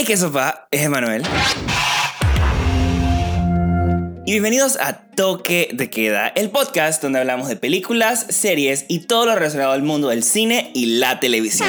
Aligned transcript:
Hey, 0.00 0.06
qué 0.06 0.16
sopa, 0.16 0.66
es 0.70 0.80
Emanuel. 0.80 1.22
Y 4.24 4.32
bienvenidos 4.32 4.78
a 4.80 5.02
Toque 5.14 5.68
de 5.74 5.90
Queda, 5.90 6.28
el 6.28 6.48
podcast 6.48 7.02
donde 7.02 7.18
hablamos 7.18 7.48
de 7.48 7.56
películas, 7.56 8.24
series 8.30 8.86
y 8.88 9.00
todo 9.00 9.26
lo 9.26 9.34
relacionado 9.34 9.72
al 9.72 9.82
mundo 9.82 10.08
del 10.08 10.22
cine 10.22 10.70
y 10.74 10.98
la 10.98 11.20
televisión. 11.20 11.68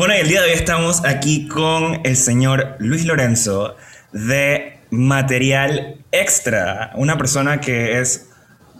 Bueno, 0.00 0.14
y 0.14 0.20
el 0.20 0.28
día 0.28 0.40
de 0.40 0.46
hoy 0.46 0.54
estamos 0.54 1.04
aquí 1.04 1.46
con 1.46 2.00
el 2.04 2.16
señor 2.16 2.76
Luis 2.78 3.04
Lorenzo 3.04 3.76
de 4.12 4.78
Material 4.88 6.02
Extra, 6.10 6.92
una 6.94 7.18
persona 7.18 7.60
que 7.60 8.00
es 8.00 8.30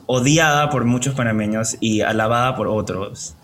odiada 0.07 0.71
por 0.71 0.87
muchos 0.87 1.15
panameños 1.15 1.77
y 1.79 2.01
alabada 2.01 2.57
por 2.57 2.69
otros, 2.69 3.37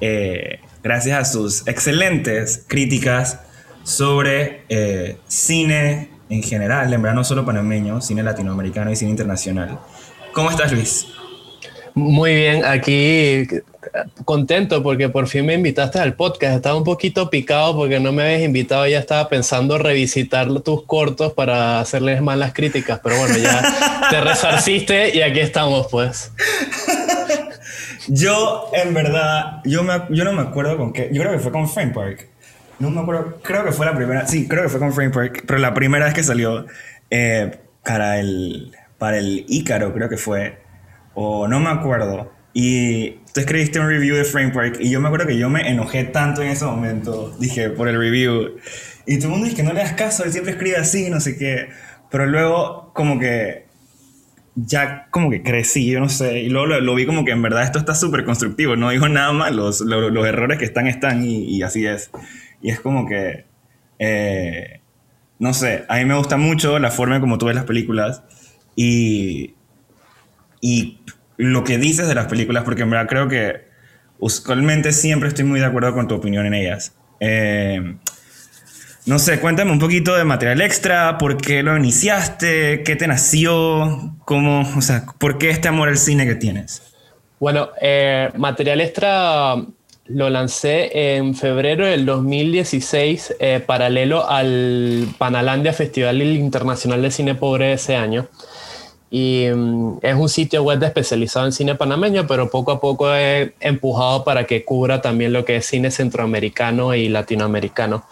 eh, 0.00 0.60
gracias 0.84 1.18
a 1.18 1.24
sus 1.24 1.66
excelentes 1.66 2.64
críticas 2.68 3.40
sobre 3.82 4.64
eh, 4.68 5.18
cine 5.26 6.12
en 6.28 6.40
general, 6.40 6.94
en 6.94 7.02
verdad 7.02 7.16
no 7.16 7.24
solo 7.24 7.44
panameño, 7.44 8.00
cine 8.00 8.22
latinoamericano 8.22 8.92
y 8.92 8.96
cine 8.96 9.10
internacional. 9.10 9.80
¿Cómo 10.32 10.50
estás, 10.50 10.70
Luis? 10.70 11.04
Muy 11.94 12.34
bien, 12.34 12.64
aquí 12.64 13.46
contento 14.24 14.82
porque 14.82 15.08
por 15.08 15.28
fin 15.28 15.46
me 15.46 15.54
invitaste 15.54 15.98
al 15.98 16.14
podcast. 16.14 16.56
Estaba 16.56 16.76
un 16.76 16.84
poquito 16.84 17.30
picado 17.30 17.76
porque 17.76 18.00
no 18.00 18.12
me 18.12 18.24
habías 18.24 18.42
invitado. 18.42 18.86
Ya 18.86 18.98
estaba 18.98 19.28
pensando 19.28 19.78
revisitar 19.78 20.48
tus 20.60 20.84
cortos 20.84 21.32
para 21.32 21.80
hacerles 21.80 22.20
malas 22.20 22.52
críticas, 22.52 23.00
pero 23.02 23.16
bueno, 23.16 23.36
ya 23.36 24.06
te 24.10 24.20
resarciste 24.20 25.16
y 25.16 25.22
aquí 25.22 25.40
estamos, 25.40 25.86
pues. 25.90 26.32
Yo, 28.08 28.70
en 28.72 28.92
verdad, 28.92 29.60
yo, 29.64 29.82
me, 29.82 29.94
yo 30.10 30.24
no 30.24 30.32
me 30.32 30.42
acuerdo 30.42 30.76
con 30.76 30.92
qué. 30.92 31.10
Yo 31.12 31.22
creo 31.22 31.32
que 31.32 31.38
fue 31.38 31.52
con 31.52 31.68
Frame 31.68 31.92
Park. 31.92 32.28
No 32.78 32.90
me 32.90 33.00
acuerdo. 33.00 33.38
Creo 33.42 33.64
que 33.64 33.72
fue 33.72 33.86
la 33.86 33.94
primera. 33.94 34.26
Sí, 34.26 34.48
creo 34.48 34.64
que 34.64 34.68
fue 34.68 34.80
con 34.80 34.92
Frame 34.92 35.10
Park. 35.10 35.44
Pero 35.46 35.58
la 35.58 35.72
primera 35.74 36.06
vez 36.06 36.14
que 36.14 36.22
salió 36.22 36.66
eh, 37.10 37.56
para 37.84 38.18
el. 38.18 38.72
Para 38.98 39.18
el 39.18 39.44
Ícaro, 39.48 39.92
creo 39.92 40.08
que 40.08 40.16
fue. 40.16 40.63
O 41.14 41.48
no 41.48 41.60
me 41.60 41.70
acuerdo. 41.70 42.32
Y 42.52 43.10
tú 43.32 43.40
escribiste 43.40 43.80
un 43.80 43.88
review 43.88 44.14
de 44.14 44.24
Frame 44.24 44.50
Park 44.50 44.76
y 44.80 44.90
yo 44.90 45.00
me 45.00 45.08
acuerdo 45.08 45.26
que 45.26 45.36
yo 45.36 45.50
me 45.50 45.68
enojé 45.68 46.04
tanto 46.04 46.40
en 46.42 46.48
ese 46.48 46.64
momento, 46.64 47.34
dije, 47.40 47.70
por 47.70 47.88
el 47.88 47.98
review. 47.98 48.56
Y 49.06 49.16
todo 49.16 49.26
el 49.26 49.30
mundo 49.32 49.44
dice 49.46 49.56
que 49.56 49.62
no 49.64 49.72
le 49.72 49.80
das 49.80 49.92
caso, 49.92 50.24
él 50.24 50.32
siempre 50.32 50.52
escribe 50.52 50.76
así, 50.76 51.10
no 51.10 51.20
sé 51.20 51.36
qué. 51.36 51.68
Pero 52.10 52.26
luego 52.26 52.92
como 52.94 53.18
que 53.18 53.64
ya 54.56 55.08
como 55.10 55.30
que 55.30 55.42
crecí, 55.42 55.90
yo 55.90 56.00
no 56.00 56.08
sé, 56.08 56.40
y 56.42 56.48
luego 56.48 56.66
lo, 56.66 56.94
vi 56.94 57.06
como 57.06 57.24
que 57.24 57.32
en 57.32 57.42
verdad 57.42 57.64
esto 57.64 57.78
está 57.78 57.94
súper 57.94 58.24
constructivo, 58.24 58.76
no 58.76 58.90
dijo 58.90 59.08
nada 59.08 59.32
más, 59.32 59.52
los, 59.52 59.80
los, 59.80 60.26
errores 60.26 60.58
que 60.58 60.64
están 60.64 60.86
están 60.86 61.24
y, 61.24 61.60
así 61.62 61.86
es. 61.86 62.10
Y 62.62 62.70
es 62.70 62.80
como 62.80 63.06
que, 63.06 63.46
eh, 63.98 64.80
no 65.38 65.54
sé, 65.54 65.84
a 65.88 65.96
mí 65.96 66.04
me 66.04 66.16
gusta 66.16 66.36
mucho 66.36 66.78
la 66.78 66.90
forma 66.90 67.20
como 67.20 67.36
tú 67.38 67.46
ves 67.46 67.56
las 67.56 67.64
películas 67.64 68.22
y, 68.76 69.53
y 70.64 70.96
lo 71.36 71.62
que 71.62 71.76
dices 71.76 72.08
de 72.08 72.14
las 72.14 72.26
películas, 72.26 72.64
porque 72.64 72.84
en 72.84 72.90
verdad 72.90 73.06
creo 73.06 73.28
que 73.28 73.66
usualmente 74.18 74.92
siempre 74.92 75.28
estoy 75.28 75.44
muy 75.44 75.60
de 75.60 75.66
acuerdo 75.66 75.92
con 75.92 76.08
tu 76.08 76.14
opinión 76.14 76.46
en 76.46 76.54
ellas. 76.54 76.94
Eh, 77.20 77.96
no 79.04 79.18
sé, 79.18 79.40
cuéntame 79.40 79.72
un 79.72 79.78
poquito 79.78 80.14
de 80.14 80.24
material 80.24 80.62
extra, 80.62 81.18
por 81.18 81.36
qué 81.36 81.62
lo 81.62 81.76
iniciaste, 81.76 82.82
qué 82.82 82.96
te 82.96 83.06
nació, 83.06 84.16
cómo, 84.24 84.66
o 84.74 84.80
sea, 84.80 85.04
por 85.18 85.36
qué 85.36 85.50
este 85.50 85.68
amor 85.68 85.90
al 85.90 85.98
cine 85.98 86.24
que 86.24 86.34
tienes. 86.34 86.94
Bueno, 87.38 87.68
eh, 87.82 88.30
material 88.34 88.80
extra 88.80 89.56
lo 90.06 90.30
lancé 90.30 91.16
en 91.16 91.34
febrero 91.34 91.84
del 91.84 92.06
2016, 92.06 93.36
eh, 93.38 93.62
paralelo 93.66 94.26
al 94.26 95.08
Panalandia 95.18 95.74
Festival 95.74 96.22
Internacional 96.22 97.02
de 97.02 97.10
Cine 97.10 97.34
Pobre 97.34 97.66
de 97.66 97.72
ese 97.74 97.96
año. 97.96 98.28
Y 99.16 99.46
mm, 99.48 99.98
es 100.02 100.16
un 100.16 100.28
sitio 100.28 100.64
web 100.64 100.82
especializado 100.82 101.46
en 101.46 101.52
cine 101.52 101.76
panameño, 101.76 102.26
pero 102.26 102.50
poco 102.50 102.72
a 102.72 102.80
poco 102.80 103.14
he 103.14 103.54
empujado 103.60 104.24
para 104.24 104.44
que 104.44 104.64
cubra 104.64 105.02
también 105.02 105.32
lo 105.32 105.44
que 105.44 105.54
es 105.54 105.66
cine 105.66 105.92
centroamericano 105.92 106.96
y 106.96 107.08
latinoamericano. 107.08 108.04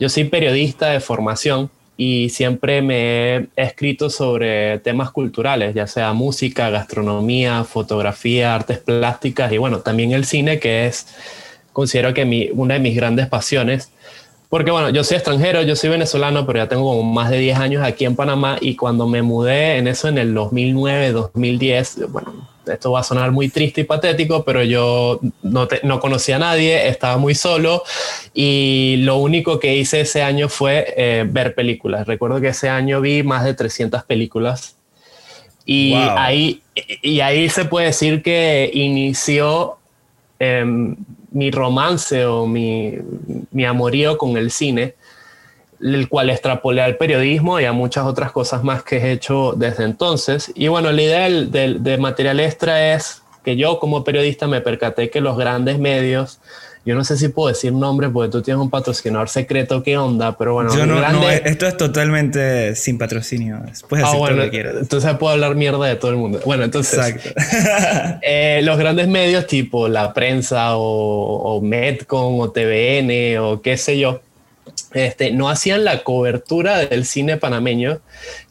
Yo 0.00 0.08
soy 0.08 0.24
periodista 0.24 0.88
de 0.88 0.98
formación 0.98 1.70
y 1.96 2.30
siempre 2.30 2.82
me 2.82 3.36
he 3.36 3.48
escrito 3.54 4.10
sobre 4.10 4.80
temas 4.80 5.12
culturales, 5.12 5.76
ya 5.76 5.86
sea 5.86 6.12
música, 6.12 6.70
gastronomía, 6.70 7.62
fotografía, 7.62 8.52
artes 8.52 8.78
plásticas 8.78 9.52
y 9.52 9.58
bueno, 9.58 9.78
también 9.78 10.10
el 10.10 10.24
cine, 10.24 10.58
que 10.58 10.86
es, 10.86 11.06
considero 11.72 12.14
que 12.14 12.24
mi, 12.24 12.50
una 12.52 12.74
de 12.74 12.80
mis 12.80 12.96
grandes 12.96 13.28
pasiones. 13.28 13.92
Porque 14.52 14.70
bueno, 14.70 14.90
yo 14.90 15.02
soy 15.02 15.16
extranjero, 15.16 15.62
yo 15.62 15.74
soy 15.74 15.88
venezolano, 15.88 16.44
pero 16.44 16.58
ya 16.58 16.68
tengo 16.68 16.84
como 16.84 17.10
más 17.10 17.30
de 17.30 17.38
10 17.38 17.58
años 17.58 17.82
aquí 17.82 18.04
en 18.04 18.14
Panamá 18.14 18.58
y 18.60 18.76
cuando 18.76 19.08
me 19.08 19.22
mudé 19.22 19.78
en 19.78 19.88
eso 19.88 20.08
en 20.08 20.18
el 20.18 20.34
2009, 20.34 21.12
2010, 21.12 22.10
bueno, 22.10 22.50
esto 22.66 22.92
va 22.92 23.00
a 23.00 23.02
sonar 23.02 23.30
muy 23.30 23.48
triste 23.48 23.80
y 23.80 23.84
patético, 23.84 24.44
pero 24.44 24.62
yo 24.62 25.20
no, 25.42 25.66
no 25.84 26.00
conocía 26.00 26.36
a 26.36 26.40
nadie, 26.40 26.86
estaba 26.86 27.16
muy 27.16 27.34
solo 27.34 27.82
y 28.34 28.96
lo 28.98 29.16
único 29.16 29.58
que 29.58 29.74
hice 29.74 30.02
ese 30.02 30.22
año 30.22 30.50
fue 30.50 30.92
eh, 30.98 31.24
ver 31.26 31.54
películas. 31.54 32.06
Recuerdo 32.06 32.38
que 32.42 32.48
ese 32.48 32.68
año 32.68 33.00
vi 33.00 33.22
más 33.22 33.44
de 33.44 33.54
300 33.54 34.04
películas 34.04 34.76
y, 35.64 35.94
ahí, 35.94 36.60
y 37.00 37.20
ahí 37.20 37.48
se 37.48 37.64
puede 37.64 37.86
decir 37.86 38.22
que 38.22 38.70
inició 38.74 39.78
em, 40.38 40.94
mi 41.32 41.50
romance 41.50 42.24
o 42.26 42.46
mi, 42.46 42.98
amorío 43.66 44.18
con 44.18 44.36
el 44.36 44.50
cine, 44.50 44.94
el 45.80 46.08
cual 46.08 46.30
extrapolé 46.30 46.82
al 46.82 46.96
periodismo 46.96 47.58
y 47.60 47.64
a 47.64 47.72
muchas 47.72 48.04
otras 48.04 48.32
cosas 48.32 48.62
más 48.62 48.82
que 48.82 48.98
he 48.98 49.12
hecho 49.12 49.54
desde 49.56 49.84
entonces. 49.84 50.52
Y 50.54 50.68
bueno, 50.68 50.92
la 50.92 51.02
idea 51.02 51.28
del 51.28 52.00
material 52.00 52.40
extra 52.40 52.94
es 52.94 53.22
que 53.44 53.56
yo 53.56 53.78
como 53.80 54.04
periodista 54.04 54.46
me 54.46 54.60
percaté 54.60 55.10
que 55.10 55.20
los 55.20 55.36
grandes 55.36 55.78
medios 55.78 56.40
yo 56.84 56.94
no 56.94 57.04
sé 57.04 57.16
si 57.16 57.28
puedo 57.28 57.48
decir 57.48 57.72
nombres 57.72 58.10
porque 58.12 58.30
tú 58.30 58.42
tienes 58.42 58.60
un 58.60 58.70
patrocinador 58.70 59.28
secreto, 59.28 59.82
¿qué 59.82 59.96
onda? 59.96 60.36
Pero 60.36 60.54
bueno, 60.54 60.74
no, 60.74 61.30
esto 61.30 61.66
es 61.66 61.76
totalmente 61.76 62.74
sin 62.74 62.98
patrocinio. 62.98 63.58
Puedes 63.88 64.04
decir 64.04 64.20
ah, 64.20 64.26
todo 64.26 64.30
lo 64.30 64.42
que 64.44 64.50
quieras. 64.50 64.74
Entonces 64.80 65.14
puedo 65.16 65.32
hablar 65.32 65.54
mierda 65.54 65.86
de 65.86 65.96
todo 65.96 66.10
el 66.10 66.16
mundo. 66.16 66.40
Bueno, 66.44 66.64
entonces. 66.64 66.98
Exacto. 66.98 67.30
Eh, 68.24 68.60
los 68.62 68.78
grandes 68.78 69.08
medios 69.08 69.46
tipo 69.46 69.88
la 69.88 70.12
prensa 70.12 70.76
o, 70.76 71.56
o 71.56 71.60
Medcon 71.60 72.40
o 72.40 72.50
TVN 72.50 73.38
o 73.38 73.60
qué 73.60 73.76
sé 73.76 73.98
yo 73.98 74.20
este, 74.94 75.32
no 75.32 75.48
hacían 75.48 75.84
la 75.84 76.02
cobertura 76.02 76.78
del 76.78 77.04
cine 77.04 77.36
panameño, 77.36 78.00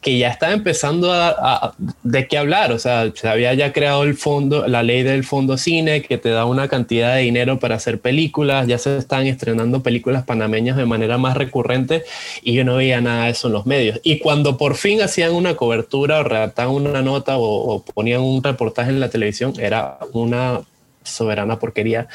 que 0.00 0.18
ya 0.18 0.28
estaba 0.28 0.52
empezando 0.52 1.12
a, 1.12 1.74
de 2.02 2.26
qué 2.26 2.38
hablar, 2.38 2.72
o 2.72 2.78
sea, 2.78 3.10
se 3.14 3.28
había 3.28 3.54
ya 3.54 3.72
creado 3.72 4.02
el 4.02 4.16
fondo, 4.16 4.66
la 4.66 4.82
ley 4.82 5.02
del 5.02 5.24
fondo 5.24 5.56
cine, 5.56 6.02
que 6.02 6.18
te 6.18 6.30
da 6.30 6.44
una 6.44 6.68
cantidad 6.68 7.14
de 7.14 7.22
dinero 7.22 7.58
para 7.58 7.76
hacer 7.76 8.00
películas, 8.00 8.66
ya 8.66 8.78
se 8.78 8.96
están 8.96 9.26
estrenando 9.26 9.82
películas 9.82 10.24
panameñas 10.24 10.76
de 10.76 10.86
manera 10.86 11.18
más 11.18 11.36
recurrente 11.36 12.04
y 12.42 12.54
yo 12.54 12.64
no 12.64 12.76
veía 12.76 13.00
nada 13.00 13.26
de 13.26 13.30
eso 13.30 13.46
en 13.46 13.54
los 13.54 13.66
medios. 13.66 14.00
Y 14.02 14.18
cuando 14.18 14.56
por 14.56 14.76
fin 14.76 15.00
hacían 15.00 15.32
una 15.32 15.54
cobertura 15.54 16.20
o 16.20 16.24
redactaban 16.24 16.74
una 16.74 17.02
nota 17.02 17.36
o, 17.36 17.74
o 17.74 17.84
ponían 17.84 18.20
un 18.20 18.42
reportaje 18.42 18.90
en 18.90 19.00
la 19.00 19.10
televisión, 19.10 19.54
era 19.58 19.98
una 20.12 20.60
soberana 21.04 21.58
porquería. 21.58 22.08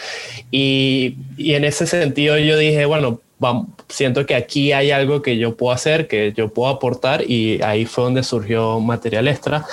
Y, 0.51 1.15
y 1.37 1.53
en 1.53 1.65
ese 1.65 1.87
sentido 1.87 2.37
yo 2.37 2.57
dije, 2.57 2.85
bueno, 2.85 3.21
siento 3.87 4.25
que 4.25 4.35
aquí 4.35 4.71
hay 4.71 4.91
algo 4.91 5.21
que 5.21 5.37
yo 5.37 5.55
puedo 5.55 5.71
hacer, 5.71 6.07
que 6.07 6.33
yo 6.33 6.49
puedo 6.49 6.71
aportar 6.71 7.23
y 7.29 7.61
ahí 7.61 7.85
fue 7.85 8.05
donde 8.05 8.23
surgió 8.23 8.79
material 8.79 9.27
extra. 9.27 9.65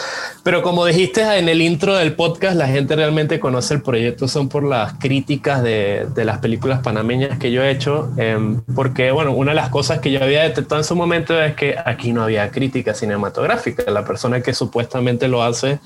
Pero 0.43 0.63
como 0.63 0.85
dijiste 0.85 1.23
en 1.39 1.49
el 1.49 1.63
intro 1.63 1.97
del 1.97 2.15
podcast, 2.15 2.57
la 2.57 2.69
gente 2.69 2.95
realmente 2.95 3.41
conoce 3.41 3.75
el 3.75 3.83
proyecto 3.83 4.29
son 4.29 4.49
por 4.49 4.65
las 4.65 4.95
críticas 4.95 5.63
de, 5.63 6.07
de 6.15 6.25
las 6.25 6.39
películas 6.39 6.81
panameñas 6.81 7.39
que 7.39 7.51
yo 7.51 7.63
he 7.63 7.71
hecho, 7.71 8.13
em, 8.19 8.61
porque 8.75 9.11
bueno, 9.11 9.33
una 9.33 9.53
de 9.53 9.57
las 9.57 9.71
cosas 9.71 10.01
que 10.01 10.11
yo 10.11 10.23
había 10.23 10.43
detectado 10.43 10.81
en 10.81 10.85
su 10.85 10.95
momento 10.95 11.41
es 11.41 11.55
que 11.55 11.77
aquí 11.85 12.13
no 12.13 12.23
había 12.23 12.51
crítica 12.51 12.93
cinematográfica. 12.95 13.91
La 13.91 14.05
persona 14.05 14.43
que 14.43 14.53
supuestamente 14.53 15.27
lo 15.29 15.43
hace, 15.43 15.79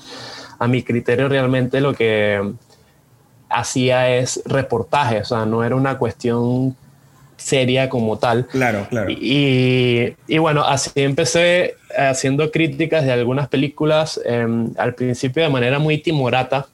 a 0.59 0.67
mi 0.67 0.83
criterio 0.83 1.29
realmente 1.29 1.79
lo 1.79 1.93
que 1.93 2.41
hacía 3.49 4.15
es 4.15 4.41
reportaje, 4.45 5.21
o 5.21 5.25
sea, 5.25 5.45
no 5.45 5.63
era 5.63 5.75
una 5.75 5.97
cuestión 5.97 6.75
seria 7.39 7.89
como 7.89 8.17
tal. 8.17 8.45
Claro, 8.47 8.85
claro. 8.89 9.09
Y, 9.09 10.13
y 10.27 10.37
bueno, 10.37 10.63
así 10.63 10.91
empecé 10.95 11.75
haciendo 11.97 12.51
críticas 12.51 13.05
de 13.05 13.11
algunas 13.11 13.47
películas, 13.47 14.19
em, 14.25 14.71
al 14.77 14.93
principio 14.93 15.41
de 15.43 15.49
manera 15.49 15.79
muy 15.79 15.97
timorata, 15.97 16.67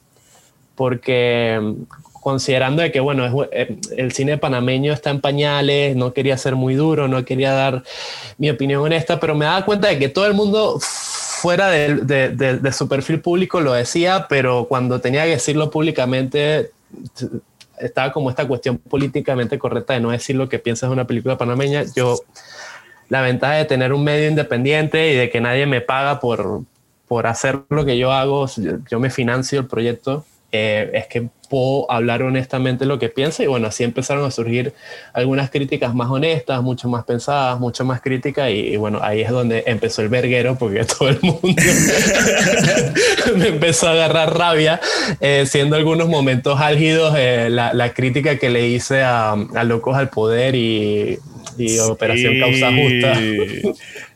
porque 0.74 1.54
em, 1.54 1.76
considerando 2.20 2.82
de 2.82 2.90
que, 2.90 2.98
bueno, 2.98 3.46
eh, 3.52 3.76
el 3.96 4.12
cine 4.12 4.36
panameño 4.36 4.92
está 4.92 5.10
en 5.10 5.20
pañales, 5.20 5.94
no 5.94 6.12
quería 6.12 6.36
ser 6.36 6.56
muy 6.56 6.74
duro, 6.74 7.06
no 7.06 7.24
quería 7.24 7.52
dar 7.52 7.84
mi 8.36 8.50
opinión 8.50 8.82
honesta, 8.82 9.20
pero 9.20 9.34
me 9.36 9.44
daba 9.44 9.64
cuenta 9.64 9.88
de 9.88 9.98
que 9.98 10.08
todo 10.08 10.26
el 10.26 10.34
mundo 10.34 10.78
fuera 10.80 11.68
de, 11.68 11.94
de, 11.94 12.72
su 12.72 12.88
perfil 12.88 13.20
público 13.20 13.60
lo 13.60 13.72
decía, 13.74 14.26
pero 14.28 14.66
cuando 14.68 15.00
tenía 15.00 15.24
que 15.24 15.30
decirlo 15.30 15.70
públicamente 15.70 16.72
estaba 17.78 18.12
como 18.12 18.30
esta 18.30 18.46
cuestión 18.46 18.78
políticamente 18.78 19.58
correcta 19.58 19.94
de 19.94 20.00
no 20.00 20.10
decir 20.10 20.36
lo 20.36 20.48
que 20.48 20.58
piensas 20.58 20.88
de 20.88 20.94
una 20.94 21.06
película 21.06 21.38
panameña. 21.38 21.84
Yo, 21.94 22.18
la 23.08 23.20
ventaja 23.22 23.54
de 23.54 23.64
tener 23.64 23.92
un 23.92 24.04
medio 24.04 24.28
independiente 24.28 25.12
y 25.12 25.16
de 25.16 25.30
que 25.30 25.40
nadie 25.40 25.66
me 25.66 25.80
paga 25.80 26.20
por, 26.20 26.62
por 27.08 27.26
hacer 27.26 27.60
lo 27.70 27.84
que 27.84 27.98
yo 27.98 28.12
hago, 28.12 28.46
yo 28.90 29.00
me 29.00 29.10
financio 29.10 29.60
el 29.60 29.66
proyecto, 29.66 30.24
eh, 30.56 30.90
es 30.94 31.06
que 31.06 31.28
puedo 31.48 31.90
hablar 31.90 32.22
honestamente 32.22 32.86
lo 32.86 32.98
que 32.98 33.08
pienso 33.08 33.42
y 33.42 33.46
bueno, 33.46 33.68
así 33.68 33.84
empezaron 33.84 34.24
a 34.24 34.30
surgir 34.30 34.72
algunas 35.12 35.50
críticas 35.50 35.94
más 35.94 36.10
honestas, 36.10 36.62
mucho 36.62 36.88
más 36.88 37.04
pensadas, 37.04 37.60
mucho 37.60 37.84
más 37.84 38.00
críticas 38.00 38.50
y, 38.50 38.76
bueno, 38.76 39.00
ahí 39.02 39.20
es 39.20 39.30
donde 39.30 39.64
empezó 39.66 40.02
el 40.02 40.08
verguero 40.08 40.56
porque 40.58 40.84
todo 40.98 41.08
el 41.08 41.20
mundo 41.22 41.48
me 43.36 43.48
empezó 43.48 43.88
a 43.88 43.92
agarrar 43.92 44.36
rabia, 44.36 44.80
eh, 45.20 45.44
siendo 45.46 45.76
algunos 45.76 46.08
momentos 46.08 46.60
álgidos 46.60 47.14
eh, 47.16 47.48
la, 47.50 47.92
crítica 47.94 48.38
que 48.38 48.50
le 48.50 48.66
hice 48.68 49.02
a, 49.02 49.36
Locos 49.64 49.96
al 49.96 50.10
Poder 50.10 50.54
y, 50.54 51.18
Operación 51.88 52.38
Causa 52.40 52.70
Justa. 52.70 53.18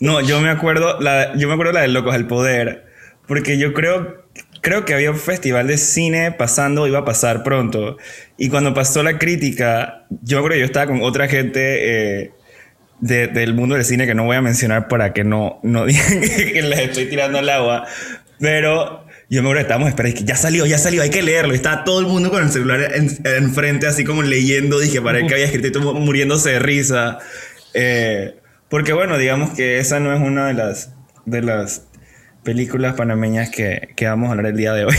no, 0.01 0.21
yo 0.21 0.41
me 0.41 0.51
acuerdo, 0.51 1.01
la, 1.01 1.37
yo 1.37 1.49
me 1.49 1.55
acuerdo 1.55 1.73
la 1.73 1.83
de 1.83 1.89
Locos 1.89 2.15
al 2.15 2.27
Poder, 2.27 2.87
porque 3.27 3.59
yo 3.59 3.73
creo 3.73 4.25
creo 4.61 4.85
que 4.85 4.95
había 4.95 5.11
un 5.11 5.19
festival 5.19 5.67
de 5.67 5.79
cine 5.79 6.33
pasando, 6.33 6.87
iba 6.87 7.01
a 7.01 7.05
pasar 7.05 7.43
pronto. 7.43 7.97
Y 8.37 8.49
cuando 8.49 8.75
pasó 8.75 9.03
la 9.03 9.19
crítica, 9.19 10.07
yo 10.23 10.39
creo 10.45 10.55
que 10.55 10.59
yo 10.61 10.65
estaba 10.65 10.87
con 10.87 11.03
otra 11.03 11.29
gente 11.29 12.23
eh, 12.23 12.31
del 13.01 13.55
mundo 13.55 13.75
del 13.75 13.85
cine 13.85 14.07
que 14.07 14.15
no 14.15 14.25
voy 14.25 14.37
a 14.37 14.43
mencionar 14.43 14.89
para 14.89 15.13
que 15.13 15.25
no, 15.25 15.61
no 15.63 15.85
digan 15.87 16.21
que 16.21 16.63
les 16.63 16.79
estoy 16.81 17.07
tirando 17.07 17.39
al 17.39 17.49
agua. 17.49 17.87
Pero 18.39 19.05
yo 19.29 19.43
me 19.43 19.49
acuerdo 19.49 19.59
que 19.59 19.63
estábamos 19.63 19.89
esperando, 19.91 20.19
que 20.19 20.25
ya 20.25 20.37
salió, 20.37 20.67
ya 20.67 20.79
salió, 20.79 21.03
hay 21.03 21.11
que 21.11 21.23
leerlo. 21.23 21.53
Y 21.53 21.57
estaba 21.57 21.85
todo 21.85 22.01
el 22.01 22.07
mundo 22.07 22.31
con 22.31 22.43
el 22.43 22.51
celular 22.51 22.93
enfrente, 23.25 23.87
así 23.87 24.05
como 24.05 24.23
leyendo. 24.23 24.79
Dije, 24.79 25.01
para 25.01 25.27
que 25.27 25.35
había 25.35 25.47
escrito 25.47 25.69
y 25.69 25.73
todo 25.73 25.95
muriéndose 25.95 26.51
de 26.51 26.59
risa. 26.59 27.19
Eh, 27.75 28.37
porque 28.69 28.93
bueno, 28.93 29.19
digamos 29.19 29.51
que 29.51 29.79
esa 29.79 30.01
no 30.01 30.15
es 30.15 30.21
una 30.21 30.47
de 30.47 30.55
las, 30.55 30.95
de 31.27 31.43
las 31.43 31.90
películas 32.43 32.95
panameñas 32.95 33.51
que, 33.51 33.91
que, 33.97 34.07
vamos 34.07 34.29
a 34.29 34.31
hablar 34.33 34.47
el 34.47 34.57
día 34.57 34.73
de 34.73 34.87
hoy. 34.87 34.95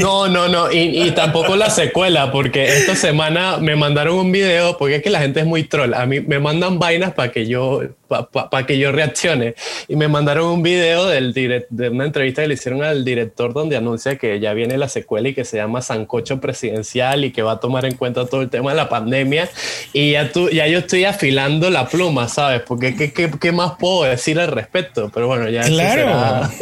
no, 0.00 0.28
no, 0.28 0.48
no, 0.48 0.70
y, 0.72 1.02
y, 1.02 1.10
tampoco 1.10 1.56
la 1.56 1.70
secuela, 1.70 2.30
porque 2.30 2.64
esta 2.64 2.94
semana 2.94 3.58
me 3.58 3.76
mandaron 3.76 4.18
un 4.18 4.32
video, 4.32 4.78
porque 4.78 4.96
es 4.96 5.02
que 5.02 5.10
la 5.10 5.20
gente 5.20 5.40
es 5.40 5.46
muy 5.46 5.64
troll, 5.64 5.94
a 5.94 6.06
mí 6.06 6.20
me 6.20 6.38
mandan 6.38 6.78
vainas 6.78 7.12
para 7.12 7.32
que 7.32 7.46
yo 7.46 7.82
para 8.08 8.66
que 8.66 8.78
yo 8.78 8.92
reaccione. 8.92 9.54
Y 9.88 9.96
me 9.96 10.08
mandaron 10.08 10.46
un 10.46 10.62
video 10.62 11.06
del 11.06 11.32
de 11.34 11.88
una 11.88 12.04
entrevista 12.04 12.42
que 12.42 12.48
le 12.48 12.54
hicieron 12.54 12.82
al 12.82 13.04
director 13.04 13.52
donde 13.52 13.76
anuncia 13.76 14.16
que 14.16 14.40
ya 14.40 14.52
viene 14.54 14.78
la 14.78 14.88
secuela 14.88 15.28
y 15.28 15.34
que 15.34 15.44
se 15.44 15.56
llama 15.56 15.82
Sancocho 15.82 16.40
Presidencial 16.40 17.24
y 17.24 17.32
que 17.32 17.42
va 17.42 17.52
a 17.52 17.60
tomar 17.60 17.84
en 17.84 17.94
cuenta 17.94 18.26
todo 18.26 18.42
el 18.42 18.50
tema 18.50 18.70
de 18.70 18.76
la 18.76 18.88
pandemia. 18.88 19.48
Y 19.92 20.12
ya, 20.12 20.30
tú, 20.32 20.50
ya 20.50 20.66
yo 20.66 20.78
estoy 20.78 21.04
afilando 21.04 21.70
la 21.70 21.88
pluma, 21.88 22.28
¿sabes? 22.28 22.62
Porque 22.62 22.94
¿qué, 22.94 23.12
qué, 23.12 23.30
qué 23.40 23.52
más 23.52 23.72
puedo 23.78 24.04
decir 24.04 24.38
al 24.38 24.48
respecto? 24.48 25.10
Pero 25.12 25.26
bueno, 25.26 25.48
ya... 25.48 25.62
Claro. 25.62 26.50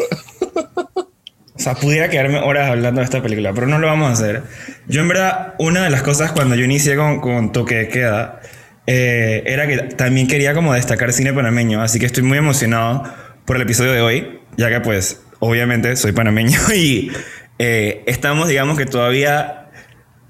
O 1.54 1.64
sea, 1.64 1.74
pudiera 1.74 2.08
quedarme 2.08 2.40
horas 2.40 2.70
hablando 2.70 3.00
de 3.00 3.04
esta 3.04 3.22
película, 3.22 3.52
pero 3.52 3.68
no 3.68 3.78
lo 3.78 3.86
vamos 3.86 4.08
a 4.08 4.12
hacer. 4.14 4.42
Yo 4.88 5.02
en 5.02 5.08
verdad, 5.08 5.54
una 5.58 5.84
de 5.84 5.90
las 5.90 6.02
cosas 6.02 6.32
cuando 6.32 6.56
yo 6.56 6.64
inicié 6.64 6.96
con, 6.96 7.20
con 7.20 7.52
Toque 7.52 7.76
de 7.76 7.88
Queda, 7.88 8.40
eh, 8.87 9.43
era 9.46 9.67
que 9.67 9.79
también 9.94 10.26
quería 10.26 10.55
como 10.55 10.75
destacar 10.75 11.12
cine 11.12 11.32
panameño, 11.32 11.82
así 11.82 11.99
que 11.99 12.06
estoy 12.06 12.23
muy 12.25 12.38
emocionado 12.38 13.05
por 13.44 13.56
el 13.56 13.62
episodio 13.62 13.93
de 13.93 14.00
hoy, 14.00 14.40
ya 14.56 14.70
que 14.70 14.81
pues 14.81 15.23
obviamente 15.38 15.94
soy 15.96 16.12
panameño 16.12 16.58
y 16.75 17.11
eh, 17.58 18.02
estamos 18.06 18.49
digamos 18.49 18.76
que 18.76 18.87
todavía, 18.87 19.70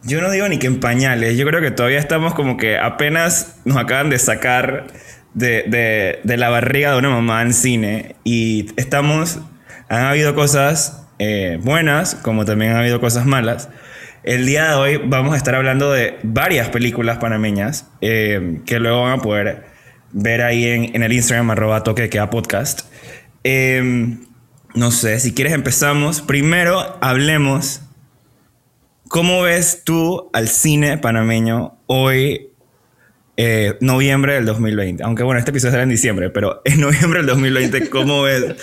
yo 0.03 0.21
no 0.21 0.31
digo 0.31 0.49
ni 0.49 0.59
que 0.59 0.67
en 0.67 0.81
pañales, 0.81 1.37
yo 1.39 1.47
creo 1.47 1.61
que 1.61 1.71
todavía 1.71 1.99
estamos 1.99 2.35
como 2.35 2.57
que 2.57 2.79
apenas 2.79 3.57
nos 3.65 3.79
acaban 3.79 4.11
de 4.11 4.19
sacar 4.19 4.87
de, 5.35 6.21
de, 6.23 6.37
la 6.37 6.51
barriga 6.51 6.93
de 6.93 6.99
una 6.99 7.09
mamá 7.09 7.41
en 7.43 7.55
cine 7.55 8.17
y 8.23 8.67
estamos, 8.77 9.39
han 9.89 10.05
habido 10.05 10.35
cosas 10.35 11.07
eh, 11.19 11.59
buenas 11.63 12.17
como 12.17 12.45
también 12.45 12.73
han 12.73 12.79
habido 12.79 13.01
cosas 13.01 13.25
malas. 13.25 13.69
El 14.25 14.47
día 14.47 14.69
de 14.69 14.75
hoy 14.77 15.01
vamos 15.05 15.35
a 15.35 15.37
estar 15.37 15.57
hablando 15.57 15.91
de 15.91 16.17
varias 16.23 16.69
películas 16.69 17.19
panameñas 17.19 17.89
eh, 18.01 18.61
que 18.67 18.79
luego 18.79 19.03
van 19.03 19.19
a 19.19 19.23
poder 19.23 19.65
ver 20.13 20.43
ahí 20.43 20.65
en, 20.65 21.03
el 21.03 21.13
Instagram 21.13 21.51
arroba 21.51 21.83
toque 21.83 22.09
que 22.09 22.25
podcast. 22.29 22.83
Em, 23.43 24.21
no 24.77 24.93
sé, 24.93 25.19
si 25.19 25.35
quieres 25.35 25.53
empezamos. 25.53 26.21
Primero 26.21 26.99
hablemos, 27.01 27.81
¿cómo 29.09 29.43
ves 29.43 29.83
tú 29.85 30.31
al 30.33 30.47
cine 30.47 30.99
panameño 30.99 31.79
hoy, 31.87 32.51
eh, 33.37 33.77
noviembre 33.81 34.35
del 34.35 34.45
2020? 34.45 35.03
Aunque 35.03 35.25
bueno, 35.25 35.41
este 35.41 35.51
episodio 35.51 35.73
será 35.73 35.83
en 35.83 35.89
diciembre, 35.89 36.31
pero 36.31 36.63
en 36.65 36.81
noviembre 36.81 37.19
del 37.19 37.27
2020, 37.27 37.91
¿cómo 37.91 38.23
ves, 38.23 38.55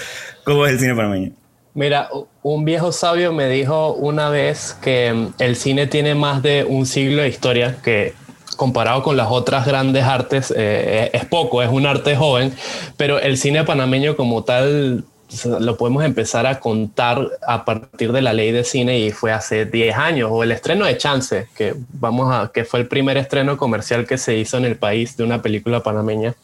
cómo 0.45 0.61
ves 0.61 0.71
el 0.71 0.79
cine 0.79 0.95
panameño? 0.95 1.33
Mira, 1.73 2.09
un 2.41 2.65
viejo 2.65 2.91
sabio 2.91 3.31
me 3.31 3.47
dijo 3.47 3.93
una 3.93 4.29
vez 4.29 4.75
que 4.81 5.13
mm, 5.13 5.33
el 5.39 5.55
cine 5.55 5.87
tiene 5.87 6.15
más 6.15 6.41
de 6.41 6.63
un 6.63 6.85
siglo 6.85 7.21
de 7.21 7.29
historia, 7.29 7.77
que 7.83 8.13
comparado 8.57 9.03
con 9.03 9.15
las 9.15 9.27
otras 9.29 9.65
grandes 9.65 10.03
artes 10.03 10.53
eh, 10.55 11.09
es 11.13 11.25
poco, 11.25 11.63
es 11.63 11.69
un 11.69 11.85
arte 11.85 12.15
joven, 12.15 12.53
pero 12.97 13.17
el 13.17 13.37
cine 13.37 13.63
panameño 13.63 14.17
como 14.17 14.43
tal 14.43 15.05
lo 15.45 15.77
podemos 15.77 16.03
empezar 16.03 16.47
a 16.47 16.59
contar 16.59 17.29
a 17.45 17.63
partir 17.63 18.11
de 18.11 18.21
la 18.21 18.33
ley 18.33 18.51
de 18.51 18.63
cine 18.63 18.99
y 18.99 19.11
fue 19.11 19.31
hace 19.31 19.65
10 19.65 19.95
años, 19.95 20.29
o 20.31 20.43
el 20.43 20.51
estreno 20.51 20.85
de 20.85 20.97
Chance, 20.97 21.47
que, 21.55 21.75
vamos 21.93 22.33
a, 22.33 22.51
que 22.51 22.65
fue 22.65 22.79
el 22.79 22.87
primer 22.87 23.17
estreno 23.17 23.57
comercial 23.57 24.07
que 24.07 24.17
se 24.17 24.37
hizo 24.37 24.57
en 24.57 24.65
el 24.65 24.75
país 24.75 25.17
de 25.17 25.23
una 25.23 25.41
película 25.41 25.81
panameña. 25.81 26.35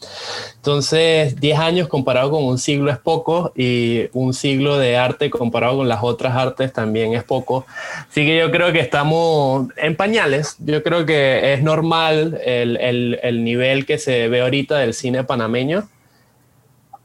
Entonces, 0.57 1.39
10 1.39 1.59
años 1.59 1.87
comparado 1.87 2.31
con 2.31 2.43
un 2.43 2.59
siglo 2.59 2.91
es 2.91 2.99
poco 2.99 3.51
y 3.55 4.07
un 4.13 4.33
siglo 4.33 4.77
de 4.77 4.97
arte 4.97 5.29
comparado 5.29 5.77
con 5.77 5.87
las 5.87 6.03
otras 6.03 6.35
artes 6.35 6.71
también 6.71 7.13
es 7.13 7.23
poco. 7.23 7.65
Así 8.09 8.25
que 8.25 8.37
yo 8.37 8.51
creo 8.51 8.71
que 8.71 8.79
estamos 8.79 9.67
en 9.77 9.95
pañales. 9.95 10.57
Yo 10.59 10.83
creo 10.83 11.05
que 11.05 11.53
es 11.53 11.63
normal 11.63 12.39
el, 12.45 12.77
el, 12.77 13.19
el 13.23 13.43
nivel 13.43 13.85
que 13.85 13.97
se 13.97 14.27
ve 14.27 14.41
ahorita 14.41 14.77
del 14.77 14.93
cine 14.93 15.23
panameño. 15.23 15.87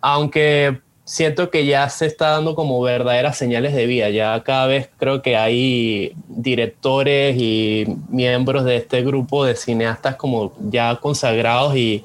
Aunque 0.03 0.81
siento 1.11 1.51
que 1.51 1.67
ya 1.67 1.89
se 1.89 2.07
está 2.07 2.31
dando 2.31 2.55
como 2.55 2.81
verdaderas 2.81 3.37
señales 3.37 3.75
de 3.75 3.87
vida. 3.87 4.11
Ya 4.11 4.41
cada 4.45 4.69
vez 4.69 4.89
creo 4.97 5.23
que 5.23 5.37
hay 5.37 6.13
directores 6.29 7.37
y 7.37 7.85
miembros 8.09 8.65
de 8.65 8.77
este 8.77 9.03
grupo 9.03 9.45
de 9.45 9.57
cineastas 9.57 10.15
como 10.15 10.53
ya 10.61 10.95
consagrados 11.01 11.75
y, 11.75 12.05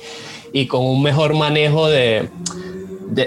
con 0.68 0.84
un 0.84 1.04
mejor 1.04 1.36
manejo 1.36 1.88
de, 1.88 2.30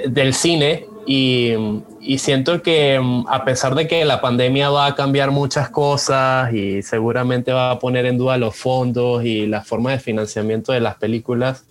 del 0.08 0.35
cine. 0.35 0.87
Y, 1.06 1.52
y, 2.00 2.18
siento 2.18 2.61
que 2.61 2.99
mm, 3.00 3.26
a 3.28 3.44
pesar 3.44 3.76
de 3.76 3.87
que 3.87 4.04
la 4.04 4.20
pandemia 4.20 4.70
va 4.70 4.87
a 4.87 4.94
cambiar 4.97 5.30
muchas 5.30 5.70
cosas 5.70 6.52
y 6.52 6.82
seguramente 6.82 7.52
va 7.52 7.70
a 7.70 7.78
poner 7.78 8.04
en 8.04 8.18
duda 8.18 8.37
los 8.37 8.56
fondos 8.56 9.25
y 9.25 9.47
la 9.47 9.62
forma 9.62 9.92
de 9.92 10.00
financiamiento 10.00 10.73
de 10.73 10.80
las 10.80 10.97
películas, 10.97 11.64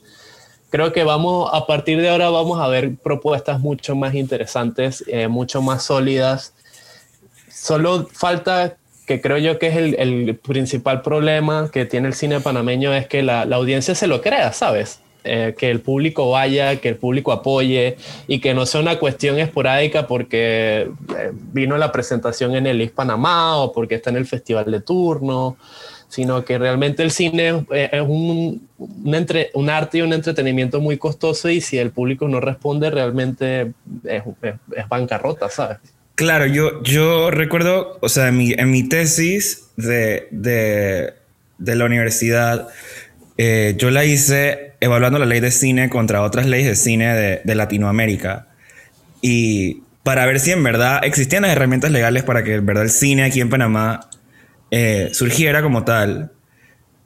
creo 0.70 0.92
que 0.94 1.04
vamos, 1.04 1.50
a 1.54 1.66
partir 1.66 2.02
de 2.02 2.10
ahora 2.10 2.30
vamos 2.30 2.60
a 2.60 2.68
ver 2.68 2.96
propuestas 2.96 3.60
mucho 3.60 3.96
más 3.96 4.14
interesantes, 4.16 5.04
eh, 5.08 5.28
mucho 5.28 5.62
más 5.62 5.84
sólidas. 5.84 6.54
Solo 7.50 8.08
falta, 8.12 8.78
que 9.06 9.22
creo 9.22 9.38
yo 9.38 9.60
que 9.60 9.68
es 9.68 9.76
el, 9.76 10.36
principal 10.36 11.02
problema 11.02 11.70
que 11.72 11.86
tiene 11.86 12.10
el 12.10 12.14
cine 12.14 12.40
panameño, 12.42 12.94
es 12.94 13.08
que 13.08 13.24
la, 13.24 13.44
audiencia 13.44 13.96
se 13.96 14.08
lo 14.08 14.22
crea, 14.22 14.52
¿sabes? 14.54 15.00
Eh, 15.24 15.56
que 15.58 15.70
el 15.70 15.82
público 15.82 16.30
vaya, 16.30 16.78
que 16.80 16.90
el 16.90 16.96
público 16.96 17.34
apoye 17.34 17.98
y 18.28 18.40
que 18.40 18.54
no 18.54 18.66
sea 18.66 18.80
una 18.80 18.98
cuestión 18.98 19.40
esporádica 19.40 20.08
porque 20.08 20.90
eh, 21.18 21.32
vino 21.34 21.78
la 21.78 21.92
presentación 21.92 22.56
en 22.56 22.66
el 22.66 22.82
IS 22.82 22.92
Panamá 22.92 23.58
o 23.58 23.74
porque 23.74 23.96
está 23.96 24.10
en 24.10 24.16
el 24.18 24.26
festival 24.26 24.72
de 24.72 24.80
turno 24.80 25.58
sino 26.08 26.46
que 26.46 26.58
realmente 26.58 27.04
el 27.04 27.12
cine 27.12 27.66
es 27.72 28.02
un, 28.02 28.68
un, 28.78 29.16
entre, 29.16 29.50
un, 29.54 29.70
arte 29.70 29.98
y 29.98 30.02
un 30.02 30.14
entretenimiento 30.14 30.80
muy 30.80 30.98
costoso 30.98 31.50
y 31.50 31.62
si 31.62 31.78
el 31.78 31.92
público 31.92 32.28
no 32.28 32.40
responde 32.40 32.90
realmente 32.90 33.74
es, 34.06 34.24
es, 34.42 34.88
bancarrota, 34.88 35.50
¿sabes? 35.50 35.80
Claro, 36.16 36.46
yo, 36.48 36.82
yo 36.82 37.30
recuerdo, 37.30 38.00
o 38.02 38.10
sea, 38.10 38.30
en 38.30 38.38
mi, 38.38 38.54
en 38.54 38.72
mi 38.72 38.88
tesis 38.88 39.70
de, 39.76 40.28
de, 40.32 41.14
de 41.58 41.76
la 41.76 41.86
universidad, 41.86 42.70
eh, 43.38 43.76
yo 43.78 43.92
la 43.92 44.04
hice 44.06 44.74
evaluando 44.80 45.20
la 45.20 45.26
ley 45.26 45.42
de 45.42 45.52
cine 45.52 45.90
contra 45.90 46.24
otras 46.24 46.48
leyes 46.48 46.68
de 46.68 46.76
cine 46.76 47.14
de, 47.14 47.42
de 47.44 47.56
Latinoamérica. 47.56 48.48
Y 49.22 49.84
para 50.04 50.26
ver 50.26 50.40
si 50.40 50.52
en 50.52 50.64
verdad 50.64 51.02
existían 51.04 51.44
las 51.44 51.52
herramientas 51.52 51.92
legales 51.92 52.24
para 52.24 52.44
que 52.44 52.56
en 52.56 52.66
verdad 52.66 52.86
el 52.86 52.90
cine 52.90 53.26
aquí 53.26 53.42
en 53.42 53.50
Panamá 53.50 54.10
eh, 54.72 55.10
surgiera 55.14 55.62
como 55.62 55.84
tal. 55.84 56.32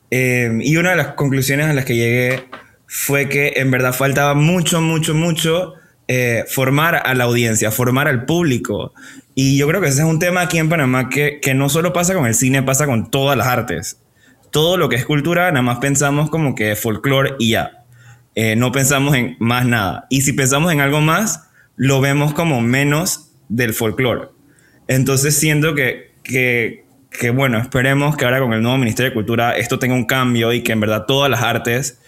Eh, 0.10 0.60
y 0.62 0.76
una 0.78 0.92
de 0.92 0.96
las 0.98 1.08
conclusiones 1.10 1.68
a 1.68 1.74
las 1.74 1.86
que 1.86 1.96
llegué 1.96 2.44
fue 2.88 3.30
que 3.30 3.54
en 3.56 3.72
verdad 3.72 3.94
faltaba 3.94 4.34
mucho, 4.34 4.82
mucho, 4.82 5.14
mucho 5.14 5.76
eh, 6.08 6.44
formar 6.50 6.96
a 7.06 7.14
la 7.14 7.24
audiencia, 7.24 7.72
formar 7.72 8.08
al 8.08 8.26
público. 8.26 8.94
Y 9.34 9.58
yo 9.58 9.68
creo 9.68 9.80
que 9.80 9.88
ese 9.88 10.02
es 10.02 10.08
un 10.08 10.20
tema 10.20 10.42
aquí 10.42 10.58
en 10.58 10.68
Panamá 10.68 11.08
que, 11.10 11.40
que 11.42 11.54
no 11.54 11.70
solo 11.70 11.94
pasa 11.94 12.14
con 12.14 12.26
el 12.26 12.36
cine, 12.36 12.64
pasa 12.64 12.86
con 12.86 13.10
todas 13.10 13.38
las 13.38 13.48
artes. 13.48 13.98
Todo 14.52 14.76
lo 14.76 14.90
que 14.90 14.98
es 14.98 15.06
cultura, 15.06 15.50
nada 15.52 15.62
más 15.62 15.80
pensamos 15.80 16.30
como 16.30 16.54
que 16.54 16.76
folclore 16.76 17.36
y 17.40 17.52
ya. 17.52 17.82
Eh, 18.36 18.56
no 18.56 18.72
pensamos 18.72 19.16
en 19.16 19.36
más 19.40 19.66
nada. 19.66 20.06
Y 20.10 20.22
si 20.22 20.34
pensamos 20.34 20.72
en 20.72 20.82
algo 20.82 21.02
más, 21.02 21.50
lo 21.76 22.02
vemos 22.02 22.34
como 22.34 22.62
menos 22.62 23.32
del 23.50 23.74
folclore. 23.74 24.30
Entonces 24.88 25.36
siento 25.36 25.76
que, 25.76 26.12
que, 26.24 26.81
que, 27.12 27.30
bueno, 27.30 27.60
esperemos 27.60 28.16
que 28.16 28.26
ahora 28.26 28.40
con 28.40 28.54
el 28.54 28.62
nuevo 28.62 28.78
Ministerio 28.78 29.12
de 29.12 29.14
Cultura 29.14 29.58
esto 29.58 29.78
tenga 29.80 29.94
un 29.96 30.06
cambio 30.06 30.54
y 30.54 30.64
que 30.64 30.72
en 30.72 30.80
verdad 30.80 31.06
todas 31.06 31.30
las 31.30 31.42
artes 31.42 32.00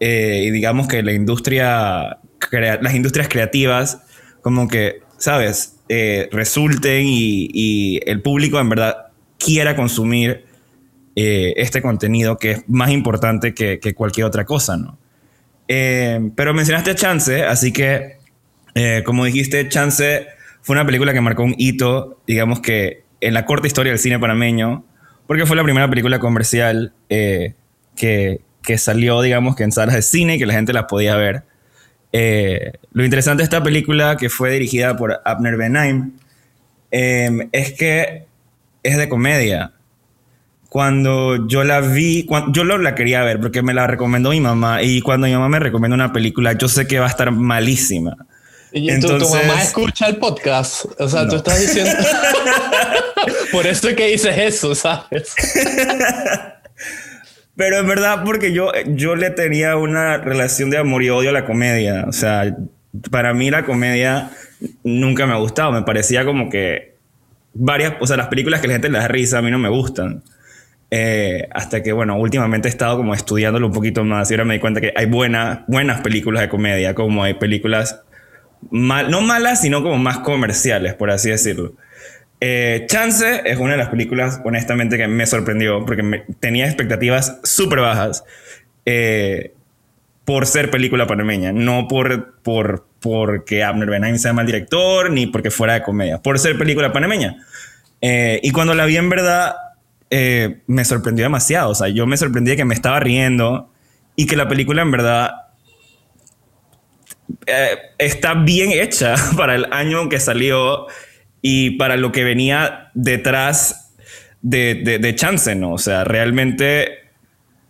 eh, 0.00 0.44
y 0.46 0.50
digamos 0.50 0.88
que 0.88 1.02
la 1.02 1.12
industria, 1.12 2.18
las 2.50 2.94
industrias 2.94 3.28
creativas, 3.28 4.02
como 4.42 4.68
que, 4.68 5.00
¿sabes? 5.18 5.76
Eh, 5.88 6.28
resulten 6.32 7.04
y, 7.06 8.00
el 8.06 8.22
público 8.22 8.60
en 8.60 8.68
verdad 8.68 9.06
quiera 9.38 9.76
consumir 9.76 10.44
eh, 11.16 11.54
este 11.56 11.82
contenido 11.82 12.38
que 12.38 12.50
es 12.52 12.68
más 12.68 12.90
importante 12.90 13.54
que, 13.54 13.94
cualquier 13.94 14.26
otra 14.26 14.44
cosa, 14.44 14.76
¿no? 14.76 14.98
pero 15.66 16.52
mencionaste 16.52 16.90
a 16.90 16.94
Chance, 16.94 17.42
así 17.44 17.72
que, 17.72 18.18
como 19.06 19.24
dijiste, 19.24 19.66
Chance 19.70 20.26
fue 20.60 20.74
una 20.74 20.84
película 20.84 21.14
que 21.14 21.22
marcó 21.22 21.42
un 21.42 21.54
hito, 21.56 22.20
digamos 22.26 22.60
que 22.60 23.03
en 23.26 23.34
la 23.34 23.44
corta 23.44 23.66
historia 23.66 23.92
del 23.92 23.98
cine 23.98 24.18
panameño, 24.18 24.84
porque 25.26 25.46
fue 25.46 25.56
la 25.56 25.64
primera 25.64 25.88
película 25.88 26.18
comercial 26.18 26.92
que, 27.08 27.54
que 28.64 28.78
salió, 28.78 29.20
digamos, 29.22 29.56
que 29.56 29.64
en 29.64 29.72
salas 29.72 29.94
de 29.94 30.02
cine 30.02 30.36
y 30.36 30.38
que 30.38 30.46
la 30.46 30.54
gente 30.54 30.72
las 30.72 30.84
podía 30.84 31.16
ver. 31.16 31.44
Eh, 32.12 32.74
lo 32.92 33.04
interesante 33.04 33.42
de 33.42 33.44
esta 33.44 33.62
película, 33.62 34.16
que 34.16 34.30
fue 34.30 34.52
dirigida 34.52 34.96
por 34.96 35.20
Abner 35.24 35.56
Benaim, 35.56 36.12
em, 36.90 37.48
es 37.50 37.72
que 37.72 38.26
es 38.82 38.96
de 38.96 39.08
comedia. 39.08 39.72
Cuando 40.68 41.48
yo 41.48 41.64
la 41.64 41.80
vi, 41.80 42.26
yo 42.52 42.64
la 42.64 42.94
quería 42.94 43.22
ver 43.22 43.40
porque 43.40 43.62
me 43.62 43.74
la 43.74 43.86
recomendó 43.86 44.30
mi 44.30 44.40
mamá 44.40 44.82
y 44.82 45.00
cuando 45.02 45.26
mi 45.26 45.32
mamá 45.32 45.48
me 45.48 45.58
recomienda 45.58 45.94
una 45.94 46.12
película, 46.12 46.52
yo 46.52 46.68
sé 46.68 46.86
que 46.86 46.98
va 46.98 47.06
a 47.06 47.08
estar 47.08 47.30
malísima. 47.32 48.16
Y 48.76 48.90
Entonces, 48.90 49.28
tu, 49.28 49.36
mamá 49.36 49.62
escucha 49.62 50.08
el 50.08 50.16
podcast. 50.16 50.86
O 50.98 51.08
sea, 51.08 51.28
tú 51.28 51.36
estás 51.36 51.60
diciendo. 51.60 51.92
Por 53.52 53.68
eso 53.68 53.88
es 53.88 53.94
que 53.94 54.08
dices 54.08 54.36
eso, 54.36 54.74
¿sabes? 54.74 55.32
Pero 57.56 57.78
en 57.78 57.86
verdad, 57.86 58.24
porque 58.24 58.52
yo, 58.52 58.72
yo 58.84 59.14
le 59.14 59.30
tenía 59.30 59.76
una 59.76 60.16
relación 60.16 60.70
de 60.70 60.78
amor 60.78 61.04
y 61.04 61.10
odio 61.10 61.30
a 61.30 61.32
la 61.32 61.46
comedia. 61.46 62.04
O 62.08 62.12
sea, 62.12 62.56
para 63.12 63.32
mí 63.32 63.48
la 63.48 63.64
comedia 63.64 64.30
nunca 64.82 65.24
me 65.24 65.34
ha 65.34 65.36
gustado. 65.36 65.70
Me 65.70 65.82
parecía 65.82 66.24
como 66.24 66.50
que 66.50 66.96
varias, 67.52 67.94
o 68.00 68.08
sea, 68.08 68.16
las 68.16 68.26
películas 68.26 68.60
que 68.60 68.66
la 68.66 68.72
gente 68.72 68.88
le 68.88 68.98
da 68.98 69.06
risa 69.06 69.38
a 69.38 69.42
mí 69.42 69.52
no 69.52 69.58
me 69.60 69.68
gustan. 69.68 70.24
Eh, 70.90 71.46
hasta 71.52 71.80
que, 71.80 71.92
bueno, 71.92 72.16
últimamente 72.16 72.66
he 72.66 72.70
estado 72.70 72.96
como 72.96 73.14
estudiándolo 73.14 73.68
un 73.68 73.72
poquito 73.72 74.02
más 74.02 74.28
y 74.30 74.34
ahora 74.34 74.44
me 74.44 74.54
di 74.54 74.60
cuenta 74.60 74.80
que 74.80 74.92
hay 74.96 75.06
buenas 75.06 75.60
buenas 75.68 76.00
películas 76.00 76.42
de 76.42 76.48
comedia, 76.48 76.94
como 76.94 77.22
hay 77.22 77.34
películas 77.34 78.00
no 78.70 79.20
malas, 79.20 79.60
sino 79.60 79.82
como 79.82 79.98
más 79.98 80.18
comerciales, 80.18 80.94
por 80.94 81.10
así 81.10 81.30
decirlo. 81.30 81.74
Eh, 82.46 82.84
Chance 82.88 83.40
es 83.46 83.58
una 83.58 83.72
de 83.72 83.78
las 83.78 83.88
películas, 83.88 84.40
honestamente, 84.44 84.98
que 84.98 85.08
me 85.08 85.26
sorprendió 85.26 85.84
porque 85.86 86.24
tenía 86.40 86.66
expectativas 86.66 87.38
súper 87.42 87.80
bajas 87.80 88.22
eh, 88.84 89.54
por 90.26 90.44
ser 90.44 90.70
película 90.70 91.06
panameña, 91.06 91.52
no 91.52 91.88
por, 91.88 92.34
por 92.42 92.86
porque 93.00 93.64
Abner 93.64 93.88
Benaim 93.88 94.18
sea 94.18 94.34
mal 94.34 94.44
director 94.44 95.10
ni 95.10 95.26
porque 95.26 95.50
fuera 95.50 95.72
de 95.72 95.82
comedia, 95.82 96.18
por 96.18 96.38
ser 96.38 96.58
película 96.58 96.92
panameña. 96.92 97.36
Eh, 98.02 98.40
y 98.42 98.50
cuando 98.50 98.74
la 98.74 98.84
vi 98.84 98.98
en 98.98 99.08
verdad, 99.08 99.54
me 100.66 100.84
sorprendió 100.84 101.24
demasiado. 101.24 101.70
O 101.70 101.74
sea, 101.74 101.88
yo 101.88 102.06
me 102.06 102.16
sorprendí 102.16 102.54
que 102.56 102.64
me 102.66 102.74
estaba 102.74 103.00
riendo 103.00 103.70
y 104.16 104.26
que 104.26 104.36
la 104.36 104.48
película 104.48 104.82
en 104.82 104.90
verdad 104.90 105.43
está 107.98 108.34
bien 108.34 108.72
hecha 108.72 109.14
para 109.36 109.54
el 109.54 109.66
año 109.72 110.08
que 110.08 110.20
salió 110.20 110.86
y 111.42 111.72
para 111.72 111.96
lo 111.96 112.12
que 112.12 112.24
venía 112.24 112.90
detrás 112.94 113.92
de, 114.40 114.98
de, 115.00 115.14
Chance, 115.14 115.54
¿no? 115.54 115.72
O 115.72 115.78
sea, 115.78 116.04
realmente 116.04 117.04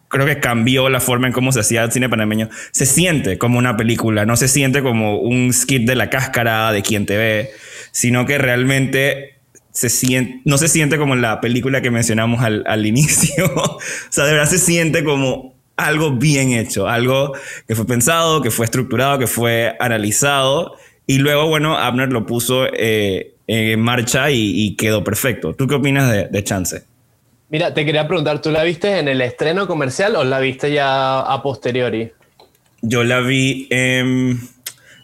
creo 0.08 0.26
que 0.26 0.40
cambió 0.40 0.88
la 0.88 1.00
forma 1.00 1.26
en 1.26 1.32
cómo 1.32 1.52
se 1.52 1.60
hacía 1.60 1.82
el 1.82 1.92
cine 1.92 2.08
panameño. 2.08 2.48
Se 2.72 2.86
siente 2.86 3.38
como 3.38 3.58
una 3.58 3.76
película, 3.76 4.26
no 4.26 4.36
se 4.36 4.48
siente 4.48 4.82
como 4.82 5.18
un 5.18 5.52
skit 5.52 5.86
de 5.86 5.94
la 5.94 6.10
cáscara 6.10 6.70
de 6.72 6.82
quien 6.82 7.06
te 7.06 7.16
ve, 7.16 7.50
sino 7.90 8.26
que 8.26 8.38
realmente 8.38 9.34
se 9.72 9.88
siente, 9.88 10.40
no 10.44 10.56
se 10.56 10.68
siente 10.68 10.98
como 10.98 11.16
la 11.16 11.40
película 11.40 11.82
que 11.82 11.90
mencionamos 11.90 12.42
al, 12.42 12.64
al 12.66 12.86
inicio. 12.86 13.52
o 13.54 13.80
sea, 14.08 14.24
de 14.24 14.32
verdad 14.32 14.48
se 14.48 14.58
siente 14.58 15.04
como 15.04 15.53
algo 15.76 16.12
bien 16.12 16.52
hecho, 16.52 16.88
algo 16.88 17.32
que 17.66 17.74
fue 17.74 17.86
pensado, 17.86 18.42
que 18.42 18.50
fue 18.50 18.64
estructurado, 18.64 19.18
que 19.18 19.26
fue 19.26 19.76
analizado. 19.80 20.76
Y 21.06 21.18
luego, 21.18 21.48
bueno, 21.48 21.76
Abner 21.76 22.10
lo 22.10 22.26
puso 22.26 22.66
eh, 22.72 23.34
en 23.46 23.80
marcha 23.80 24.30
y, 24.30 24.74
quedó 24.76 25.04
perfecto. 25.04 25.54
¿Tú 25.54 25.66
qué 25.66 25.74
opinas 25.74 26.30
de, 26.30 26.44
Chance? 26.44 26.84
Mira, 27.50 27.74
te 27.74 27.84
quería 27.84 28.06
preguntar, 28.06 28.40
¿tú 28.40 28.50
la 28.50 28.62
viste 28.64 28.98
en 28.98 29.08
el 29.08 29.20
estreno 29.20 29.66
comercial 29.66 30.16
o 30.16 30.24
la 30.24 30.40
viste 30.40 30.72
ya 30.72 31.20
a 31.20 31.42
posteriori? 31.42 32.12
Yo 32.80 33.04
la 33.04 33.20
vi. 33.20 33.68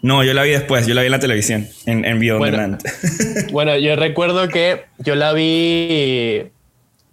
No, 0.01 0.23
yo 0.23 0.33
la 0.33 0.43
vi 0.43 0.51
después, 0.51 0.87
yo 0.87 0.95
la 0.95 1.01
vi 1.01 1.07
en 1.07 1.11
la 1.11 1.19
televisión, 1.19 1.67
en, 1.85 2.05
en 2.05 2.19
Video 2.19 2.39
bueno, 2.39 2.77
bueno, 3.51 3.77
yo 3.77 3.95
recuerdo 3.95 4.47
que 4.47 4.85
yo 4.97 5.13
la 5.13 5.31
vi 5.31 6.49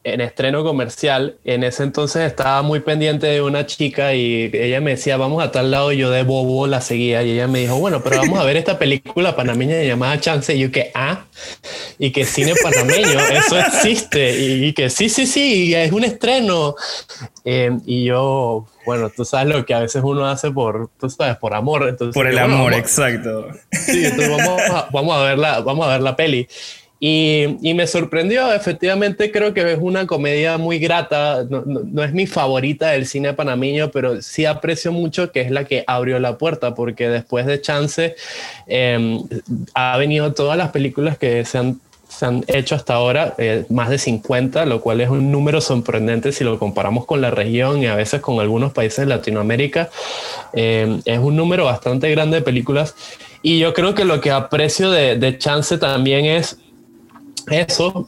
en 0.04 0.20
estreno 0.20 0.64
comercial, 0.64 1.36
en 1.44 1.64
ese 1.64 1.82
entonces 1.82 2.22
estaba 2.22 2.62
muy 2.62 2.80
pendiente 2.80 3.26
de 3.26 3.42
una 3.42 3.66
chica 3.66 4.14
y 4.14 4.50
ella 4.52 4.80
me 4.80 4.92
decía, 4.92 5.16
vamos 5.16 5.42
a 5.42 5.50
tal 5.50 5.70
lado, 5.70 5.92
y 5.92 5.98
yo 5.98 6.10
de 6.10 6.22
bobo 6.22 6.66
la 6.66 6.80
seguía 6.80 7.22
y 7.22 7.32
ella 7.32 7.48
me 7.48 7.60
dijo, 7.60 7.76
bueno, 7.78 8.02
pero 8.02 8.18
vamos 8.18 8.38
a 8.38 8.44
ver 8.44 8.56
esta 8.56 8.78
película 8.78 9.34
panameña 9.34 9.82
llamada 9.82 10.18
Chance, 10.20 10.54
y 10.54 10.60
yo 10.60 10.70
que, 10.70 10.90
ah, 10.94 11.26
y 11.98 12.10
que 12.10 12.24
cine 12.24 12.54
panameño, 12.62 13.18
eso 13.20 13.58
existe, 13.58 14.38
y, 14.38 14.72
que 14.72 14.88
sí, 14.88 15.08
sí, 15.08 15.26
sí, 15.26 15.74
es 15.74 15.92
un 15.92 16.04
estreno. 16.04 16.74
Eh, 17.44 17.70
y 17.86 18.04
yo, 18.04 18.66
bueno, 18.86 19.10
tú 19.10 19.24
sabes 19.24 19.54
lo 19.54 19.64
que 19.66 19.74
a 19.74 19.80
veces 19.80 20.02
uno 20.04 20.26
hace 20.26 20.50
por, 20.50 20.90
tú 20.98 21.10
sabes, 21.10 21.36
por 21.36 21.54
amor. 21.54 21.88
Entonces, 21.88 22.14
por 22.14 22.26
el 22.26 22.38
amor, 22.38 22.72
exacto. 22.74 23.48
Sí, 23.70 24.04
entonces 24.04 24.30
vamos 24.30 24.62
a, 24.62 24.88
vamos 24.92 25.16
a, 25.16 25.22
ver 25.22 25.38
la, 25.38 25.60
vamos 25.60 25.86
a 25.86 25.90
ver 25.90 26.00
la 26.02 26.16
peli. 26.16 26.48
Y, 27.00 27.56
y, 27.62 27.74
me 27.74 27.86
sorprendió, 27.86 28.52
efectivamente 28.52 29.30
creo 29.30 29.54
que 29.54 29.72
es 29.72 29.78
una 29.80 30.04
comedia 30.08 30.58
muy 30.58 30.80
grata, 30.80 31.44
no, 31.48 31.62
no, 31.64 32.02
es 32.02 32.12
mi 32.12 32.26
favorita 32.26 32.90
del 32.90 33.06
cine 33.06 33.34
panameño, 33.34 33.92
pero 33.92 34.20
sí 34.20 34.46
aprecio 34.46 34.90
mucho 34.90 35.30
que 35.30 35.42
es 35.42 35.52
la 35.52 35.62
que 35.62 35.84
abrió 35.86 36.18
la 36.18 36.38
puerta, 36.38 36.74
porque 36.74 37.08
después 37.08 37.46
de 37.46 37.60
Chance 37.60 38.16
eh, 38.66 39.20
ha 39.74 39.96
venido 39.96 40.34
todas 40.34 40.58
las 40.58 40.70
películas 40.70 41.16
que 41.18 41.44
se 41.44 41.58
han, 41.58 41.80
se 42.08 42.26
han 42.26 42.44
hecho 42.48 42.74
hasta 42.74 42.94
ahora, 42.94 43.32
eh, 43.38 43.64
más 43.68 43.90
de 43.90 43.98
50, 43.98 44.66
lo 44.66 44.80
cual 44.80 45.00
es 45.00 45.08
un 45.08 45.30
número 45.30 45.60
sorprendente 45.60 46.32
si 46.32 46.42
lo 46.42 46.58
comparamos 46.58 47.06
con 47.06 47.20
la 47.20 47.30
región 47.30 47.80
y 47.80 47.86
a 47.86 47.94
veces 47.94 48.20
con 48.20 48.40
algunos 48.40 48.72
países 48.72 48.98
de 48.98 49.06
Latinoamérica. 49.06 49.88
Eh, 50.52 51.00
es 51.04 51.18
un 51.20 51.36
número 51.36 51.64
bastante 51.64 52.10
grande 52.10 52.38
de 52.38 52.42
películas. 52.42 52.96
Y 53.40 53.60
yo 53.60 53.72
creo 53.72 53.94
que 53.94 54.04
lo 54.04 54.20
que 54.20 54.32
aprecio 54.32 54.90
de, 54.90 55.16
de 55.16 55.38
Chance 55.38 55.78
también 55.78 56.24
es 56.24 56.58
eso 57.50 58.06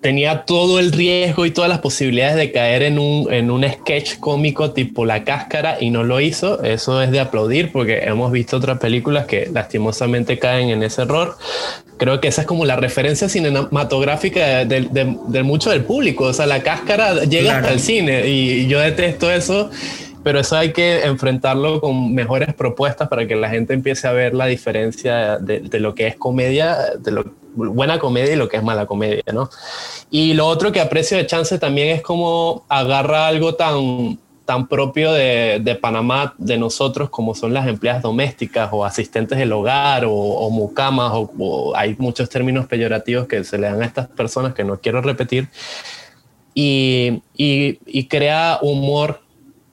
tenía 0.00 0.44
todo 0.44 0.78
el 0.78 0.92
riesgo 0.92 1.46
y 1.46 1.50
todas 1.50 1.68
las 1.68 1.80
posibilidades 1.80 2.36
de 2.36 2.52
caer 2.52 2.82
en 2.82 2.98
un, 2.98 3.32
en 3.32 3.50
un 3.50 3.64
sketch 3.64 4.18
cómico 4.18 4.72
tipo 4.72 5.04
La 5.04 5.24
Cáscara 5.24 5.76
y 5.80 5.90
no 5.90 6.04
lo 6.04 6.20
hizo. 6.20 6.62
Eso 6.62 7.02
es 7.02 7.10
de 7.10 7.20
aplaudir 7.20 7.72
porque 7.72 7.98
hemos 8.04 8.32
visto 8.32 8.56
otras 8.56 8.78
películas 8.78 9.26
que 9.26 9.48
lastimosamente 9.52 10.38
caen 10.38 10.70
en 10.70 10.82
ese 10.82 11.02
error. 11.02 11.36
Creo 11.96 12.20
que 12.20 12.28
esa 12.28 12.42
es 12.42 12.46
como 12.46 12.64
la 12.64 12.76
referencia 12.76 13.28
cinematográfica 13.28 14.64
de, 14.64 14.88
de, 14.90 15.42
mucho 15.42 15.70
del 15.70 15.84
público. 15.84 16.24
O 16.24 16.32
sea, 16.32 16.46
La 16.46 16.62
Cáscara 16.62 17.24
llega 17.24 17.58
hasta 17.58 17.72
el 17.72 17.80
cine 17.80 18.26
y 18.28 18.66
yo 18.66 18.80
detesto 18.80 19.30
eso 19.30 19.70
pero 20.24 20.40
eso 20.40 20.56
hay 20.56 20.72
que 20.72 21.02
enfrentarlo 21.04 21.82
con 21.82 22.14
mejores 22.14 22.54
propuestas 22.54 23.08
para 23.08 23.26
que 23.28 23.36
la 23.36 23.50
gente 23.50 23.74
empiece 23.74 24.08
a 24.08 24.12
ver 24.12 24.32
la 24.32 24.46
diferencia 24.46 25.36
de, 25.36 25.60
de, 25.60 25.80
lo 25.80 25.94
que 25.94 26.06
es 26.06 26.16
comedia, 26.16 26.78
de 26.98 27.10
lo 27.10 27.43
buena 27.54 27.98
comedia 27.98 28.34
y 28.34 28.36
lo 28.36 28.48
que 28.48 28.56
es 28.56 28.62
mala 28.62 28.86
comedia, 28.86 29.22
¿no? 29.32 29.50
Y 30.10 30.34
lo 30.34 30.46
otro 30.46 30.72
que 30.72 30.80
aprecio 30.80 31.16
de 31.16 31.26
Chance 31.26 31.58
también 31.58 31.96
es 31.96 32.02
como 32.02 32.64
agarra 32.68 33.26
algo 33.26 33.54
tan, 33.54 34.18
tan 34.44 34.68
propio 34.68 35.12
de, 35.12 35.60
de 35.62 35.74
Panamá, 35.74 36.34
de 36.38 36.58
nosotros, 36.58 37.10
como 37.10 37.34
son 37.34 37.54
las 37.54 37.66
empleadas 37.66 38.02
domésticas 38.02 38.68
o 38.72 38.84
asistentes 38.84 39.38
del 39.38 39.52
hogar 39.52 40.04
o, 40.06 40.50
mucamas, 40.50 41.12
o, 41.14 41.72
hay 41.74 41.96
muchos 41.98 42.28
términos 42.28 42.66
peyorativos 42.66 43.26
que 43.26 43.42
se 43.44 43.58
le 43.58 43.68
dan 43.68 43.82
a 43.82 43.86
estas 43.86 44.08
personas 44.08 44.54
que 44.54 44.64
no 44.64 44.78
quiero 44.80 45.00
repetir, 45.00 45.48
y, 46.56 47.22
y, 47.36 48.06
crea 48.06 48.60
humor, 48.62 49.20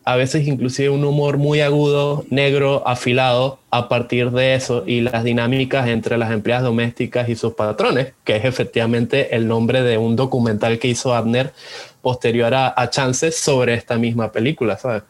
a 0.03 0.15
veces 0.15 0.47
inclusive 0.47 0.89
un 0.89 1.05
humor 1.05 1.37
muy 1.37 1.61
agudo, 1.61 2.25
negro, 2.29 2.87
afilado, 2.87 3.59
a 3.69 3.87
partir 3.87 4.31
de 4.31 4.55
eso 4.55 4.83
y 4.85 5.01
las 5.01 5.23
dinámicas 5.23 5.87
entre 5.87 6.17
las 6.17 6.31
empleadas 6.31 6.63
domésticas 6.63 7.29
y 7.29 7.35
sus 7.35 7.53
patrones, 7.53 8.13
que 8.23 8.35
es 8.35 8.45
efectivamente 8.45 9.35
el 9.35 9.47
nombre 9.47 9.83
de 9.83 9.97
un 9.97 10.15
documental 10.15 10.79
que 10.79 10.87
hizo 10.87 11.13
Abner 11.13 11.53
posterior 12.01 12.53
a, 12.53 12.73
a 12.75 12.89
Chances 12.89 13.37
sobre 13.37 13.75
esta 13.75 13.97
misma 13.97 14.31
película, 14.31 14.77
¿sabes? 14.77 15.03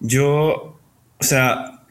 Yo, 0.00 0.78
o 1.18 1.22
sea, 1.22 1.82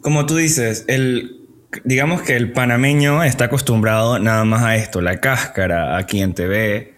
como 0.00 0.24
tú 0.26 0.36
dices, 0.36 0.84
el, 0.88 1.42
digamos 1.84 2.22
que 2.22 2.36
el 2.36 2.52
panameño 2.52 3.22
está 3.22 3.44
acostumbrado 3.44 4.18
nada 4.18 4.44
más 4.44 4.62
a 4.62 4.76
esto, 4.76 5.00
la 5.00 5.20
cáscara, 5.20 5.96
a 5.96 6.06
quien 6.06 6.34
te 6.34 6.46
ve. 6.46 6.94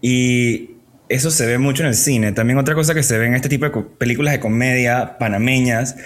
Y 0.00 0.75
eso 1.08 1.30
se 1.30 1.46
ve 1.46 1.58
mucho 1.58 1.82
en 1.82 1.88
el 1.88 1.94
cine. 1.94 2.32
También 2.32 2.58
otra 2.58 2.74
cosa 2.74 2.94
que 2.94 3.02
se 3.02 3.18
ve 3.18 3.26
en 3.26 3.34
este 3.34 3.48
tipo 3.48 3.68
de 3.68 3.82
películas 3.98 4.32
de 4.32 4.40
comedia 4.40 5.18
panameñas 5.18 5.96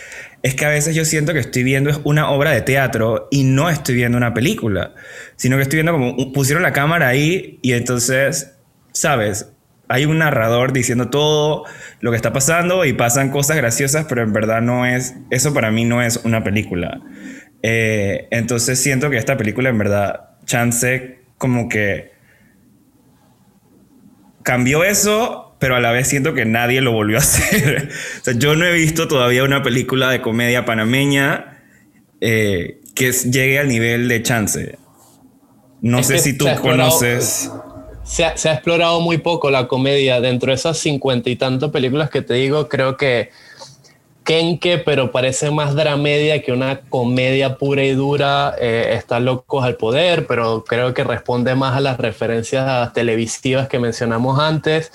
es 0.42 0.54
que 0.54 0.64
a 0.64 0.68
veces 0.68 0.94
yo 0.94 1.04
siento 1.04 1.32
que 1.32 1.38
estoy 1.38 1.62
viendo 1.62 2.00
una 2.04 2.30
obra 2.30 2.50
de 2.50 2.62
teatro 2.62 3.28
y 3.30 3.44
no 3.44 3.68
estoy 3.70 3.94
viendo 3.94 4.16
una 4.16 4.34
película, 4.34 4.94
sino 5.36 5.56
que 5.56 5.62
estoy 5.62 5.78
viendo 5.78 5.92
como 5.92 6.32
pusieron 6.32 6.62
la 6.62 6.72
cámara 6.72 7.08
ahí 7.08 7.58
y 7.62 7.72
entonces, 7.72 8.52
¿sabes? 8.92 9.52
Hay 9.88 10.04
un 10.04 10.18
narrador 10.18 10.72
diciendo 10.72 11.10
todo 11.10 11.64
lo 12.00 12.10
que 12.10 12.16
está 12.16 12.32
pasando 12.32 12.84
y 12.84 12.92
pasan 12.92 13.30
cosas 13.30 13.56
graciosas, 13.56 14.06
pero 14.08 14.22
en 14.22 14.32
verdad 14.32 14.62
no 14.62 14.86
es, 14.86 15.14
eso 15.30 15.52
para 15.52 15.70
mí 15.70 15.84
no 15.84 16.00
es 16.02 16.20
una 16.24 16.44
película. 16.44 17.00
Eh, 17.62 18.28
entonces 18.30 18.78
siento 18.78 19.10
que 19.10 19.18
esta 19.18 19.36
película 19.36 19.68
en 19.68 19.78
verdad, 19.78 20.30
chance 20.46 21.18
como 21.36 21.68
que 21.68 22.12
cambió 24.42 24.84
eso, 24.84 25.54
pero 25.58 25.76
a 25.76 25.80
la 25.80 25.92
vez 25.92 26.08
siento 26.08 26.34
que 26.34 26.44
nadie 26.44 26.80
lo 26.80 26.92
volvió 26.92 27.16
a 27.18 27.20
hacer. 27.20 27.90
o 28.20 28.24
sea, 28.24 28.34
yo 28.34 28.56
no 28.56 28.64
he 28.66 28.72
visto 28.72 29.08
todavía 29.08 29.44
una 29.44 29.62
película 29.62 30.10
de 30.10 30.20
comedia 30.20 30.64
panameña 30.64 31.62
eh, 32.20 32.80
que 32.94 33.12
llegue 33.12 33.58
al 33.58 33.68
nivel 33.68 34.08
de 34.08 34.22
chance. 34.22 34.78
No 35.80 36.02
sé 36.02 36.18
si 36.18 36.36
tú 36.36 36.46
conoces. 36.60 37.50
Se 38.04 38.24
ha, 38.24 38.36
se 38.36 38.48
ha, 38.48 38.54
explorado 38.54 39.00
muy 39.00 39.18
poco 39.18 39.50
la 39.50 39.68
comedia 39.68 40.20
dentro 40.20 40.50
de 40.50 40.56
esas 40.56 40.78
cincuenta 40.78 41.30
y 41.30 41.36
tantas 41.36 41.70
películas 41.70 42.10
que 42.10 42.22
te 42.22 42.34
digo. 42.34 42.68
Creo 42.68 42.96
que 42.96 43.30
Kenke, 44.24 44.78
pero 44.78 45.10
parece 45.10 45.50
más 45.50 45.74
dramedia 45.74 46.42
que 46.42 46.52
una 46.52 46.80
comedia 46.82 47.56
pura 47.56 47.84
y 47.84 47.92
dura. 47.92 48.54
Eh, 48.60 48.92
está 48.94 49.18
Locos 49.18 49.64
al 49.64 49.76
Poder, 49.76 50.26
pero 50.26 50.64
creo 50.64 50.94
que 50.94 51.04
responde 51.04 51.54
más 51.54 51.76
a 51.76 51.80
las 51.80 51.98
referencias 51.98 52.92
televisivas 52.92 53.68
que 53.68 53.78
mencionamos 53.78 54.38
antes. 54.38 54.92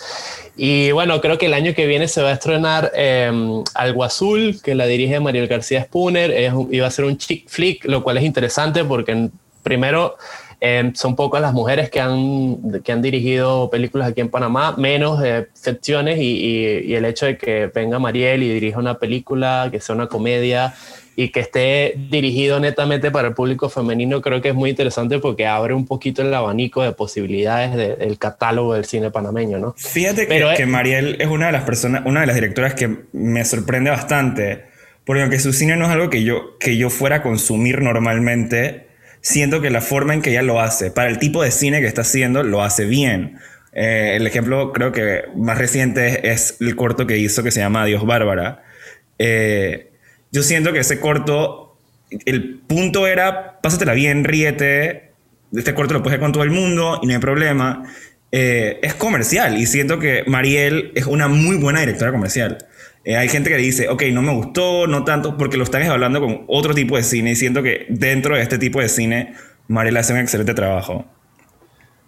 Y 0.56 0.92
bueno, 0.92 1.20
creo 1.22 1.38
que 1.38 1.48
el 1.48 1.54
año 1.54 1.74
que 1.74 1.86
viene 1.86 2.08
se 2.08 2.22
va 2.22 2.30
a 2.30 2.34
estrenar 2.34 2.92
em, 2.96 3.64
Algo 3.74 4.04
Azul, 4.04 4.60
que 4.64 4.76
la 4.76 4.86
dirige 4.86 5.20
Mariel 5.20 5.48
García 5.48 5.84
Spooner. 5.84 6.32
Es, 6.32 6.54
iba 6.72 6.88
a 6.88 6.92
ser 6.92 7.06
un 7.06 7.18
chick 7.18 7.50
flick, 7.50 7.86
lo 7.86 8.04
cual 8.04 8.18
es 8.18 8.24
interesante 8.24 8.86
porque 8.86 9.30
primero 9.64 10.18
Em, 10.62 10.94
son 10.96 11.16
pocas 11.16 11.42
las 11.42 11.54
mujeres 11.54 11.90
que 11.90 12.00
han, 12.00 12.82
que 12.84 12.92
han 12.92 13.02
dirigido 13.02 13.70
películas 13.70 14.10
aquí 14.10 14.22
en 14.22 14.30
Panamá, 14.30 14.76
menos 14.78 15.24
excepciones 15.24 16.20
y, 16.20 16.84
y, 16.86 16.96
el 16.96 17.06
hecho 17.06 17.26
de 17.26 17.38
que 17.38 17.70
venga 17.74 18.00
Mariel 18.00 18.44
y 18.44 18.54
dirija 18.54 18.80
una 18.80 18.98
película, 18.98 19.68
que 19.72 19.80
sea 19.80 19.96
una 19.96 20.08
comedia 20.08 20.74
y 21.16 21.30
que 21.30 21.40
esté 21.40 21.96
dirigido 22.10 22.60
netamente 22.60 23.10
para 23.10 23.30
el 23.30 23.34
público 23.34 23.70
femenino, 23.70 24.22
creo 24.22 24.42
que 24.42 24.50
es 24.50 24.56
muy 24.56 24.70
interesante 24.70 25.20
porque 25.20 25.48
abre 25.48 25.74
un 25.74 25.86
poquito 25.86 26.22
el 26.22 26.34
abanico 26.34 26.84
de 26.84 26.92
posibilidades 26.92 27.98
del 27.98 28.18
catálogo 28.18 28.74
del 28.74 28.86
cine 28.86 29.12
panameño, 29.12 29.60
¿no? 29.60 29.76
Fíjate 29.78 30.28
que, 30.28 30.54
que 30.58 30.66
Mariel 30.66 31.18
es 31.20 31.28
una 31.28 31.48
de 31.48 31.52
las 31.54 31.64
personas, 31.64 32.04
una 32.06 32.22
de 32.22 32.28
las 32.28 32.36
directoras 32.36 32.74
que 32.74 33.04
me 33.14 33.46
sorprende 33.46 33.92
bastante, 33.92 34.66
porque 35.06 35.22
aunque 35.22 35.40
su 35.40 35.54
cine 35.54 35.78
no 35.78 35.86
es 35.86 35.92
algo 35.92 36.10
que 36.10 36.24
yo, 36.24 36.58
que 36.60 36.76
yo 36.76 36.90
fuera 36.90 37.18
a 37.18 37.22
consumir 37.22 37.82
normalmente, 37.82 38.85
siento 39.26 39.60
que 39.60 39.72
la 39.72 39.82
forma 39.82 40.14
en 40.14 40.22
que 40.22 40.30
ella 40.30 40.44
lo 40.44 40.62
hace, 40.62 40.92
para 40.92 41.10
el 41.10 41.18
tipo 41.18 41.42
de 41.42 41.50
cine 41.50 41.82
que 41.82 41.88
está 41.88 42.02
haciendo, 42.02 42.44
lo 42.44 42.62
hace 42.62 42.86
bien. 42.86 43.40
Eh, 43.74 44.14
el 44.18 44.28
ejemplo 44.28 44.72
creo 44.72 44.92
que 44.92 45.24
más 45.36 45.58
reciente 45.58 46.32
es, 46.32 46.58
el 46.60 46.76
corto 46.76 47.08
que 47.08 47.18
hizo 47.18 47.42
que 47.42 47.50
se 47.50 47.60
llama 47.60 47.86
Dios 47.86 48.06
Bárbara. 48.06 48.64
Eh, 49.18 49.90
yo 50.32 50.44
siento 50.44 50.74
que 50.74 50.80
ese 50.80 51.00
corto, 51.00 51.76
el 52.26 52.60
punto 52.68 53.08
era, 53.08 53.60
pásatela 53.62 53.94
bien, 53.94 54.26
ríete, 54.26 55.12
este 55.56 55.74
corto 55.74 55.96
lo 55.96 56.04
puedes 56.04 56.20
ver 56.20 56.24
con 56.24 56.32
todo 56.32 56.44
el 56.44 56.52
mundo 56.52 57.00
y 57.02 57.08
no 57.08 57.14
hay 57.14 57.20
problema. 57.20 57.82
Eh, 58.32 58.80
es 58.84 58.94
comercial 58.94 59.58
y 59.58 59.66
siento 59.66 59.98
que 59.98 60.24
Mariel 60.28 60.92
es 60.94 61.08
una 61.08 61.28
muy 61.28 61.56
buena 61.56 61.80
directora 61.80 62.12
comercial. 62.12 62.60
Eh, 63.06 63.16
hay 63.16 63.30
gente 63.30 63.52
que 63.52 63.58
dice, 63.58 63.88
ok, 63.88 64.04
no 64.12 64.24
me 64.24 64.34
gustó, 64.34 64.88
no 64.88 65.04
tanto, 65.04 65.38
porque 65.38 65.58
lo 65.58 65.64
están 65.64 65.84
hablando 65.84 66.20
con 66.20 66.44
otro 66.48 66.74
tipo 66.74 66.98
de 66.98 67.04
cine 67.04 67.32
y 67.32 67.36
siento 67.36 67.62
que 67.62 67.86
dentro 67.88 68.36
de 68.36 68.42
este 68.42 68.58
tipo 68.58 68.82
de 68.82 68.90
cine, 68.90 69.34
Mariela 69.68 70.00
hace 70.00 70.14
un 70.14 70.20
excelente 70.20 70.56
trabajo. 70.56 71.06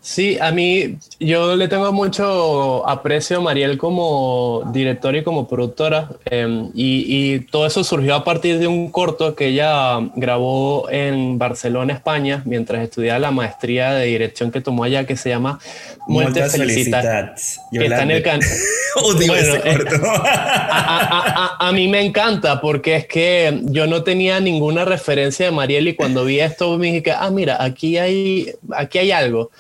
Sí, 0.07 0.37
a 0.39 0.53
mí 0.53 0.99
yo 1.19 1.57
le 1.57 1.67
tengo 1.67 1.91
mucho 1.91 2.87
aprecio 2.87 3.39
a 3.39 3.41
Mariel 3.41 3.77
como 3.77 4.63
directora 4.71 5.17
y 5.17 5.23
como 5.25 5.49
productora 5.49 6.11
em, 6.23 6.71
y, 6.73 7.39
todo 7.51 7.67
eso 7.67 7.83
surgió 7.83 8.15
a 8.15 8.23
partir 8.23 8.57
de 8.57 8.67
un 8.67 8.89
corto 8.89 9.35
que 9.35 9.47
ella 9.47 9.99
grabó 10.15 10.89
en 10.89 11.37
Barcelona, 11.37 11.91
España, 11.91 12.41
mientras 12.45 12.83
estudiaba 12.83 13.19
la 13.19 13.31
maestría 13.31 13.91
de 13.91 14.05
dirección 14.05 14.49
que 14.49 14.61
tomó 14.61 14.85
allá 14.85 15.05
que 15.05 15.17
se 15.17 15.27
llama 15.27 15.59
Muertes 16.07 16.53
Felicitats. 16.53 17.59
Que 17.69 17.83
está 17.83 18.03
en 18.03 18.11
el 18.11 18.23
can 18.23 18.39
bueno, 19.27 19.55
eh, 19.55 19.77
a, 20.01 21.57
a, 21.59 21.67
a, 21.67 21.71
mí 21.73 21.89
me 21.89 21.99
encanta 22.01 22.61
porque 22.61 22.95
es 22.95 23.07
que 23.07 23.59
yo 23.65 23.87
no 23.87 24.03
tenía 24.03 24.39
ninguna 24.39 24.85
referencia 24.85 25.47
de 25.47 25.51
Mariel 25.51 25.89
y 25.89 25.95
cuando 25.95 26.23
vi 26.23 26.39
esto 26.39 26.77
me 26.77 26.93
dije, 26.93 27.11
ah, 27.11 27.29
mira, 27.29 27.61
aquí 27.61 27.97
hay, 27.97 28.53
aquí 28.73 28.99
hay 28.99 29.11
algo. 29.11 29.51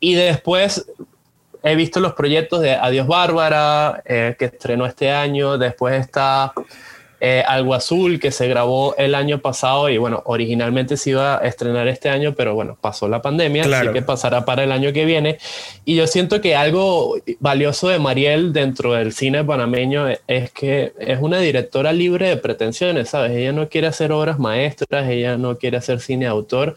Y 0.00 0.14
después 0.14 0.86
he 1.62 1.74
visto 1.74 2.00
los 2.00 2.14
proyectos 2.14 2.60
de 2.60 2.74
Adiós 2.74 3.06
Bárbara, 3.06 4.02
eh, 4.04 4.36
que 4.38 4.46
estrenó 4.46 4.86
este 4.86 5.10
año. 5.10 5.58
Después 5.58 5.98
está 6.00 6.52
eh, 7.18 7.42
Algo 7.46 7.74
Azul, 7.74 8.20
que 8.20 8.30
se 8.30 8.46
grabó 8.46 8.94
el 8.96 9.14
año 9.14 9.40
pasado. 9.40 9.88
Y 9.88 9.98
bueno, 9.98 10.22
originalmente 10.26 10.96
se 10.96 11.10
iba 11.10 11.38
a 11.38 11.46
estrenar 11.46 11.88
este 11.88 12.08
año, 12.08 12.34
pero 12.36 12.54
bueno, 12.54 12.76
pasó 12.80 13.08
la 13.08 13.20
pandemia, 13.20 13.64
así 13.64 13.88
que 13.92 14.02
pasará 14.02 14.44
para 14.44 14.62
el 14.62 14.70
año 14.70 14.92
que 14.92 15.04
viene. 15.04 15.38
Y 15.84 15.96
yo 15.96 16.06
siento 16.06 16.40
que 16.40 16.54
algo 16.54 17.16
valioso 17.40 17.88
de 17.88 17.98
Mariel 17.98 18.52
dentro 18.52 18.92
del 18.92 19.12
cine 19.12 19.42
panameño 19.42 20.06
es 20.28 20.52
que 20.52 20.92
es 20.98 21.18
una 21.20 21.40
directora 21.40 21.92
libre 21.92 22.28
de 22.28 22.36
pretensiones, 22.36 23.10
¿sabes? 23.10 23.32
Ella 23.32 23.52
no 23.52 23.68
quiere 23.68 23.88
hacer 23.88 24.12
obras 24.12 24.38
maestras, 24.38 25.08
ella 25.08 25.36
no 25.36 25.58
quiere 25.58 25.78
hacer 25.78 26.00
cine 26.00 26.26
autor 26.26 26.76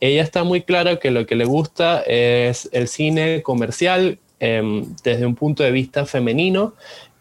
ella 0.00 0.22
está 0.22 0.44
muy 0.44 0.62
clara 0.62 0.98
que 0.98 1.10
lo 1.10 1.26
que 1.26 1.34
le 1.34 1.44
gusta 1.44 2.02
es 2.02 2.68
el 2.72 2.88
cine 2.88 3.42
comercial 3.42 4.18
em, 4.40 4.94
desde 5.02 5.26
un 5.26 5.34
punto 5.34 5.62
de 5.62 5.72
vista 5.72 6.06
femenino 6.06 6.74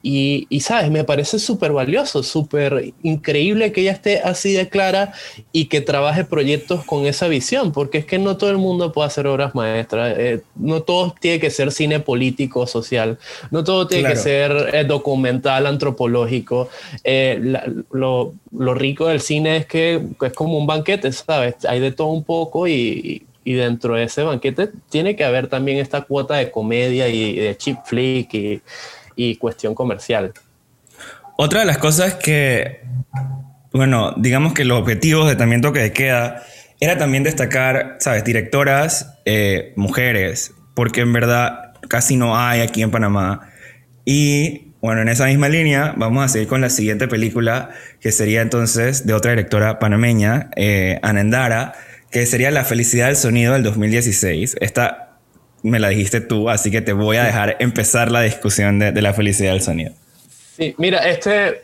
y, 0.09 0.59
sabes, 0.61 0.89
me 0.89 1.03
parece 1.03 1.37
súper 1.37 1.73
valioso, 1.73 2.23
súper 2.23 2.93
increíble 3.03 3.73
que 3.73 3.81
ella 3.81 3.91
esté 3.91 4.19
así 4.19 4.53
de 4.53 4.69
clara 4.69 5.11
y 5.51 5.65
que 5.65 5.81
trabaje 5.81 6.23
proyectos 6.23 6.85
con 6.85 7.05
esa 7.05 7.27
visión, 7.27 7.73
porque 7.73 7.97
es 7.97 8.05
que 8.05 8.17
no 8.17 8.37
todo 8.37 8.49
el 8.49 8.57
mundo 8.57 8.93
puede 8.93 9.07
hacer 9.07 9.27
obras 9.27 9.53
maestras, 9.53 10.15
eh, 10.17 10.43
no 10.55 10.81
todo 10.81 11.13
tiene 11.19 11.41
que 11.41 11.49
ser 11.49 11.73
cine 11.73 11.99
político, 11.99 12.65
social, 12.67 13.17
no 13.51 13.65
todo 13.65 13.85
tiene 13.85 14.07
que 14.07 14.15
ser 14.15 14.69
eh, 14.73 14.85
documental, 14.85 15.65
antropológico. 15.65 16.69
Eh, 17.03 17.59
lo, 17.91 18.33
lo, 18.57 18.73
rico 18.73 19.07
del 19.07 19.19
cine 19.19 19.57
es 19.57 19.65
que 19.65 20.01
es 20.21 20.33
como 20.33 20.57
un 20.57 20.67
banquete, 20.67 21.11
¿sabes? 21.11 21.55
Hay 21.67 21.81
de 21.81 21.91
todo 21.91 22.07
un 22.07 22.23
poco 22.23 22.65
y, 22.65 23.25
y 23.43 23.53
dentro 23.53 23.95
de 23.95 24.03
ese 24.03 24.23
banquete 24.23 24.69
tiene 24.89 25.17
que 25.17 25.25
haber 25.25 25.49
también 25.49 25.79
esta 25.79 26.01
cuota 26.01 26.35
de 26.35 26.49
comedia 26.49 27.09
y 27.09 27.35
de 27.35 27.57
cheap 27.57 27.85
flick 27.85 28.33
y 28.33 28.61
y 29.17 29.35
cuestión 29.35 29.75
comercial. 29.75 30.31
Otra 31.35 31.59
de 31.59 31.65
las 31.65 31.77
cosas 31.77 32.15
que, 32.15 32.81
bueno, 33.73 34.13
digamos 34.15 34.53
que 34.53 34.63
los 34.63 34.79
objetivos 34.79 35.27
de 35.27 35.35
también 35.35 35.61
toque 35.61 35.79
de 35.79 35.91
queda 35.91 36.43
era 36.79 36.97
también 36.97 37.23
destacar, 37.23 37.97
¿sabes? 37.99 38.23
Directoras 38.23 39.19
eh, 39.25 39.73
mujeres, 39.75 40.53
porque 40.73 41.01
en 41.01 41.11
verdad 41.11 41.73
casi 41.89 42.15
no 42.15 42.37
hay 42.37 42.61
aquí 42.61 42.81
en 42.81 42.91
Panamá. 42.91 43.49
Y 44.05 44.73
bueno, 44.79 45.01
en 45.01 45.09
esa 45.09 45.25
misma 45.25 45.49
línea 45.49 45.93
vamos 45.97 46.23
a 46.23 46.27
seguir 46.27 46.47
con 46.47 46.61
la 46.61 46.69
siguiente 46.69 47.07
película, 47.07 47.71
que 47.99 48.11
sería 48.11 48.41
entonces 48.41 49.05
de 49.05 49.13
otra 49.13 49.31
directora 49.31 49.79
panameña, 49.79 50.49
eh, 50.55 50.99
Anandara, 51.01 51.73
que 52.11 52.25
sería 52.25 52.51
La 52.51 52.63
felicidad 52.63 53.07
del 53.07 53.15
sonido 53.15 53.53
del 53.53 53.63
2016. 53.63 54.57
Esta 54.61 55.06
me 55.67 55.79
la 55.79 55.89
dijiste 55.89 56.21
tú, 56.21 56.49
así 56.49 56.71
que 56.71 56.81
te 56.81 56.93
voy 56.93 57.17
a 57.17 57.23
dejar 57.23 57.57
empezar 57.59 58.11
la 58.11 58.21
discusión 58.21 58.79
de, 58.79 59.01
la 59.01 59.13
felicidad 59.13 59.51
del 59.51 59.61
sonido. 59.61 59.93
Sí, 60.55 60.73
mira, 60.77 61.07
este, 61.09 61.61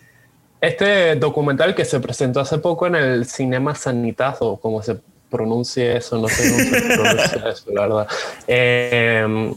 este 0.62 1.16
documental 1.16 1.74
que 1.76 1.86
se 1.86 2.00
presentó 2.00 2.40
hace 2.40 2.58
poco 2.60 2.88
en 2.88 2.96
el 2.96 3.26
Cinema 3.26 3.76
Sanitazo, 3.76 4.58
como 4.58 4.84
se 4.84 4.98
pronuncia 5.30 5.98
eso, 5.98 6.18
no 6.20 6.28
sé 6.28 6.52
cómo 6.52 6.64
se 6.64 6.82
pronuncia 6.98 7.50
eso, 7.50 7.72
la 7.72 7.82
verdad. 7.82 8.08
Eh, 8.48 9.54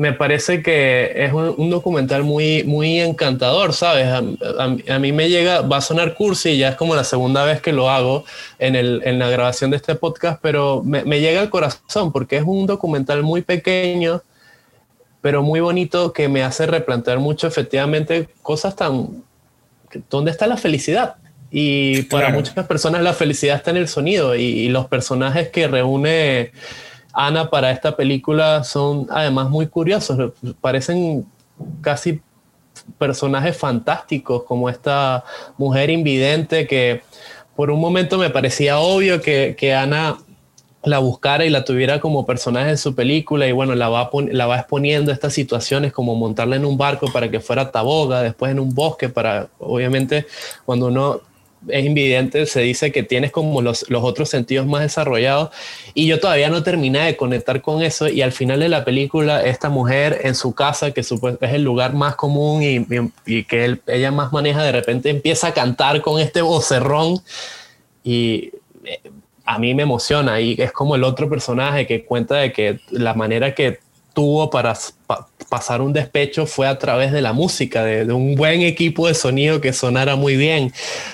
me 0.00 0.14
parece 0.14 0.62
que 0.62 1.12
es 1.14 1.30
un, 1.34 1.68
documental 1.68 2.24
muy, 2.24 2.64
muy 2.64 3.00
encantador, 3.00 3.74
¿sabes? 3.74 4.06
A, 4.08 4.98
mí 4.98 5.12
me 5.12 5.28
llega, 5.28 5.60
va 5.60 5.76
a 5.76 5.80
sonar 5.82 6.14
cursi, 6.14 6.56
ya 6.56 6.70
es 6.70 6.76
como 6.76 6.96
la 6.96 7.04
segunda 7.04 7.44
vez 7.44 7.60
que 7.60 7.74
lo 7.74 7.90
hago 7.90 8.24
en, 8.58 8.76
el, 8.76 9.02
en 9.04 9.18
la 9.18 9.28
grabación 9.28 9.70
de 9.70 9.76
este 9.76 9.94
podcast, 9.96 10.40
pero 10.40 10.82
me, 10.82 11.04
me, 11.04 11.20
llega 11.20 11.42
al 11.42 11.50
corazón 11.50 12.12
porque 12.12 12.38
es 12.38 12.44
un 12.46 12.64
documental 12.64 13.22
muy 13.22 13.42
pequeño, 13.42 14.22
pero 15.20 15.42
muy 15.42 15.60
bonito 15.60 16.14
que 16.14 16.30
me 16.30 16.42
hace 16.42 16.66
replantear 16.66 17.18
mucho 17.18 17.46
efectivamente 17.46 18.26
cosas 18.40 18.74
tan... 18.76 19.22
¿Dónde 20.08 20.30
está 20.30 20.46
la 20.46 20.56
felicidad? 20.56 21.16
Y 21.50 22.04
para 22.04 22.30
muchas 22.30 22.66
personas 22.66 23.02
la 23.02 23.12
felicidad 23.12 23.56
está 23.56 23.70
en 23.70 23.76
el 23.76 23.88
sonido 23.88 24.34
y, 24.34 24.44
y 24.44 24.68
los 24.70 24.86
personajes 24.86 25.50
que 25.50 25.68
reúne 25.68 26.52
Ana 27.12 27.50
para 27.50 27.70
esta 27.70 27.96
película 27.96 28.64
son 28.64 29.06
además 29.10 29.50
muy 29.50 29.66
curiosos, 29.66 30.32
parecen 30.60 31.26
casi 31.80 32.20
personajes 32.98 33.56
fantásticos 33.56 34.44
como 34.44 34.68
esta 34.68 35.24
mujer 35.58 35.90
invidente 35.90 36.66
que 36.66 37.02
por 37.56 37.70
un 37.70 37.80
momento 37.80 38.16
me 38.16 38.30
parecía 38.30 38.78
obvio 38.78 39.20
que, 39.20 39.54
que 39.58 39.74
Ana 39.74 40.18
la 40.82 40.98
buscara 40.98 41.44
y 41.44 41.50
la 41.50 41.64
tuviera 41.64 42.00
como 42.00 42.24
personaje 42.24 42.70
en 42.70 42.78
su 42.78 42.94
película 42.94 43.46
y 43.46 43.52
bueno, 43.52 43.74
la 43.74 43.88
va, 43.88 44.10
la 44.30 44.46
va 44.46 44.58
exponiendo 44.58 45.12
estas 45.12 45.34
situaciones 45.34 45.92
como 45.92 46.14
montarla 46.14 46.56
en 46.56 46.64
un 46.64 46.78
barco 46.78 47.12
para 47.12 47.30
que 47.30 47.40
fuera 47.40 47.70
taboga, 47.70 48.22
después 48.22 48.50
en 48.50 48.60
un 48.60 48.74
bosque 48.74 49.10
para, 49.10 49.48
obviamente, 49.58 50.26
cuando 50.64 50.86
uno 50.86 51.20
es 51.68 51.84
invidente, 51.84 52.46
se 52.46 52.60
dice 52.60 52.90
que 52.90 53.02
tienes 53.02 53.30
como 53.30 53.60
los, 53.60 53.88
los, 53.90 54.02
otros 54.02 54.30
sentidos 54.30 54.66
más 54.66 54.82
desarrollados 54.82 55.50
y 55.94 56.06
yo 56.06 56.18
todavía 56.18 56.48
no 56.48 56.62
terminé 56.62 57.00
de 57.00 57.16
conectar 57.16 57.60
con 57.60 57.82
eso 57.82 58.08
y 58.08 58.22
al 58.22 58.32
final 58.32 58.60
de 58.60 58.68
la 58.68 58.84
película 58.84 59.44
esta 59.44 59.68
mujer 59.68 60.20
en 60.24 60.34
su 60.34 60.54
casa, 60.54 60.92
que 60.92 61.00
es 61.00 61.12
el 61.40 61.62
lugar 61.62 61.92
más 61.92 62.16
común 62.16 62.62
y, 62.62 62.86
y, 63.26 63.44
que 63.44 63.78
ella 63.86 64.10
más 64.10 64.32
maneja, 64.32 64.62
de 64.62 64.72
repente 64.72 65.10
empieza 65.10 65.48
a 65.48 65.54
cantar 65.54 66.00
con 66.00 66.20
este 66.20 66.40
vocerrón 66.40 67.20
y 68.02 68.52
eh, 68.84 69.00
a 69.44 69.58
mí 69.58 69.74
me 69.74 69.82
emociona 69.82 70.40
y 70.40 70.54
es 70.58 70.72
como 70.72 70.94
el 70.94 71.04
otro 71.04 71.28
personaje 71.28 71.86
que 71.86 72.04
cuenta 72.04 72.36
de 72.36 72.52
que 72.52 72.80
la 72.90 73.14
manera 73.14 73.54
que 73.54 73.80
tuvo 74.12 74.50
para 74.50 74.74
pasar 75.48 75.82
un 75.82 75.92
despecho 75.92 76.46
fue 76.46 76.68
a 76.68 76.78
través 76.78 77.10
de 77.10 77.20
la 77.20 77.32
música, 77.32 77.84
de, 77.84 78.12
un 78.12 78.36
buen 78.36 78.62
equipo 78.62 79.08
de 79.08 79.14
sonido 79.14 79.60
que 79.60 79.72
sonara 79.72 80.16
muy 80.16 80.36
bien. 80.36 80.72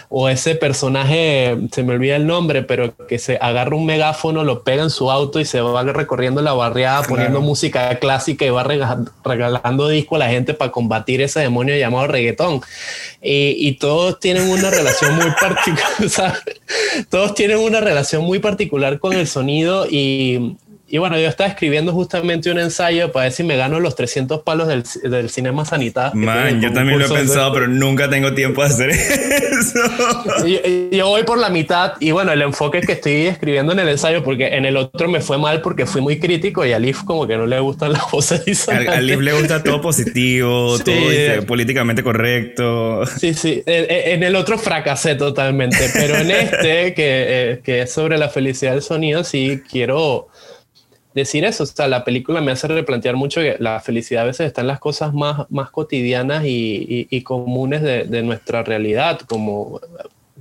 O 0.09 0.29
ese 0.29 0.55
personaje, 0.55 1.57
se 1.73 1.83
me 1.83 1.95
olvida 1.95 2.17
el 2.17 2.27
nombre, 2.27 2.63
pero 2.63 2.95
que 3.09 3.19
se 3.19 3.39
agarra 3.41 3.75
un 3.75 3.87
megáfono, 3.87 4.45
lo 4.45 4.63
pega 4.63 4.83
en 4.83 4.91
su 4.91 5.11
auto 5.11 5.41
y 5.41 5.45
se 5.45 5.61
va 5.61 5.83
recorriendo 5.83 6.43
la 6.43 6.53
barriada 6.53 7.03
poniendo 7.03 7.41
música 7.41 7.99
clásica 7.99 8.45
y 8.45 8.51
va 8.51 8.63
regalando 8.63 9.89
disco 9.89 10.17
a 10.17 10.19
la 10.19 10.29
gente 10.29 10.55
para 10.55 10.71
combatir 10.71 11.23
ese 11.23 11.41
demonio 11.41 11.77
llamado 11.77 12.07
reggaetón. 12.07 12.61
Y, 13.23 13.57
y 13.59 13.73
todos 13.79 14.21
tienen 14.21 14.49
una 14.49 14.71
relación 14.71 15.17
muy 15.17 15.31
particular, 15.41 16.39
todos 17.09 17.35
tienen 17.35 17.59
una 17.59 17.81
relación 17.81 18.23
muy 18.23 18.39
particular 18.39 19.01
con 19.01 19.15
el 19.15 19.27
sonido 19.27 19.87
y, 19.91 20.57
y 20.89 20.99
bueno, 20.99 21.19
yo 21.19 21.27
estaba 21.27 21.51
escribiendo 21.51 21.93
justamente 21.93 22.49
un 22.49 22.61
ensayo 22.61 23.11
para 23.11 23.25
ver 23.25 23.33
si 23.33 23.43
me 23.43 23.57
gano 23.57 23.81
los 23.81 23.97
300 23.97 24.43
palos 24.43 24.69
del, 24.69 24.85
del 25.03 25.31
Cinema 25.31 25.65
Sanidad. 25.65 26.15
Man, 26.15 26.61
yo 26.61 26.73
también 26.73 27.01
lo 27.01 27.07
he 27.07 27.09
pensado, 27.09 27.53
pero 27.53 27.67
nunca 27.67 28.09
tengo 28.09 28.35
tiempo 28.35 28.63
de 28.63 28.69
hacer 28.69 28.91
eso. 28.91 29.81
Yo, 30.93 31.09
voy 31.09 31.25
por 31.25 31.39
la 31.39 31.51
mitad 31.51 31.95
y 31.99 32.13
bueno, 32.13 32.31
el 32.31 32.41
enfoque 32.41 32.83
que 32.83 32.93
estoy 32.93 33.27
escribiendo 33.27 33.73
en 33.73 33.81
el 33.81 33.89
ensayo, 33.89 34.23
porque 34.23 34.47
en 34.47 34.65
el 34.65 34.77
otro 34.77 35.09
me 35.09 35.21
fue 35.21 35.39
mal 35.39 35.61
porque 35.61 35.87
fui 35.87 36.01
muy 36.01 36.21
crítico 36.21 36.65
y 36.65 36.73
a 36.73 36.77
Alif 36.77 37.03
como 37.03 37.27
que 37.27 37.37
no 37.37 37.47
le 37.47 37.59
gustan 37.59 37.93
las 37.93 38.09
voces 38.09 38.45
disonantes. 38.45 38.89
A 38.89 38.99
Alif 38.99 39.19
le 39.19 39.33
gusta 39.33 39.65
todo 39.65 39.81
positivo, 39.81 40.79
todo 40.85 41.47
políticamente 41.49 42.05
correcto. 42.05 43.05
Sí, 43.07 43.35
sí. 43.35 43.61
En 43.67 44.23
el 44.23 44.37
otro 44.37 44.57
fracasé 44.57 45.17
totalmente, 45.17 45.91
pero 45.95 46.17
en 46.17 46.31
este, 46.31 46.95
que, 46.95 46.95
eh, 46.97 47.61
que 47.65 47.83
es 47.83 47.93
sobre 47.93 48.19
la 48.19 48.29
felicidad 48.29 48.73
del 48.73 48.83
sonido, 48.83 49.25
sí 49.25 49.63
quiero 49.69 50.29
decir 51.17 51.45
eso. 51.45 51.65
O 51.65 51.67
sea, 51.67 51.89
la 51.89 52.05
película 52.05 52.41
me 52.41 52.53
hace 52.53 52.69
replantear 52.69 53.17
mucho 53.17 53.41
que 53.41 53.57
la 53.59 53.81
felicidad 53.81 54.25
a 54.25 54.27
veces 54.27 54.47
está 54.47 54.61
en 54.61 54.67
las 54.69 54.79
cosas 54.79 55.15
más, 55.15 55.51
más 55.51 55.71
cotidianas 55.71 56.45
y, 56.45 57.09
y, 57.11 57.23
comunes 57.23 57.83
de, 57.83 58.05
de, 58.05 58.23
nuestra 58.23 58.63
realidad, 58.63 59.21
como, 59.21 59.81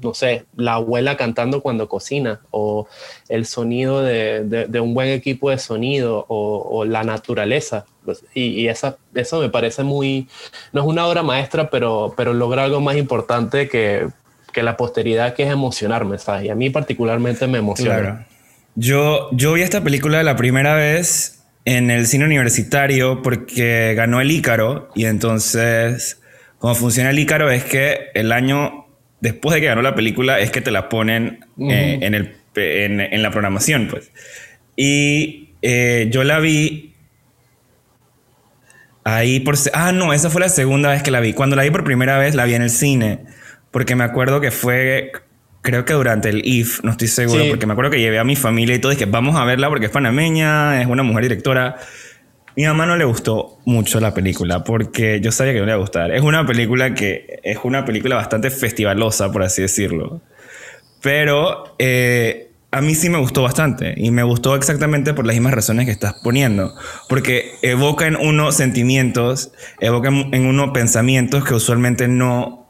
no 0.02 0.14
sé, 0.14 0.46
la 0.58 0.74
abuela 0.74 1.16
cantando 1.16 1.62
cuando 1.62 1.88
cocina, 1.88 2.42
o 2.52 2.88
el 3.30 3.46
sonido 3.46 4.02
de, 4.02 4.44
de, 4.44 4.80
un 4.82 4.94
buen 4.94 5.08
equipo 5.08 5.50
de 5.50 5.58
sonido, 5.58 6.26
o, 6.28 6.84
la 6.84 7.04
naturaleza. 7.04 7.86
Pues, 8.04 8.26
y, 8.34 8.68
esa, 8.68 8.98
eso 9.14 9.40
me 9.40 9.50
parece 9.50 9.84
muy, 9.84 10.28
no 10.74 10.82
es 10.82 10.88
una 10.88 11.08
obra 11.08 11.24
maestra, 11.24 11.70
pero, 11.70 12.14
pero 12.18 12.34
logra 12.34 12.66
algo 12.66 12.82
más 12.82 12.98
importante 12.98 13.70
que, 13.70 14.10
que 14.52 14.62
la 14.62 14.76
posteridad, 14.76 15.34
que 15.36 15.44
es 15.44 15.52
emocionarme, 15.52 16.18
¿sabes? 16.18 16.46
Y 16.46 16.50
a 16.50 16.56
mí 16.56 16.70
particularmente 16.70 17.48
me 17.48 17.60
emociona. 17.60 18.28
Yo, 18.76 19.30
yo 19.32 19.54
vi 19.54 19.62
esta 19.62 19.84
película 19.84 20.22
la 20.24 20.36
primera 20.36 20.76
vez 20.76 21.44
en 21.64 21.90
el 21.90 22.06
cine 22.06 22.26
universitario 22.26 23.22
porque 23.22 23.94
ganó 23.96 24.22
el 24.22 24.32
Ícaro 24.32 24.90
y 24.96 25.06
entonces 25.06 26.22
cómo 26.60 26.76
funciona 26.76 27.10
el 27.10 27.20
Ícaro 27.20 27.50
es 27.50 27.64
que 27.64 28.10
el 28.14 28.32
año 28.32 28.86
después 29.22 29.56
de 29.56 29.62
que 29.62 29.68
ganó 29.68 29.82
la 29.82 29.96
película 29.96 30.40
es 30.40 30.52
que 30.52 30.62
te 30.62 30.72
la 30.72 30.90
ponen 30.90 31.40
eh, 31.58 32.00
en, 32.02 32.14
el, 32.14 32.36
en, 32.56 33.24
la 33.24 33.32
programación 33.32 33.88
pues. 33.90 34.12
Y 34.76 35.54
eh, 35.62 36.08
yo 36.12 36.24
la 36.24 36.40
vi 36.40 36.94
ahí 39.06 39.40
por 39.40 39.56
ah 39.74 39.92
no 39.92 40.14
esa 40.14 40.30
fue 40.30 40.42
la 40.42 40.50
segunda 40.50 40.90
vez 40.92 41.02
que 41.02 41.12
la 41.12 41.22
vi. 41.22 41.34
Cuando 41.34 41.56
la 41.56 41.64
vi 41.64 41.72
por 41.72 41.84
primera 41.84 42.18
vez 42.18 42.36
la 42.36 42.46
vi 42.46 42.54
en 42.54 42.62
el 42.62 42.70
cine 42.70 43.22
porque 43.72 43.96
me 43.96 44.04
acuerdo 44.04 44.42
que 44.42 44.52
fue 44.52 45.12
creo 45.66 45.84
que 45.84 45.94
durante 45.94 46.30
el 46.30 46.42
IF, 46.46 46.82
no 46.84 46.92
estoy 46.92 47.10
seguro, 47.10 47.44
porque 47.50 47.66
me 47.66 47.74
acuerdo 47.74 47.92
que 47.92 48.00
llevé 48.00 48.20
a 48.20 48.24
mi 48.24 48.38
familia 48.38 48.76
y 48.76 48.80
todo, 48.80 48.94
y 48.94 48.96
que 48.96 49.06
vamos 49.06 49.36
a 49.36 49.44
verla 49.44 49.68
porque 49.68 49.88
es 49.88 49.92
panameña, 49.92 50.82
es 50.82 50.88
una 50.88 51.04
mujer 51.04 51.24
directora. 51.24 51.76
Mi 52.56 52.64
mamá 52.64 52.86
no 52.86 52.96
le 52.96 53.04
gustó 53.04 53.60
mucho 53.66 54.00
la 54.00 54.14
película 54.14 54.64
porque 54.64 55.20
yo 55.20 55.34
sabía 55.34 55.52
que 55.52 55.60
no 55.60 55.66
le 55.66 55.72
iba 55.72 55.78
a 55.78 55.82
gustar. 55.82 56.12
Es 56.12 56.22
una 56.22 56.46
película 56.46 56.94
que 56.94 57.42
es 57.44 57.58
una 57.64 57.84
película 57.84 58.16
bastante 58.16 58.50
festivalosa, 58.50 59.30
por 59.30 59.44
así 59.44 59.64
decirlo. 59.64 60.22
Pero 61.02 61.76
eh, 61.80 62.52
a 62.72 62.80
mí 62.80 62.96
sí 62.96 63.10
me 63.10 63.18
gustó 63.18 63.42
bastante 63.42 63.94
y 63.98 64.12
me 64.12 64.24
gustó 64.24 64.56
exactamente 64.56 65.14
por 65.14 65.26
las 65.26 65.36
mismas 65.36 65.54
razones 65.54 65.86
que 65.86 65.92
estás 65.92 66.14
poniendo. 66.24 66.74
Porque 67.10 67.56
evoca 67.62 68.08
en 68.08 68.16
uno 68.16 68.54
sentimientos, 68.54 69.52
evoca 69.82 70.08
en 70.08 70.46
uno 70.46 70.72
pensamientos 70.72 71.44
que 71.44 71.56
usualmente 71.56 72.08
no 72.08 72.65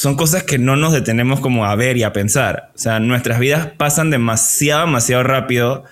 son 0.00 0.16
cosas 0.16 0.44
que 0.44 0.56
no 0.56 0.76
nos 0.76 0.94
detenemos 0.94 1.40
como 1.40 1.66
a 1.66 1.74
ver 1.74 1.98
y 1.98 2.04
a 2.04 2.14
pensar. 2.14 2.70
O 2.74 2.78
sea, 2.78 3.00
nuestras 3.00 3.38
vidas 3.38 3.66
pasan 3.76 4.08
demasiado, 4.08 4.86
demasiado 4.86 5.24
rápido 5.24 5.84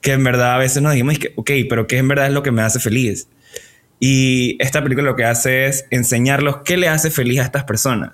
que 0.00 0.12
en 0.12 0.24
verdad 0.24 0.54
a 0.54 0.56
veces 0.56 0.82
nos 0.82 0.92
decimos, 0.92 1.18
ok, 1.36 1.50
pero 1.68 1.86
¿qué 1.86 1.98
en 1.98 2.08
verdad 2.08 2.28
es 2.28 2.32
lo 2.32 2.42
que 2.42 2.52
me 2.52 2.62
hace 2.62 2.80
feliz? 2.80 3.28
Y 3.98 4.56
esta 4.60 4.82
película 4.82 5.10
lo 5.10 5.14
que 5.14 5.26
hace 5.26 5.66
es 5.66 5.84
enseñarlos 5.90 6.62
qué 6.64 6.78
le 6.78 6.88
hace 6.88 7.10
feliz 7.10 7.40
a 7.40 7.42
estas 7.42 7.64
personas. 7.64 8.12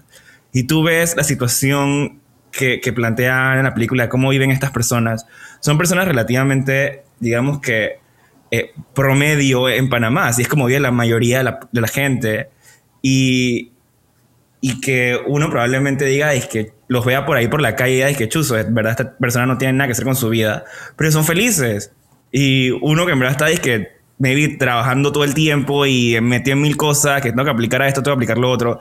Y 0.52 0.64
tú 0.64 0.82
ves 0.82 1.14
la 1.16 1.22
situación 1.22 2.18
que, 2.50 2.80
que 2.80 2.92
plantean 2.92 3.59
en 3.59 3.64
la 3.66 3.72
película, 3.72 4.09
cómo 4.09 4.30
viven 4.30 4.50
estas 4.50 4.72
personas. 4.72 5.26
Son 5.61 5.78
personas 5.78 6.09
relativamente, 6.09 7.04
digamos 7.20 7.61
que, 7.61 8.00
eh, 8.50 8.72
promedio 8.96 9.68
en 9.68 9.90
Panamá, 9.90 10.26
así 10.26 10.42
es 10.42 10.48
como 10.48 10.66
vive 10.66 10.80
la 10.80 10.90
mayoría 10.90 11.38
de 11.38 11.44
la, 11.44 11.61
de 11.70 11.80
la 11.80 11.87
gente. 11.87 12.48
Y 13.00 13.70
y 14.66 14.81
que 14.81 15.16
uno 15.26 15.48
probablemente 15.48 16.07
diga 16.07 16.35
es 16.35 16.46
que 16.48 16.72
los 16.88 17.05
vea 17.05 17.24
por 17.24 17.37
ahí 17.37 17.46
por 17.46 17.62
la 17.62 17.76
calle 17.76 18.11
es 18.11 18.16
que 18.16 18.29
chuzo, 18.29 18.59
es 18.59 18.74
verdad, 18.74 18.90
esta 18.98 19.16
persona 19.16 19.46
no 19.46 19.59
tiene 19.59 19.74
nada 19.74 19.87
que 19.87 19.92
hacer 19.92 20.05
con 20.05 20.16
su 20.16 20.29
vida, 20.29 20.64
pero 20.96 21.12
son 21.12 21.24
felices. 21.24 21.92
Y 22.33 22.70
uno 22.83 23.07
que 23.07 23.12
en 23.12 23.20
verdad 23.20 23.31
está 23.31 23.48
es 23.48 23.61
que 23.61 23.92
maybe 24.18 24.57
trabajando 24.57 25.12
todo 25.12 25.22
el 25.22 25.35
tiempo 25.35 25.87
y 25.87 26.20
metió 26.20 26.55
en 26.55 26.62
mil 26.62 26.76
cosas, 26.76 27.22
que 27.22 27.31
tengo 27.31 27.44
que 27.44 27.50
aplicar 27.52 27.81
a 27.81 27.87
esto, 27.87 28.02
tengo 28.02 28.16
que 28.16 28.24
aplicar 28.24 28.38
lo 28.38 28.50
otro, 28.50 28.81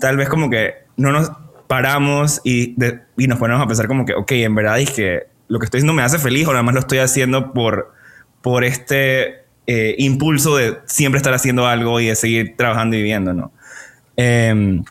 tal 0.00 0.16
vez 0.16 0.28
como 0.28 0.50
que 0.50 0.74
no 0.96 1.12
nos 1.12 1.30
paramos 1.68 2.40
y, 2.42 2.74
y 3.16 3.28
nos 3.28 3.38
ponemos 3.38 3.62
a 3.62 3.68
pensar 3.68 3.86
como 3.86 4.04
que, 4.04 4.14
ok, 4.14 4.32
en 4.32 4.56
verdad 4.56 4.80
es 4.80 4.90
que 4.90 5.28
lo 5.46 5.60
que 5.60 5.66
estoy 5.66 5.78
haciendo 5.78 5.92
me 5.92 6.02
hace 6.02 6.18
feliz 6.18 6.48
o 6.48 6.50
nada 6.50 6.64
más 6.64 6.74
lo 6.74 6.80
estoy 6.80 6.98
haciendo 6.98 7.52
por, 7.52 7.92
por 8.42 8.64
este 8.64 9.44
eh, 9.68 9.94
impulso 9.98 10.56
de 10.56 10.78
siempre 10.86 11.18
estar 11.18 11.34
haciendo 11.34 11.68
algo 11.68 12.00
y 12.00 12.06
de 12.06 12.16
seguir 12.16 12.56
trabajando 12.56 12.96
y 12.96 12.98
viviendo, 12.98 13.32
¿no? 13.32 13.52
Eh, 14.16 14.82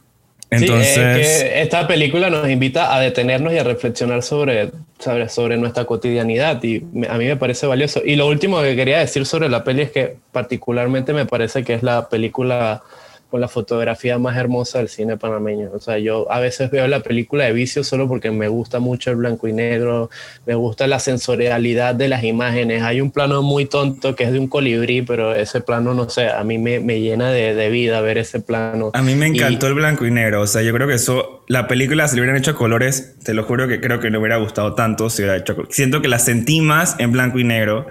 entonces, 0.52 1.46
esta 1.56 1.88
película 1.88 2.30
nos 2.30 2.50
invita 2.50 2.96
a 2.96 3.00
detenernos 3.00 3.54
y 3.54 3.58
a 3.58 3.64
reflexionar 3.64 4.24
sobre, 4.24 4.72
sobre, 4.98 5.30
sobre 5.30 5.58
nuestra 5.58 5.86
cotidianidad 5.86 6.62
y 6.64 6.78
a 7.08 7.18
mí 7.18 7.26
me 7.26 7.36
parece 7.36 7.68
valioso. 7.68 8.02
Y 8.04 8.16
lo 8.16 8.28
último 8.28 8.62
que 8.62 8.76
quería 8.76 9.00
decir 9.00 9.26
sobre 9.26 9.48
la 9.50 9.64
peli 9.64 9.84
es 9.84 9.92
que 9.92 10.16
particularmente 10.32 11.14
me 11.14 11.26
parece 11.26 11.64
que 11.64 11.76
es 11.76 11.84
la 11.84 12.10
película 12.10 12.82
con 13.30 13.42
la 13.42 13.48
fotografía 13.48 14.18
más 14.18 14.38
hermosa 14.38 14.80
del 14.80 14.90
cine 14.90 15.18
panameño. 15.18 15.70
O 15.74 15.80
sea, 15.80 16.00
yo 16.00 16.32
a 16.32 16.40
veces 16.40 16.72
veo 16.72 16.88
la 16.88 17.02
película 17.02 17.46
de 17.46 17.54
Vicio 17.54 17.84
solo 17.84 18.08
porque 18.08 18.32
me 18.32 18.48
gusta 18.48 18.80
mucho 18.80 19.12
el 19.12 19.18
blanco 19.18 19.48
y 19.48 19.54
negro, 19.54 20.10
me 20.46 20.56
gusta 20.56 20.88
la 20.88 21.00
sensorialidad 21.00 21.94
de 21.94 22.08
las 22.08 22.24
imágenes. 22.24 22.82
Hay 22.84 23.02
un 23.02 23.12
plano 23.12 23.44
muy 23.44 23.66
tonto 23.66 24.16
que 24.16 24.24
es 24.24 24.32
de 24.32 24.40
un 24.40 24.48
colibrí, 24.48 25.04
pero 25.04 25.36
ese 25.36 25.62
plano, 25.62 25.94
no 25.94 26.10
sé, 26.10 26.28
a 26.28 26.44
mí 26.44 26.58
me, 26.58 26.80
me 26.80 27.02
llena 27.02 27.32
de, 27.32 27.54
de, 27.54 27.70
vida 27.70 28.02
ver 28.02 28.18
ese 28.18 28.40
plano. 28.40 28.92
A 28.94 29.02
mí 29.04 29.14
me 29.14 29.28
encantó 29.28 29.68
el 29.68 29.76
blanco 29.76 30.06
y 30.08 30.12
negro. 30.12 30.42
O 30.42 30.48
sea, 30.48 30.64
yo 30.64 30.74
creo 30.74 30.88
que 30.88 30.96
eso, 30.96 31.44
la 31.48 31.68
película, 31.68 32.08
si 32.08 32.16
le 32.16 32.22
hubieran 32.22 32.38
hecho 32.38 32.56
colores, 32.56 33.16
te 33.24 33.36
lo 33.36 33.44
juro 33.44 33.68
que 33.68 33.80
creo 33.80 34.00
que 34.00 34.10
no 34.10 34.20
hubiera 34.20 34.38
gustado 34.38 34.74
tanto 34.74 35.10
si 35.10 35.22
hubiera 35.22 35.38
hecho 35.38 35.56
Siento 35.70 36.02
que 36.02 36.08
la 36.08 36.20
sentí 36.20 36.62
más 36.62 36.96
en 37.00 37.12
blanco 37.12 37.38
y 37.40 37.44
negro. 37.44 37.88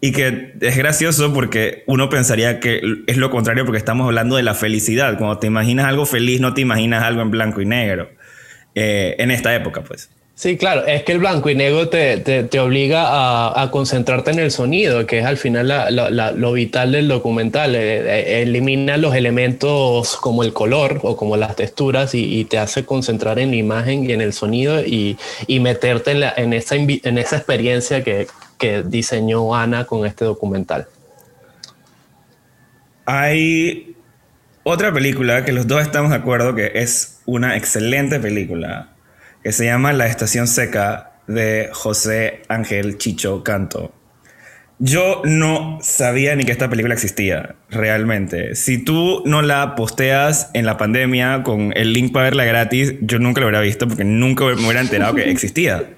Y 0.00 0.12
que 0.12 0.52
es 0.60 0.76
gracioso 0.76 1.32
porque 1.32 1.82
uno 1.86 2.10
pensaría 2.10 2.60
que 2.60 2.82
es 3.06 3.16
lo 3.16 3.30
contrario 3.30 3.64
porque 3.64 3.78
estamos 3.78 4.06
hablando 4.06 4.36
de 4.36 4.42
la 4.42 4.54
felicidad. 4.54 5.16
Cuando 5.16 5.38
te 5.38 5.46
imaginas 5.46 5.86
algo 5.86 6.04
feliz, 6.04 6.40
no 6.40 6.52
te 6.54 6.60
imaginas 6.60 7.02
algo 7.02 7.22
en 7.22 7.30
blanco 7.30 7.60
y 7.60 7.66
negro. 7.66 8.10
Eh, 8.74 9.16
en 9.18 9.30
esta 9.30 9.54
época, 9.54 9.82
pues. 9.82 10.10
Sí, 10.34 10.58
claro, 10.58 10.84
es 10.84 11.02
que 11.02 11.12
el 11.12 11.18
blanco 11.18 11.48
y 11.48 11.54
negro 11.54 11.88
te, 11.88 12.18
te, 12.18 12.60
obliga 12.60 13.04
a, 13.08 13.62
a, 13.62 13.70
concentrarte 13.70 14.32
en 14.32 14.38
el 14.38 14.50
sonido, 14.50 15.06
que 15.06 15.20
es 15.20 15.24
al 15.24 15.38
final 15.38 15.68
la, 15.68 15.90
la, 15.90 16.30
lo 16.30 16.52
vital 16.52 16.92
del 16.92 17.08
documental. 17.08 17.74
Eh, 17.74 18.00
eh, 18.04 18.42
elimina 18.42 18.98
los 18.98 19.14
elementos 19.14 20.18
como 20.18 20.42
el 20.42 20.52
color 20.52 21.00
o 21.04 21.16
como 21.16 21.38
las 21.38 21.56
texturas 21.56 22.14
y, 22.14 22.38
y, 22.38 22.44
te 22.44 22.58
hace 22.58 22.84
concentrar 22.84 23.38
en 23.38 23.48
la 23.50 23.56
imagen 23.56 24.04
y 24.04 24.12
en 24.12 24.20
el 24.20 24.34
sonido 24.34 24.84
y, 24.84 25.16
y 25.46 25.58
meterte 25.60 26.10
en, 26.10 26.22
en, 26.36 26.52
esa, 26.52 26.74
en 26.74 27.16
esa 27.16 27.36
experiencia 27.38 28.04
que, 28.04 28.26
que 28.58 28.82
diseñó 28.82 29.54
Ana 29.54 29.84
con 29.84 30.06
este 30.06 30.24
documental. 30.24 30.86
Hay 33.04 33.96
otra 34.62 34.92
película 34.92 35.44
que 35.44 35.52
los 35.52 35.66
dos 35.66 35.82
estamos 35.82 36.10
de 36.10 36.16
acuerdo 36.16 36.54
que 36.54 36.72
es 36.74 37.20
una 37.24 37.56
excelente 37.56 38.18
película, 38.18 38.88
que 39.42 39.52
se 39.52 39.66
llama 39.66 39.92
La 39.92 40.06
Estación 40.06 40.48
Seca 40.48 41.12
de 41.26 41.70
José 41.72 42.42
Ángel 42.48 42.98
Chicho 42.98 43.44
Canto. 43.44 43.92
Yo 44.78 45.22
no 45.24 45.78
sabía 45.80 46.36
ni 46.36 46.44
que 46.44 46.52
esta 46.52 46.68
película 46.68 46.92
existía, 46.92 47.54
realmente. 47.70 48.54
Si 48.56 48.76
tú 48.76 49.22
no 49.24 49.40
la 49.40 49.74
posteas 49.74 50.50
en 50.52 50.66
la 50.66 50.76
pandemia 50.76 51.42
con 51.44 51.72
el 51.74 51.94
link 51.94 52.12
para 52.12 52.24
verla 52.24 52.44
gratis, 52.44 52.94
yo 53.00 53.18
nunca 53.18 53.40
lo 53.40 53.46
hubiera 53.46 53.62
visto 53.62 53.88
porque 53.88 54.04
nunca 54.04 54.44
me 54.44 54.52
hubiera 54.54 54.80
enterado 54.80 55.14
que 55.14 55.30
existía. 55.30 55.94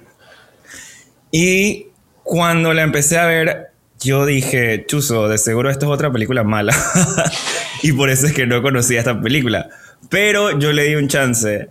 Y 1.31 1.87
cuando 2.29 2.75
la 2.75 2.83
empecé 2.83 3.17
a 3.17 3.25
ver, 3.25 3.71
yo 3.99 4.27
dije, 4.27 4.85
chuzo, 4.85 5.27
de 5.27 5.39
seguro 5.39 5.71
esto 5.71 5.87
es 5.87 5.91
otra 5.91 6.11
película 6.11 6.43
mala. 6.43 6.75
y 7.81 7.91
por 7.91 8.11
eso 8.11 8.27
es 8.27 8.33
que 8.33 8.45
no 8.45 8.61
conocía 8.61 8.99
esta 8.99 9.19
película. 9.19 9.67
Pero 10.09 10.59
yo 10.59 10.71
le 10.71 10.83
di 10.83 10.93
un 10.93 11.07
chance 11.07 11.69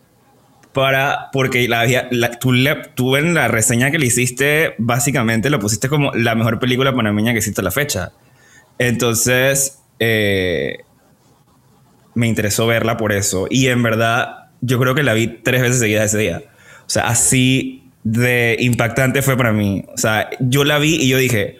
para, 0.73 1.31
porque 1.33 1.69
la, 1.69 1.87
la, 2.11 2.33
tú, 2.41 2.55
tú, 2.97 3.17
en 3.17 3.35
la 3.35 3.47
reseña 3.47 3.93
que 3.93 4.01
le 4.01 4.07
hiciste, 4.07 4.75
básicamente 4.79 5.49
lo 5.49 5.61
pusiste 5.61 5.89
como 5.89 6.11
la 6.13 6.35
mejor 6.35 6.59
película 6.59 6.93
panameña 6.93 7.31
que 7.31 7.39
existe 7.39 7.61
a 7.61 7.65
la 7.65 7.71
fecha. 7.71 8.11
Entonces, 8.81 9.79
eh, 10.01 10.79
me 12.17 12.27
interesó 12.27 12.67
verla 12.67 12.97
por 12.97 13.13
eso. 13.13 13.47
Y 13.49 13.69
en 13.69 13.81
verdad, 13.85 14.49
yo 14.61 14.81
creo 14.81 14.97
que 14.97 15.05
la 15.05 15.15
vi 15.15 15.29
tres 15.29 15.63
veces 15.63 15.79
seguidas 15.79 16.07
ese 16.07 16.19
día. 16.19 16.43
O 16.81 16.91
sea, 16.91 17.07
así 17.07 17.88
de 18.11 18.57
impactante 18.61 19.23
fue 19.23 19.37
para 19.37 19.53
mí. 19.53 19.85
O 19.93 19.99
sea, 19.99 20.31
yo 20.41 20.65
la 20.65 20.79
vi 20.79 20.97
y 20.97 21.09
yo 21.09 21.19
dije, 21.19 21.59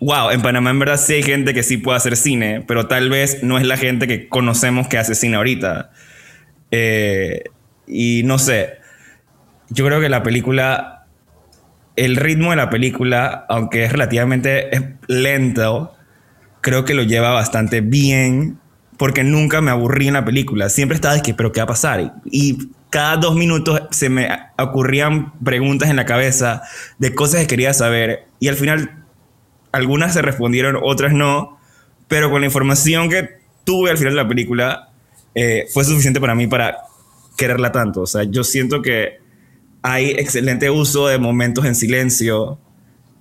wow, 0.00 0.30
en 0.30 0.42
Panamá 0.42 0.70
en 0.70 0.78
verdad 0.78 0.96
sí 0.96 1.14
hay 1.14 1.22
gente 1.22 1.54
que 1.54 1.62
sí 1.62 1.76
puede 1.76 1.96
hacer 1.96 2.16
cine, 2.16 2.64
pero 2.66 2.86
tal 2.86 3.10
vez 3.10 3.42
no 3.42 3.58
es 3.58 3.66
la 3.66 3.76
gente 3.76 4.06
que 4.06 4.28
conocemos 4.28 4.88
que 4.88 4.98
hace 4.98 5.14
cine 5.14 5.36
ahorita. 5.36 5.90
Eh, 6.70 7.44
y 7.86 8.22
no 8.24 8.38
sé, 8.38 8.74
yo 9.70 9.84
creo 9.86 10.00
que 10.00 10.08
la 10.08 10.22
película, 10.22 11.06
el 11.96 12.16
ritmo 12.16 12.50
de 12.50 12.56
la 12.56 12.70
película, 12.70 13.44
aunque 13.48 13.84
es 13.84 13.92
relativamente 13.92 14.70
lento, 15.08 15.94
creo 16.60 16.84
que 16.84 16.94
lo 16.94 17.02
lleva 17.02 17.32
bastante 17.32 17.80
bien, 17.80 18.58
porque 18.98 19.24
nunca 19.24 19.60
me 19.60 19.70
aburrí 19.70 20.08
en 20.08 20.14
la 20.14 20.24
película. 20.24 20.68
Siempre 20.68 20.94
estaba 20.94 21.14
de 21.14 21.22
que, 21.22 21.34
pero 21.34 21.50
¿qué 21.50 21.60
va 21.60 21.64
a 21.64 21.68
pasar? 21.68 22.14
Y 22.24 22.70
cada 22.90 23.16
dos 23.16 23.36
minutos 23.36 23.82
se 23.90 24.08
me 24.08 24.28
ocurrían 24.58 25.32
preguntas 25.40 25.90
en 25.90 25.96
la 25.96 26.06
cabeza 26.06 26.62
de 26.98 27.14
cosas 27.14 27.42
que 27.42 27.46
quería 27.46 27.74
saber 27.74 28.26
y 28.40 28.48
al 28.48 28.56
final 28.56 29.04
algunas 29.72 30.14
se 30.14 30.22
respondieron, 30.22 30.78
otras 30.82 31.12
no, 31.12 31.58
pero 32.08 32.30
con 32.30 32.40
la 32.40 32.46
información 32.46 33.10
que 33.10 33.38
tuve 33.64 33.90
al 33.90 33.98
final 33.98 34.14
de 34.14 34.22
la 34.22 34.28
película 34.28 34.88
eh, 35.34 35.66
fue 35.72 35.84
suficiente 35.84 36.20
para 36.20 36.34
mí 36.34 36.46
para 36.46 36.78
quererla 37.36 37.70
tanto. 37.70 38.02
O 38.02 38.06
sea, 38.06 38.24
yo 38.24 38.44
siento 38.44 38.82
que 38.82 39.18
hay 39.82 40.10
excelente 40.10 40.70
uso 40.70 41.06
de 41.06 41.18
momentos 41.18 41.64
en 41.64 41.74
silencio, 41.74 42.58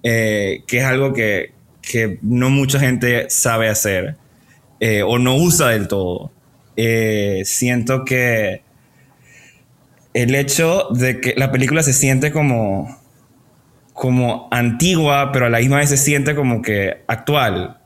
eh, 0.03 0.63
que 0.65 0.79
es 0.79 0.83
algo 0.85 1.13
que, 1.13 1.51
que, 1.81 2.17
no 2.21 2.49
mucha 2.49 2.79
gente 2.79 3.29
sabe 3.29 3.67
hacer 3.69 4.15
eh, 4.79 5.03
o 5.03 5.19
no 5.19 5.35
usa 5.35 5.69
del 5.69 5.87
todo. 5.87 6.31
siento 7.43 8.05
que 8.05 8.61
el 10.17 10.33
hecho 10.33 10.87
de 10.89 11.21
que 11.21 11.35
la 11.37 11.51
película 11.51 11.83
se 11.83 11.93
siente 11.93 12.31
como, 12.31 12.99
como 13.93 14.47
antigua, 14.49 15.31
pero 15.31 15.45
a 15.45 15.49
la 15.49 15.59
misma 15.59 15.77
vez 15.77 15.89
se 15.89 15.97
siente 15.97 16.33
como 16.33 16.63
que 16.63 17.03
actual. 17.05 17.77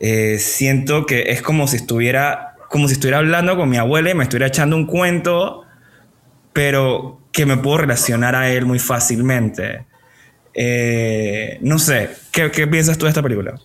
Eh, 0.00 0.38
siento 0.38 1.04
que 1.04 1.30
es 1.30 1.42
como 1.42 1.68
si 1.68 1.76
estuviera, 1.76 2.54
como 2.70 2.88
si 2.88 2.94
estuviera 2.94 3.18
hablando 3.18 3.54
con 3.58 3.68
mi 3.68 3.76
abuela 3.76 4.10
y 4.10 4.14
me 4.14 4.22
estuviera 4.22 4.46
echando 4.46 4.76
un 4.76 4.86
cuento, 4.86 5.64
pero 6.54 7.20
que 7.32 7.44
me 7.44 7.58
puedo 7.58 7.76
relacionar 7.76 8.34
a 8.34 8.50
él 8.50 8.64
muy 8.64 8.78
fácilmente. 8.78 9.84
Eh, 10.54 11.58
no 11.60 11.78
sé, 11.78 12.08
¿qué, 12.30 12.50
¿qué 12.50 12.66
piensas 12.66 12.96
tú 12.96 13.04
de 13.04 13.10
esta 13.10 13.22
película? 13.22 13.60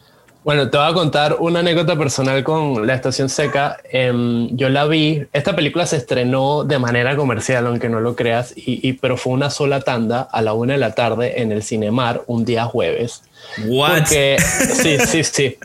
Bueno, 0.48 0.70
te 0.70 0.78
voy 0.78 0.90
a 0.90 0.94
contar 0.94 1.36
una 1.40 1.60
anécdota 1.60 1.98
personal 1.98 2.42
con 2.42 2.88
La 2.88 2.94
Estación 2.94 3.28
Seca. 3.28 3.82
Em, 3.92 4.48
yo 4.56 4.70
la 4.70 4.86
vi, 4.86 5.26
esta 5.34 5.54
película 5.58 5.86
se 5.86 5.98
estrenó 5.98 6.64
de 6.64 6.80
manera 6.80 7.18
comercial, 7.18 7.68
aunque 7.68 7.90
no 7.90 8.00
lo 8.00 8.16
creas, 8.16 8.54
y, 8.56 8.94
pero 8.94 9.18
fue 9.18 9.34
una 9.34 9.50
sola 9.50 9.82
tanda 9.82 10.22
a 10.22 10.42
la 10.42 10.54
una 10.54 10.72
de 10.72 10.80
la 10.80 10.96
tarde 10.96 11.42
en 11.42 11.52
el 11.52 11.64
Cinemar 11.64 12.24
un 12.28 12.46
día 12.46 12.64
jueves. 12.64 13.24
What? 13.66 14.06
sí, 14.06 14.98
sí, 15.06 15.24
sí. 15.26 15.58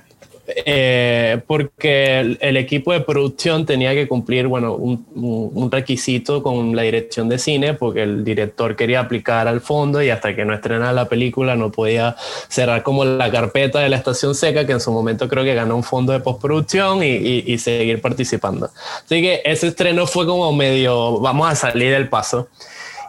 Eh, 0.46 1.40
porque 1.46 2.36
el, 2.40 2.56
equipo 2.56 2.92
de 2.92 3.00
producción 3.00 3.64
tenía 3.64 3.94
que 3.94 4.08
cumplir 4.08 4.48
bueno, 4.48 4.74
un, 4.74 5.06
un, 5.14 5.70
requisito 5.70 6.42
con 6.42 6.74
la 6.74 6.82
dirección 6.82 7.28
de 7.28 7.38
cine, 7.38 7.74
porque 7.74 8.02
el 8.02 8.24
director 8.24 8.74
quería 8.74 9.00
aplicar 9.00 9.46
al 9.46 9.60
fondo 9.60 10.02
y 10.02 10.10
hasta 10.10 10.34
que 10.34 10.44
no 10.44 10.52
estrenara 10.52 10.92
la 10.92 11.08
película 11.08 11.54
no 11.54 11.70
podía 11.70 12.16
cerrar 12.48 12.82
como 12.82 13.04
la 13.04 13.30
carpeta 13.30 13.78
de 13.78 13.88
la 13.88 13.96
estación 13.96 14.34
seca, 14.34 14.66
que 14.66 14.72
en 14.72 14.80
su 14.80 14.90
momento 14.90 15.28
creo 15.28 15.44
que 15.44 15.54
ganó 15.54 15.76
un 15.76 15.84
fondo 15.84 16.12
de 16.12 16.18
postproducción 16.18 17.04
y, 17.04 17.10
y, 17.10 17.44
y 17.46 17.58
seguir 17.58 18.00
participando. 18.00 18.68
Así 19.04 19.22
que 19.22 19.42
ese 19.44 19.68
estreno 19.68 20.08
fue 20.08 20.26
como 20.26 20.52
medio, 20.52 21.20
vamos 21.20 21.50
a 21.50 21.54
salir 21.54 21.92
del 21.92 22.08
paso. 22.08 22.48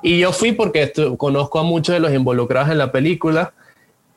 Y 0.03 0.19
yo 0.19 0.33
fui 0.33 0.51
porque 0.51 0.91
conozco 1.17 1.59
a 1.59 1.63
muchos 1.63 1.93
de 1.93 1.99
los 1.99 2.13
involucrados 2.13 2.69
en 2.69 2.77
la 2.77 2.91
película. 2.91 3.53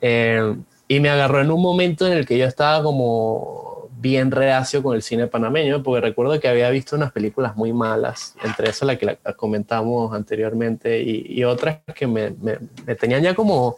Eh, 0.01 0.55
y 0.87 0.99
me 0.99 1.09
agarró 1.09 1.41
en 1.41 1.51
un 1.51 1.61
momento 1.61 2.07
en 2.07 2.13
el 2.13 2.25
que 2.25 2.37
yo 2.37 2.45
estaba 2.45 2.81
como 2.83 3.89
bien 3.99 4.31
reacio 4.31 4.83
con 4.83 4.95
el 4.95 5.01
cine 5.01 5.27
panameño, 5.27 5.83
porque 5.83 6.01
recuerdo 6.01 6.39
que 6.39 6.47
había 6.47 6.69
visto 6.69 6.95
unas 6.95 7.11
películas 7.11 7.55
muy 7.55 7.73
malas, 7.73 8.35
entre 8.43 8.69
esas 8.69 8.87
la 8.87 8.95
que 8.95 9.05
la 9.05 9.33
comentamos 9.33 10.13
anteriormente 10.13 11.01
y, 11.01 11.25
y 11.27 11.43
otras 11.43 11.79
que 11.95 12.07
me, 12.07 12.31
me, 12.41 12.59
me, 12.85 12.95
tenían 12.95 13.23
ya 13.23 13.33
como 13.33 13.77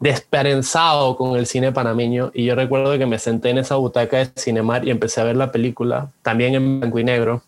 desesperanzado 0.00 1.16
con 1.16 1.36
el 1.36 1.46
cine 1.46 1.72
panameño. 1.72 2.30
Y 2.34 2.44
yo 2.44 2.54
recuerdo 2.54 2.98
que 2.98 3.06
me 3.06 3.18
senté 3.18 3.50
en 3.50 3.58
esa 3.58 3.76
butaca 3.76 4.18
de 4.18 4.30
Cinemar 4.36 4.86
y 4.86 4.90
empecé 4.90 5.20
a 5.20 5.24
ver 5.24 5.36
la 5.36 5.52
película, 5.52 6.10
también 6.22 6.54
en 6.54 6.80
blanco 6.80 6.98
y 6.98 7.04
negro. 7.04 7.42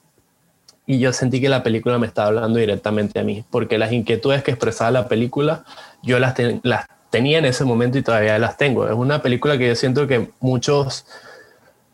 Y 0.87 1.01
yo 1.01 1.13
sentí 1.13 1.41
que 1.41 1.49
la 1.49 1.65
película 1.65 1.99
me 1.99 2.07
estaba 2.07 2.29
hablando 2.29 2.61
directamente 2.61 3.19
a 3.19 3.25
mí, 3.25 3.45
porque 3.51 3.79
las 3.79 3.91
inquietudes 3.91 4.45
que 4.45 4.53
expresaba 4.53 4.91
la 4.93 5.09
película, 5.09 5.65
yo 6.03 6.21
las, 6.21 6.35
las 6.63 6.87
tenía 7.17 7.39
en 7.39 7.47
ese 7.47 7.65
momento 7.65 7.97
y 7.97 8.03
todavía 8.03 8.39
las 8.39 8.59
tengo. 8.59 8.87
Es 8.87 8.93
una 8.93 9.23
película 9.23 9.57
que 9.57 9.69
yo 9.69 9.75
siento 9.75 10.07
que 10.07 10.29
muchos, 10.39 11.07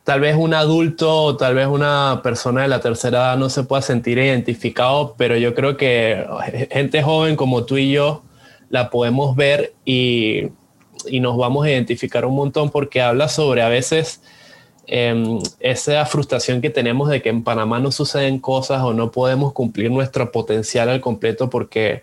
tal 0.03 0.21
vez 0.21 0.35
un 0.35 0.53
adulto 0.53 1.17
o 1.23 1.37
tal 1.37 1.55
vez 1.55 1.69
una 1.69 2.23
persona 2.25 2.63
de 2.63 2.69
la 2.69 2.81
tercera 2.81 3.19
edad 3.19 3.37
no 3.37 3.49
se 3.49 3.63
pueda 3.63 3.83
sentir 3.83 4.19
identificado, 4.19 5.15
pero 5.17 5.37
yo 5.37 5.55
creo 5.55 5.77
que 5.77 6.27
gente 6.73 7.05
joven 7.05 7.37
como 7.37 7.65
tú 7.65 7.77
y 7.77 7.93
yo 7.93 8.25
la 8.69 8.91
podemos 8.91 9.37
ver 9.37 9.75
y, 9.85 10.49
y 11.07 11.21
nos 11.21 11.37
vamos 11.37 11.67
a 11.67 11.71
identificar 11.71 12.25
un 12.25 12.35
montón 12.35 12.71
porque 12.71 13.01
habla 13.01 13.29
sobre 13.29 13.63
a 13.63 13.69
veces 13.69 14.23
eh, 14.89 15.39
esa 15.61 16.05
frustración 16.05 16.61
que 16.61 16.71
tenemos 16.71 17.09
de 17.11 17.23
que 17.23 17.29
en 17.29 17.45
Panamá 17.45 17.79
no 17.79 17.93
suceden 17.93 18.41
cosas 18.41 18.83
o 18.83 18.93
no 18.93 19.13
podemos 19.13 19.53
cumplir 19.53 19.93
nuestro 19.93 20.33
potencial 20.33 20.89
al 20.89 21.01
completo 21.01 21.49
porque 21.49 22.03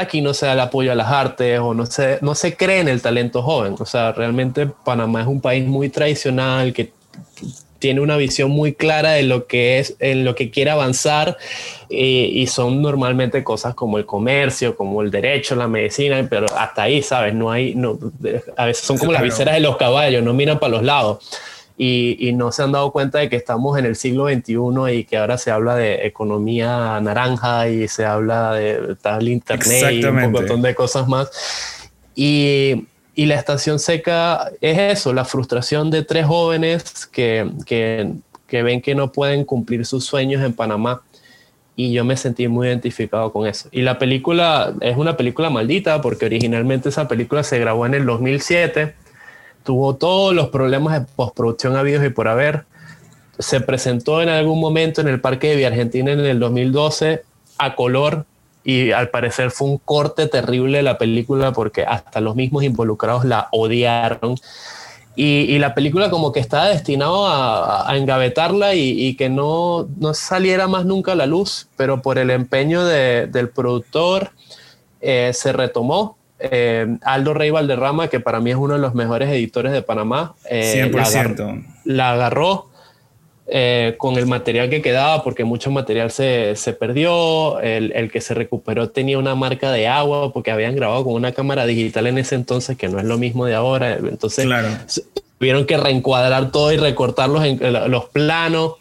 aquí 0.00 0.20
no 0.20 0.34
se 0.34 0.46
da 0.46 0.52
el 0.54 0.60
apoyo 0.60 0.92
a 0.92 0.94
las 0.94 1.08
artes 1.08 1.58
o 1.60 1.74
no 1.74 1.86
se, 1.86 2.18
no 2.20 2.34
se 2.34 2.56
cree 2.56 2.80
en 2.80 2.88
el 2.88 3.02
talento 3.02 3.42
joven. 3.42 3.76
O 3.78 3.86
sea, 3.86 4.12
realmente 4.12 4.66
Panamá 4.66 5.22
es 5.22 5.26
un 5.26 5.40
país 5.40 5.66
muy 5.66 5.88
tradicional 5.88 6.72
que 6.72 6.92
tiene 7.80 8.00
una 8.00 8.16
visión 8.16 8.50
muy 8.50 8.74
clara 8.74 9.12
de 9.12 9.24
lo 9.24 9.46
que 9.46 9.78
es, 9.78 9.96
en 9.98 10.24
lo 10.24 10.34
que 10.34 10.50
quiere 10.50 10.70
avanzar 10.70 11.36
y, 11.88 12.46
son 12.46 12.82
normalmente 12.82 13.42
cosas 13.42 13.74
como 13.74 13.98
el 13.98 14.06
comercio, 14.06 14.76
como 14.76 15.02
el 15.02 15.10
derecho, 15.10 15.56
la 15.56 15.66
medicina, 15.66 16.24
pero 16.28 16.46
hasta 16.56 16.82
ahí, 16.82 17.02
¿sabes? 17.02 17.34
No 17.34 17.50
hay, 17.50 17.74
no, 17.74 17.98
a 18.56 18.66
veces 18.66 18.84
son 18.84 18.98
como 18.98 19.12
las 19.12 19.22
viseras 19.22 19.54
de 19.54 19.60
los 19.60 19.76
caballos, 19.76 20.22
no 20.22 20.34
miran 20.34 20.58
para 20.58 20.72
los 20.72 20.82
lados. 20.82 21.26
Y, 21.82 22.32
no 22.34 22.52
se 22.52 22.62
han 22.62 22.72
dado 22.72 22.92
cuenta 22.92 23.20
de 23.20 23.30
que 23.30 23.36
estamos 23.36 23.78
en 23.78 23.86
el 23.86 23.96
siglo 23.96 24.28
XXI 24.28 24.92
y 24.92 25.04
que 25.04 25.16
ahora 25.16 25.38
se 25.38 25.50
habla 25.50 25.76
de 25.76 26.06
economía 26.06 27.00
naranja 27.00 27.70
y 27.70 27.88
se 27.88 28.04
habla 28.04 28.52
de 28.52 28.96
tal 29.00 29.26
internet 29.28 29.90
y 29.92 30.04
un 30.04 30.30
montón 30.30 30.60
de 30.60 30.74
cosas 30.74 31.08
más. 31.08 31.30
Y, 32.14 32.86
y, 33.14 33.24
la 33.24 33.36
estación 33.36 33.78
seca 33.78 34.50
es 34.60 34.98
eso, 34.98 35.14
la 35.14 35.24
frustración 35.24 35.90
de 35.90 36.02
tres 36.02 36.26
jóvenes 36.26 37.06
que, 37.06 37.50
que, 37.64 38.12
que 38.46 38.62
ven 38.62 38.82
que 38.82 38.94
no 38.94 39.10
pueden 39.10 39.46
cumplir 39.46 39.86
sus 39.86 40.04
sueños 40.04 40.44
en 40.44 40.52
Panamá 40.52 41.02
y 41.76 41.92
yo 41.92 42.04
me 42.04 42.18
sentí 42.18 42.46
muy 42.46 42.68
identificado 42.68 43.32
con 43.32 43.46
eso. 43.46 43.70
Y 43.72 43.80
la 43.80 43.98
película 43.98 44.74
es 44.82 44.98
una 44.98 45.16
película 45.16 45.48
maldita 45.48 46.02
porque 46.02 46.26
originalmente 46.26 46.90
esa 46.90 47.08
película 47.08 47.42
se 47.42 47.58
grabó 47.58 47.86
en 47.86 47.94
el 47.94 48.04
2007, 48.04 48.94
tuvo 49.64 49.96
todos 49.96 50.34
los 50.34 50.48
problemas 50.48 50.98
de 50.98 51.06
postproducción 51.14 51.76
habidos 51.76 52.04
y 52.04 52.10
por 52.10 52.28
haber. 52.28 52.64
Se 53.38 53.60
presentó 53.60 54.22
en 54.22 54.28
algún 54.28 54.60
momento 54.60 55.00
en 55.00 55.08
el 55.08 55.20
Parque 55.20 55.48
de 55.48 55.56
Vía 55.56 55.68
Argentina 55.68 56.12
en 56.12 56.20
el 56.20 56.38
2012 56.38 57.22
a 57.58 57.74
color 57.74 58.26
y 58.64 58.92
al 58.92 59.08
parecer 59.08 59.50
fue 59.50 59.68
un 59.68 59.78
corte 59.78 60.26
terrible 60.26 60.78
de 60.78 60.82
la 60.82 60.98
película 60.98 61.52
porque 61.52 61.84
hasta 61.84 62.20
los 62.20 62.36
mismos 62.36 62.62
involucrados 62.64 63.24
la 63.24 63.48
odiaron. 63.52 64.36
Y, 65.16 65.58
la 65.58 65.74
película 65.74 66.08
como 66.08 66.32
que 66.32 66.40
estaba 66.40 66.68
destinado 66.68 67.26
a, 67.26 67.94
engavetarla 67.94 68.74
y, 68.74 69.16
que 69.16 69.28
no, 69.28 69.86
no, 69.98 70.14
saliera 70.14 70.66
más 70.66 70.86
nunca 70.86 71.12
a 71.12 71.14
la 71.14 71.26
luz, 71.26 71.68
pero 71.76 72.00
por 72.00 72.16
el 72.16 72.30
empeño 72.30 72.84
del 72.84 73.50
productor 73.50 74.30
eh, 75.00 75.32
se 75.34 75.52
retomó. 75.52 76.16
Eh, 76.40 76.96
Aldo 77.02 77.34
Rey 77.34 77.50
Valderrama, 77.50 78.08
que 78.08 78.20
para 78.20 78.40
mí 78.40 78.50
es 78.50 78.56
uno 78.56 78.74
de 78.74 78.80
los 78.80 78.94
mejores 78.94 79.28
editores 79.28 79.72
de 79.72 79.82
Panamá, 79.82 80.34
100%. 80.50 81.58
Eh, 81.58 81.64
la 81.84 82.12
agarró 82.12 82.70
eh, 83.46 83.96
con 83.98 84.16
el 84.16 84.26
material 84.26 84.70
que 84.70 84.80
quedaba, 84.80 85.22
porque 85.22 85.44
mucho 85.44 85.70
material 85.70 86.10
se, 86.10 86.56
se 86.56 86.72
perdió, 86.72 87.60
el, 87.60 87.92
el, 87.94 88.10
que 88.10 88.20
se 88.20 88.32
recuperó 88.32 88.90
tenía 88.90 89.18
una 89.18 89.34
marca 89.34 89.70
de 89.72 89.88
agua, 89.88 90.32
porque 90.32 90.50
habían 90.50 90.76
grabado 90.76 91.04
con 91.04 91.14
una 91.14 91.32
cámara 91.32 91.66
digital 91.66 92.06
en 92.06 92.18
ese 92.18 92.36
entonces, 92.36 92.76
que 92.78 92.88
no 92.88 92.98
es 92.98 93.04
lo 93.04 93.18
mismo 93.18 93.44
de 93.44 93.54
ahora, 93.54 93.94
entonces 93.94 94.46
tuvieron 95.38 95.66
que 95.66 95.76
reencuadrar 95.78 96.52
todo 96.52 96.72
y 96.72 96.76
recortarlos 96.76 97.44
en 97.44 97.90
los 97.90 98.04
planos. 98.06 98.74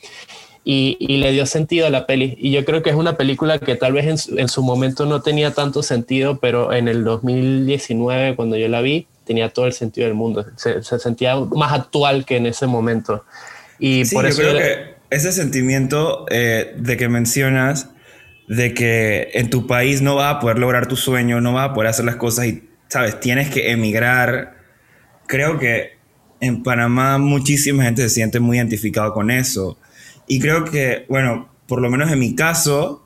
Y, 0.71 0.97
y, 0.99 1.17
le 1.17 1.31
dio 1.31 1.47
sentido 1.47 1.87
a 1.87 1.89
la 1.89 2.05
peli. 2.05 2.37
Y 2.37 2.51
yo 2.51 2.63
creo 2.63 2.83
que 2.83 2.91
es 2.91 2.95
una 2.95 3.17
película 3.17 3.57
que 3.57 3.75
tal 3.75 3.93
vez 3.93 4.05
en, 4.05 4.39
en, 4.39 4.49
su 4.49 4.61
momento 4.61 5.07
no 5.07 5.23
tenía 5.23 5.51
tanto 5.51 5.81
sentido, 5.81 6.39
pero 6.39 6.73
en 6.73 6.87
el 6.87 7.03
2019, 7.03 8.35
cuando 8.35 8.55
yo 8.55 8.67
la 8.67 8.81
vi, 8.81 9.07
tenía 9.25 9.49
todo 9.49 9.65
el 9.65 9.73
sentido 9.73 10.05
del 10.05 10.13
mundo. 10.13 10.45
Se, 10.57 10.83
se 10.83 10.99
sentía 10.99 11.35
más 11.37 11.73
actual 11.73 12.23
que 12.23 12.37
en 12.37 12.45
ese 12.45 12.67
momento. 12.67 13.25
Y 13.79 14.05
sí, 14.05 14.13
por 14.13 14.27
eso 14.27 14.43
yo 14.43 14.49
creo 14.49 14.61
que 14.61 14.99
ese 15.09 15.31
sentimiento 15.31 16.25
eh, 16.29 16.73
de 16.77 16.97
que 16.97 17.09
mencionas, 17.09 17.89
de 18.47 18.73
que 18.73 19.29
en 19.33 19.49
tu 19.49 19.67
país 19.67 20.01
no 20.01 20.15
vas 20.15 20.35
a 20.35 20.39
poder 20.39 20.59
lograr 20.59 20.87
tu 20.87 20.95
sueño, 20.95 21.41
no 21.41 21.53
vas 21.53 21.69
a 21.69 21.73
poder 21.73 21.89
hacer 21.89 22.05
las 22.05 22.17
cosas 22.17 22.45
y, 22.45 22.69
sabes, 22.87 23.19
tienes 23.19 23.49
que 23.49 23.71
emigrar. 23.71 24.55
Creo 25.27 25.57
que 25.57 25.97
en 26.41 26.63
Panamá 26.63 27.17
muchísima 27.17 27.83
gente 27.83 28.03
se 28.03 28.09
siente 28.09 28.39
muy 28.39 28.57
identificado 28.57 29.13
con 29.13 29.31
eso. 29.31 29.77
Y 30.29 30.39
creo 30.39 30.63
que, 30.63 31.05
bueno, 31.09 31.49
por 31.67 31.81
lo 31.81 31.89
menos 31.89 32.09
en 32.09 32.19
mi 32.19 32.35
caso, 32.35 33.05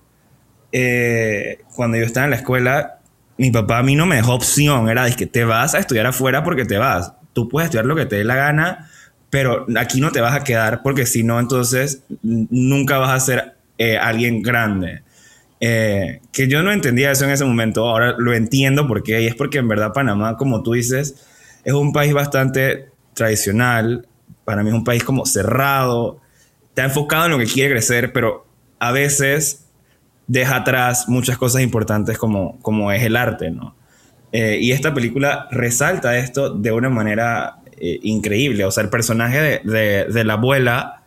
eh, 0.71 1.63
cuando 1.75 1.97
yo 1.97 2.03
estaba 2.03 2.25
en 2.25 2.31
la 2.31 2.37
escuela, 2.37 2.99
mi 3.39 3.49
papá 3.49 3.79
a 3.79 3.83
mí 3.83 3.95
no 3.95 4.05
me 4.05 4.17
dejó 4.17 4.35
opción. 4.35 4.87
Era 4.87 5.09
que 5.15 5.25
te 5.25 5.43
vas 5.43 5.73
a 5.73 5.79
estudiar 5.79 6.05
afuera 6.05 6.43
porque 6.43 6.65
te 6.65 6.77
vas. 6.77 7.13
Tú 7.33 7.49
puedes 7.49 7.65
estudiar 7.65 7.87
lo 7.87 7.95
que 7.95 8.05
te 8.05 8.17
dé 8.17 8.23
la 8.23 8.35
gana 8.35 8.89
pero 9.33 9.65
aquí 9.77 9.99
no 9.99 10.11
te 10.11 10.21
vas 10.21 10.35
a 10.35 10.43
quedar 10.43 10.83
porque 10.83 11.07
si 11.07 11.23
no, 11.23 11.39
entonces 11.39 12.03
nunca 12.21 12.99
vas 12.99 13.09
a 13.09 13.19
ser 13.19 13.55
eh, 13.79 13.97
alguien 13.97 14.43
grande. 14.43 15.01
Eh, 15.59 16.21
que 16.31 16.47
yo 16.47 16.61
no 16.61 16.71
entendía 16.71 17.09
eso 17.09 17.25
en 17.25 17.31
ese 17.31 17.43
momento, 17.43 17.89
ahora 17.89 18.13
lo 18.15 18.35
entiendo 18.35 18.87
porque 18.87 19.19
y 19.23 19.25
es 19.25 19.33
porque 19.33 19.57
en 19.57 19.67
verdad 19.67 19.91
Panamá, 19.91 20.37
como 20.37 20.61
tú 20.61 20.73
dices, 20.73 21.25
es 21.63 21.73
un 21.73 21.93
país 21.93 22.13
bastante 22.13 22.89
tradicional, 23.15 24.07
para 24.45 24.61
mí 24.61 24.69
es 24.69 24.75
un 24.75 24.83
país 24.83 25.03
como 25.03 25.25
cerrado, 25.25 26.21
está 26.73 26.85
enfocado 26.85 27.25
en 27.25 27.31
lo 27.33 27.37
que 27.37 27.45
quiere 27.45 27.69
crecer, 27.69 28.11
pero 28.13 28.47
a 28.79 28.91
veces 28.91 29.67
deja 30.25 30.55
atrás 30.55 31.07
muchas 31.07 31.37
cosas 31.37 31.61
importantes 31.61 32.17
como, 32.17 32.59
como 32.61 32.91
es 32.91 33.03
el 33.03 33.15
arte, 33.15 33.51
¿no? 33.51 33.75
Eh, 34.31 34.57
y 34.59 34.71
esta 34.71 34.91
película 34.91 35.47
resalta 35.51 36.17
esto 36.17 36.49
de 36.49 36.71
una 36.71 36.89
manera 36.89 37.57
eh, 37.77 37.99
increíble. 38.01 38.65
O 38.65 38.71
sea, 38.71 38.83
el 38.83 38.89
personaje 38.89 39.61
de, 39.63 40.05
de, 40.05 40.23
la 40.23 40.33
abuela. 40.33 41.03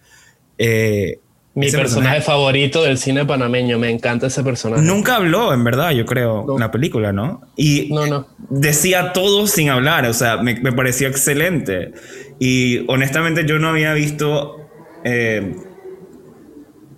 Eh, 0.57 1.19
Mi 1.55 1.69
personaje, 1.69 2.21
favorito 2.21 2.85
del 2.85 2.97
cine 2.97 3.25
panameño, 3.25 3.81
me 3.81 3.91
encanta 3.91 4.29
ese 4.29 4.45
personaje. 4.45 4.83
Nunca 4.83 5.17
habló, 5.17 5.53
en 5.53 5.65
verdad, 5.65 5.91
yo 5.91 6.07
creo, 6.07 6.47
en 6.55 6.61
la 6.61 6.71
película, 6.71 7.13
¿no? 7.13 7.41
Y 7.57 7.89
no, 7.93 8.07
no. 8.07 8.29
decía 8.51 9.13
todo 9.13 9.49
sin 9.49 9.71
hablar, 9.71 10.07
o 10.07 10.15
sea, 10.15 10.37
me, 10.37 10.61
me 10.61 10.71
pareció 10.71 11.09
excelente. 11.09 11.93
Y 12.39 12.85
honestamente 12.87 13.45
yo 13.45 13.59
no 13.59 13.71
había 13.71 13.93
visto 13.95 14.66
eh, 15.09 15.55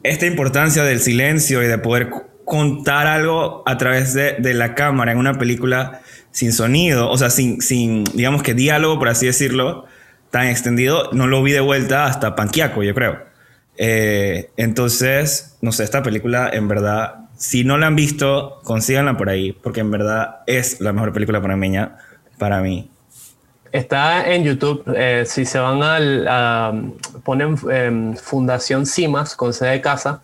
esta 0.03 0.25
importancia 0.25 0.83
del 0.83 1.01
silencio 1.01 1.63
y 1.63 1.67
de 1.67 1.77
poder 1.77 2.09
contar 2.47 3.07
algo 3.07 3.63
a 3.67 3.77
través 3.77 4.15
de, 4.15 4.37
de 4.39 4.55
la 4.55 4.75
cámara 4.75 5.13
en 5.13 5.19
una 5.19 5.35
película 5.35 6.01
sin 6.31 6.55
sonido, 6.55 7.11
o 7.11 7.19
sea, 7.19 7.29
sin, 7.29 7.61
sin, 7.61 8.05
digamos 8.15 8.43
que 8.43 8.55
diálogo, 8.55 8.99
por 8.99 9.09
así 9.09 9.27
decirlo, 9.27 9.85
tan 10.31 10.47
extendido, 10.47 11.11
no 11.13 11.27
lo 11.27 11.43
vi 11.43 11.53
de 11.53 11.61
vuelta 11.61 12.07
hasta 12.07 12.35
Panquiaco, 12.35 12.83
yo 12.83 12.95
creo. 12.95 13.19
Eh, 13.77 14.51
entonces, 14.57 15.59
no 15.61 15.71
sé, 15.73 15.85
esta 15.85 16.03
película 16.03 16.49
en 16.51 16.67
verdad, 16.67 17.29
si 17.37 17.63
no 17.65 17.77
la 17.77 17.89
han 17.89 17.97
visto, 17.97 18.61
consíganla 18.65 19.19
por 19.19 19.29
ahí, 19.29 19.53
porque 19.53 19.81
en 19.81 19.91
verdad 19.91 20.37
es 20.47 20.81
la 20.81 20.95
mejor 20.95 21.13
película 21.13 21.43
panameña 21.43 21.99
para 22.39 22.63
mí. 22.63 22.91
Está 23.73 24.33
en 24.33 24.45
YouTube, 24.45 24.83
eh, 24.97 25.25
si 25.27 25.45
se 25.45 25.59
van 25.59 25.83
al, 25.83 26.27
a, 26.29 26.73
ponen 27.25 27.57
em, 27.71 28.17
Fundación 28.17 28.87
Cimas 28.87 29.35
con 29.37 29.53
sede 29.53 29.73
de 29.73 29.81
casa, 29.81 30.23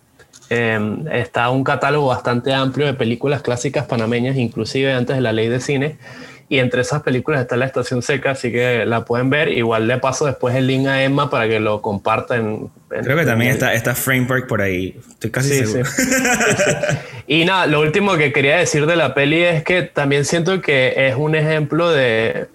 Em, 0.50 1.09
está 1.09 1.48
un 1.50 1.64
catálogo 1.64 2.09
bastante 2.09 2.52
amplio 2.52 2.87
de 2.87 2.94
películas 2.94 3.42
clásicas 3.42 3.87
panameñas, 3.87 4.37
inclusive 4.37 4.92
antes 4.92 5.16
de 5.16 5.22
la 5.22 5.33
ley 5.33 5.48
de 5.48 5.61
cine. 5.61 5.96
Y 6.55 6.61
entre 6.61 6.83
esas 6.83 7.03
películas 7.03 7.40
está 7.40 7.57
La 7.57 7.67
Estación 7.67 8.01
Seca, 8.01 8.31
así 8.31 8.53
que 8.53 8.87
la 8.87 9.05
pueden 9.05 9.29
ver. 9.29 9.49
Igual 9.49 9.88
le 9.88 9.99
paso 9.99 10.25
después 10.25 10.55
el 10.55 10.69
link 10.69 10.87
a 10.87 11.03
Emma 11.03 11.29
para 11.29 11.49
que 11.49 11.59
lo 11.59 11.83
compartan. 11.83 12.71
Creo 12.88 13.17
que 13.17 13.25
también 13.25 13.51
está, 13.51 13.75
está 13.75 13.97
Framework 13.97 14.47
por 14.47 14.62
ahí. 14.62 14.97
Estoy 15.11 15.33
casi 15.33 15.67
seguro. 15.67 15.90
y 17.27 17.45
nada, 17.45 17.67
lo 17.67 17.81
último 17.81 18.17
que 18.17 18.33
quería 18.33 18.59
decir 18.59 18.87
de 18.87 18.95
la 18.95 19.14
peli 19.14 19.43
es 19.43 19.64
que 19.64 19.83
también 19.83 20.25
siento 20.25 20.61
que 20.61 20.95
es 21.09 21.17
un 21.17 21.35
ejemplo 21.35 21.90
de 21.90 22.47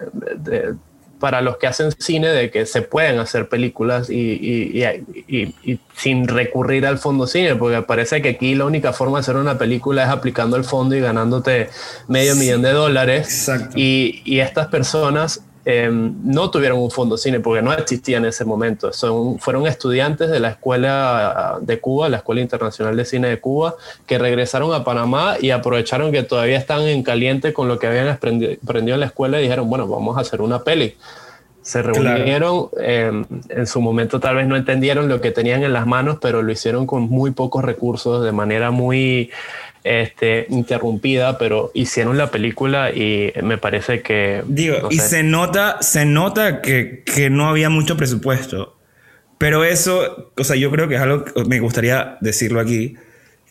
para 1.20 1.42
los 1.42 1.58
que 1.58 1.66
hacen 1.68 1.92
cine 1.98 2.28
de 2.28 2.50
que 2.50 2.66
se 2.66 2.82
pueden 2.82 3.18
hacer 3.20 3.48
películas 3.48 4.10
y, 4.10 4.82
sin 5.94 6.26
recurrir 6.26 6.86
al 6.86 6.98
fondo 6.98 7.26
cine, 7.26 7.54
porque 7.54 7.82
parece 7.82 8.22
que 8.22 8.30
aquí 8.30 8.54
la 8.54 8.64
única 8.64 8.92
forma 8.92 9.18
de 9.18 9.20
hacer 9.20 9.36
una 9.36 9.58
película 9.58 10.02
es 10.02 10.08
aplicando 10.08 10.56
el 10.56 10.64
fondo 10.64 10.96
y 10.96 11.00
ganándote 11.00 11.68
medio 12.08 12.34
millón 12.34 12.62
de 12.62 12.72
dólares. 12.72 13.48
Y, 13.76 14.40
estas 14.40 14.68
personas 14.68 15.42
em, 15.64 16.14
no 16.24 16.50
tuvieron 16.50 16.78
un 16.78 16.90
fondo 16.90 17.16
cine 17.16 17.40
porque 17.40 17.62
no 17.62 17.72
existía 17.72 18.18
en 18.18 18.24
ese 18.24 18.44
momento. 18.44 18.92
Son, 18.92 19.38
fueron 19.38 19.66
estudiantes 19.66 20.30
de 20.30 20.40
la 20.40 20.50
Escuela 20.50 21.58
de 21.60 21.80
Cuba, 21.80 22.08
la 22.08 22.18
Escuela 22.18 22.40
Internacional 22.40 22.96
de 22.96 23.04
Cine 23.04 23.28
de 23.28 23.40
Cuba, 23.40 23.74
que 24.06 24.18
regresaron 24.18 24.72
a 24.74 24.84
Panamá 24.84 25.36
y 25.40 25.50
aprovecharon 25.50 26.12
que 26.12 26.22
todavía 26.22 26.58
están 26.58 26.82
en 26.82 27.02
caliente 27.02 27.52
con 27.52 27.68
lo 27.68 27.78
que 27.78 27.86
habían 27.86 28.08
aprendido 28.08 28.58
en 28.94 29.00
la 29.00 29.06
escuela 29.06 29.38
y 29.38 29.42
dijeron, 29.42 29.68
bueno, 29.68 29.86
vamos 29.86 30.16
a 30.16 30.20
hacer 30.20 30.40
una 30.40 30.62
peli. 30.62 30.96
Se 31.62 31.82
reunieron, 31.82 32.70
em, 32.80 33.26
en 33.50 33.66
su 33.66 33.82
momento 33.82 34.18
tal 34.18 34.36
vez 34.36 34.46
no 34.46 34.56
entendieron 34.56 35.08
lo 35.08 35.20
que 35.20 35.30
tenían 35.30 35.62
en 35.62 35.74
las 35.74 35.86
manos, 35.86 36.18
pero 36.20 36.42
lo 36.42 36.50
hicieron 36.50 36.86
con 36.86 37.02
muy 37.02 37.32
pocos 37.32 37.62
recursos, 37.62 38.24
de 38.24 38.32
manera 38.32 38.70
muy 38.70 39.30
este, 39.84 40.46
interrumpida, 40.50 41.38
pero 41.38 41.70
hicieron 41.74 42.18
la 42.18 42.30
película 42.30 42.90
y 42.90 43.32
me 43.42 43.58
parece 43.58 44.02
que... 44.02 44.42
Digo, 44.46 44.88
y 44.90 44.98
se 44.98 45.22
nota, 45.22 45.78
se 45.80 46.04
nota 46.04 46.60
que, 46.60 47.02
que, 47.04 47.30
no 47.30 47.48
había 47.48 47.70
mucho 47.70 47.96
presupuesto, 47.96 48.76
pero 49.38 49.64
eso, 49.64 50.32
o 50.36 50.44
sea, 50.44 50.56
yo 50.56 50.70
creo 50.70 50.88
que 50.88 50.96
es 50.96 51.00
algo 51.00 51.24
que 51.24 51.44
me 51.44 51.60
gustaría 51.60 52.18
decirlo 52.20 52.60
aquí, 52.60 52.94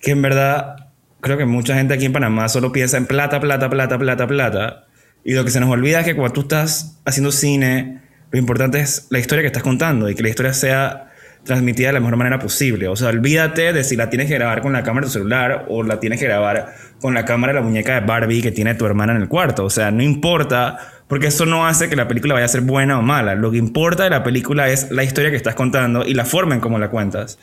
que 0.01 0.11
en 0.11 0.21
verdad 0.21 0.75
creo 1.21 1.38
que 1.38 1.45
mucha 1.45 1.75
gente 1.75 1.93
aquí 1.93 2.05
en 2.05 2.13
Panamá 2.13 2.47
solo 2.47 2.71
piensa 2.71 2.97
en 2.97 3.05
plata, 3.05 3.39
plata, 3.39 3.69
plata, 3.69 3.97
plata, 3.97 4.27
plata, 4.27 4.88
y 5.23 5.34
lo 5.34 5.43
que 5.43 5.51
se 5.51 5.59
nos 5.59 5.69
olvida 5.69 5.99
es 5.99 6.05
que 6.05 6.15
cuando 6.15 6.34
tú 6.34 6.41
estás 6.41 6.99
haciendo 7.05 7.32
cine, 7.32 8.01
lo 8.32 8.39
importante 8.39 8.80
es 8.80 9.07
la 9.09 9.19
historia 9.19 9.41
que 9.41 9.47
estás 9.47 9.63
contando 9.63 10.09
y 10.09 10.15
que 10.15 10.23
la 10.23 10.30
historia 10.30 10.53
sea 10.53 11.09
transmitida 11.43 11.87
de 11.87 11.93
la 11.93 11.99
mejor 11.99 12.17
manera 12.17 12.39
posible. 12.39 12.87
O 12.87 12.95
sea, 12.95 13.09
olvídate 13.09 13.73
de 13.73 13.83
si 13.83 13.95
la 13.95 14.09
tienes 14.09 14.27
que 14.27 14.35
grabar 14.35 14.61
con 14.61 14.73
la 14.73 14.83
cámara 14.83 15.05
de 15.05 15.11
tu 15.11 15.13
celular 15.13 15.65
o 15.69 15.83
la 15.83 15.99
tienes 15.99 16.19
que 16.19 16.25
grabar 16.25 16.73
con 17.01 17.13
la 17.13 17.25
cámara 17.25 17.53
de 17.53 17.59
la 17.59 17.65
muñeca 17.65 17.99
de 17.99 18.05
Barbie 18.05 18.41
que 18.41 18.51
tiene 18.51 18.75
tu 18.75 18.85
hermana 18.85 19.13
en 19.13 19.21
el 19.21 19.27
cuarto. 19.27 19.65
O 19.65 19.69
sea, 19.69 19.91
no 19.91 20.03
importa, 20.03 20.77
porque 21.07 21.27
eso 21.27 21.45
no 21.45 21.65
hace 21.65 21.89
que 21.89 21.95
la 21.95 22.07
película 22.07 22.33
vaya 22.33 22.45
a 22.45 22.49
ser 22.49 22.61
buena 22.61 22.99
o 22.99 23.01
mala. 23.01 23.35
Lo 23.35 23.51
que 23.51 23.57
importa 23.57 24.03
de 24.03 24.09
la 24.09 24.23
película 24.23 24.69
es 24.69 24.91
la 24.91 25.03
historia 25.03 25.31
que 25.31 25.37
estás 25.37 25.55
contando 25.55 26.05
y 26.05 26.13
la 26.13 26.25
forma 26.25 26.55
en 26.55 26.61
cómo 26.61 26.77
la 26.77 26.89
cuentas. 26.89 27.39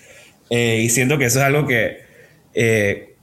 Eh, 0.50 0.82
y 0.84 0.88
siento 0.90 1.18
que 1.18 1.24
eso 1.24 1.40
es 1.40 1.44
algo 1.44 1.66
que 1.66 1.98
eh, 2.54 3.16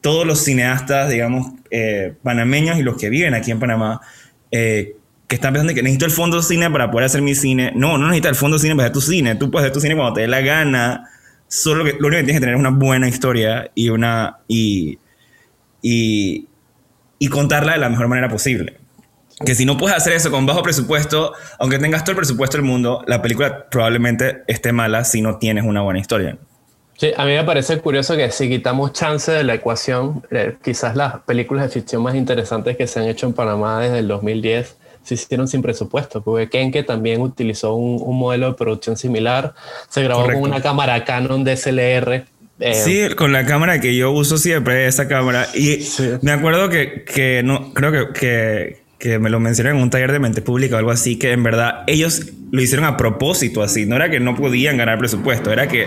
todos 0.00 0.26
los 0.26 0.42
cineastas, 0.42 1.10
digamos, 1.10 1.52
eh, 1.70 2.14
panameños 2.22 2.78
y 2.78 2.82
los 2.82 2.96
que 2.96 3.08
viven 3.08 3.34
aquí 3.34 3.50
en 3.50 3.60
Panamá, 3.60 4.00
que 5.26 5.36
están 5.36 5.52
pensando 5.52 5.74
que 5.74 5.82
necesito 5.82 6.04
el 6.04 6.10
fondo 6.10 6.36
de 6.36 6.42
cine 6.42 6.70
para 6.70 6.90
poder 6.90 7.06
hacer 7.06 7.22
mi 7.22 7.34
cine. 7.34 7.72
No, 7.74 7.98
no 7.98 8.06
necesitas 8.06 8.30
el 8.30 8.36
fondo 8.36 8.56
de 8.56 8.62
cine 8.62 8.74
para 8.74 8.86
hacer 8.86 8.92
tu 8.92 9.00
cine. 9.00 9.34
Tú 9.36 9.50
puedes 9.50 9.64
hacer 9.64 9.72
tu 9.72 9.80
cine 9.80 9.96
cuando 9.96 10.14
te 10.14 10.22
dé 10.22 10.28
la 10.28 10.40
gana. 10.40 11.10
Solo 11.48 11.84
que 11.84 11.92
lo 11.92 12.08
único 12.08 12.20
que 12.20 12.24
tienes 12.24 12.36
que 12.36 12.40
tener 12.40 12.54
es 12.54 12.60
una 12.60 12.70
buena 12.70 13.08
historia 13.08 13.70
y 13.74 13.88
una. 13.88 14.38
y. 14.48 14.98
y, 15.82 16.48
y 17.18 17.28
contarla 17.28 17.72
de 17.72 17.78
la 17.78 17.88
mejor 17.88 18.08
manera 18.08 18.28
posible. 18.28 18.78
Que 19.44 19.54
si 19.54 19.64
no 19.64 19.76
puedes 19.76 19.96
hacer 19.96 20.12
eso 20.12 20.30
con 20.30 20.46
bajo 20.46 20.62
presupuesto, 20.62 21.32
aunque 21.58 21.78
tengas 21.78 22.04
todo 22.04 22.12
el 22.12 22.16
presupuesto 22.18 22.56
del 22.56 22.66
mundo, 22.66 23.02
la 23.06 23.22
película 23.22 23.68
probablemente 23.70 24.42
esté 24.46 24.72
mala 24.72 25.04
si 25.04 25.22
no 25.22 25.38
tienes 25.38 25.64
una 25.64 25.80
buena 25.80 25.98
historia. 25.98 26.36
Sí, 26.96 27.12
a 27.16 27.24
mí 27.24 27.32
me 27.32 27.42
parece 27.42 27.78
curioso 27.80 28.16
que 28.16 28.30
si 28.30 28.48
quitamos 28.48 28.92
chance 28.92 29.32
de 29.32 29.42
la 29.42 29.54
ecuación, 29.54 30.24
eh, 30.30 30.56
quizás 30.62 30.94
las 30.94 31.20
películas 31.20 31.64
de 31.64 31.70
ficción 31.70 32.02
más 32.02 32.14
interesantes 32.14 32.76
que 32.76 32.86
se 32.86 33.00
han 33.00 33.06
hecho 33.06 33.26
en 33.26 33.32
Panamá 33.32 33.80
desde 33.80 33.98
el 33.98 34.08
2010 34.08 34.76
se 35.04 35.14
hicieron 35.14 35.46
sin 35.46 35.62
presupuesto, 35.62 36.22
porque 36.22 36.48
Kenke 36.48 36.82
también 36.82 37.20
utilizó 37.20 37.74
un, 37.74 38.16
modelo 38.16 38.48
de 38.48 38.54
producción 38.54 38.96
similar, 38.96 39.54
se 39.88 40.02
grabó 40.02 40.24
con 40.24 40.36
una 40.36 40.60
cámara 40.60 41.04
Canon 41.04 41.44
DSLR. 41.44 42.24
Eh, 42.60 42.74
sí, 42.74 43.14
con 43.14 43.32
la 43.32 43.44
cámara 43.44 43.80
que 43.80 43.94
yo 43.94 44.12
uso 44.12 44.38
siempre, 44.38 44.86
esa 44.86 45.06
cámara. 45.08 45.48
Y 45.54 45.86
me 46.22 46.32
acuerdo 46.32 46.68
que, 46.68 47.04
que, 47.04 47.42
no, 47.44 47.74
creo 47.74 47.92
que, 47.92 48.18
que, 48.18 48.84
que 48.98 49.18
me 49.18 49.28
lo 49.28 49.40
mencionaron 49.40 49.78
en 49.78 49.84
un 49.84 49.90
taller 49.90 50.12
de 50.12 50.18
mente 50.18 50.40
pública 50.40 50.76
o 50.76 50.78
algo 50.78 50.90
así, 50.90 51.18
que 51.18 51.32
en 51.32 51.42
verdad 51.42 51.84
ellos 51.86 52.32
lo 52.50 52.62
hicieron 52.62 52.86
a 52.86 52.96
propósito 52.96 53.62
así, 53.62 53.86
no 53.86 53.96
era 53.96 54.08
que 54.10 54.20
no 54.20 54.34
podían 54.36 54.76
ganar 54.76 54.98
presupuesto, 54.98 55.52
era 55.52 55.68
que 55.68 55.86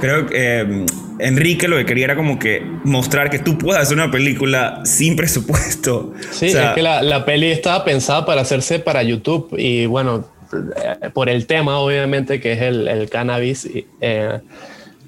creo 0.00 0.26
que 0.26 0.60
eh, 0.60 0.86
Enrique 1.18 1.68
lo 1.68 1.76
que 1.76 1.86
quería 1.86 2.06
era 2.06 2.16
como 2.16 2.38
que 2.38 2.62
mostrar 2.84 3.30
que 3.30 3.38
tú 3.38 3.58
puedes 3.58 3.82
hacer 3.82 3.96
una 3.96 4.10
película 4.10 4.80
sin 4.84 5.16
presupuesto. 5.16 6.12
Sí, 6.30 6.46
es 6.46 6.56
que 6.74 6.82
la, 6.82 7.02
la, 7.02 7.24
peli 7.24 7.50
estaba 7.50 7.84
pensada 7.84 8.24
para 8.24 8.42
hacerse 8.42 8.78
para 8.78 9.02
YouTube 9.02 9.54
y 9.58 9.86
bueno, 9.86 10.24
eh, 10.52 11.10
por 11.10 11.28
el 11.28 11.46
tema 11.46 11.78
obviamente 11.78 12.40
que 12.40 12.52
es 12.52 12.62
el, 12.62 12.88
el 12.88 13.10
cannabis. 13.10 13.68
Eh, 14.00 14.40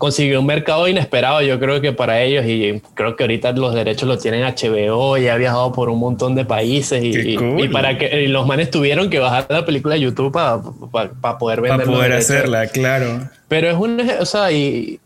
consiguió 0.00 0.40
un 0.40 0.46
mercado 0.46 0.88
inesperado, 0.88 1.42
yo 1.42 1.60
creo 1.60 1.80
que 1.82 1.92
para 1.92 2.22
ellos, 2.22 2.46
y 2.46 2.82
creo 2.94 3.16
que 3.16 3.24
ahorita 3.24 3.52
los 3.52 3.74
derechos 3.74 4.08
los 4.08 4.20
tienen 4.20 4.42
HBO 4.42 5.18
y 5.18 5.28
ha 5.28 5.36
viajado 5.36 5.72
por 5.72 5.90
un 5.90 6.00
montón 6.00 6.34
de 6.34 6.46
países, 6.46 7.04
y, 7.04 7.36
y, 7.36 7.68
para 7.68 7.98
que 7.98 8.26
los 8.28 8.46
manes 8.46 8.70
tuvieron 8.70 9.10
que 9.10 9.18
bajar 9.18 9.46
la 9.50 9.66
película 9.66 9.96
de 9.96 10.00
YouTube 10.00 10.32
para 10.32 11.38
poder 11.38 11.60
venderla. 11.60 11.84
Para 11.84 11.96
poder 11.96 12.12
hacerla, 12.14 12.66
claro. 12.68 13.28
Pero 13.46 13.68
es 13.68 13.76
un, 13.76 14.00
o 14.18 14.24
sea, 14.24 14.50
y, 14.50 14.98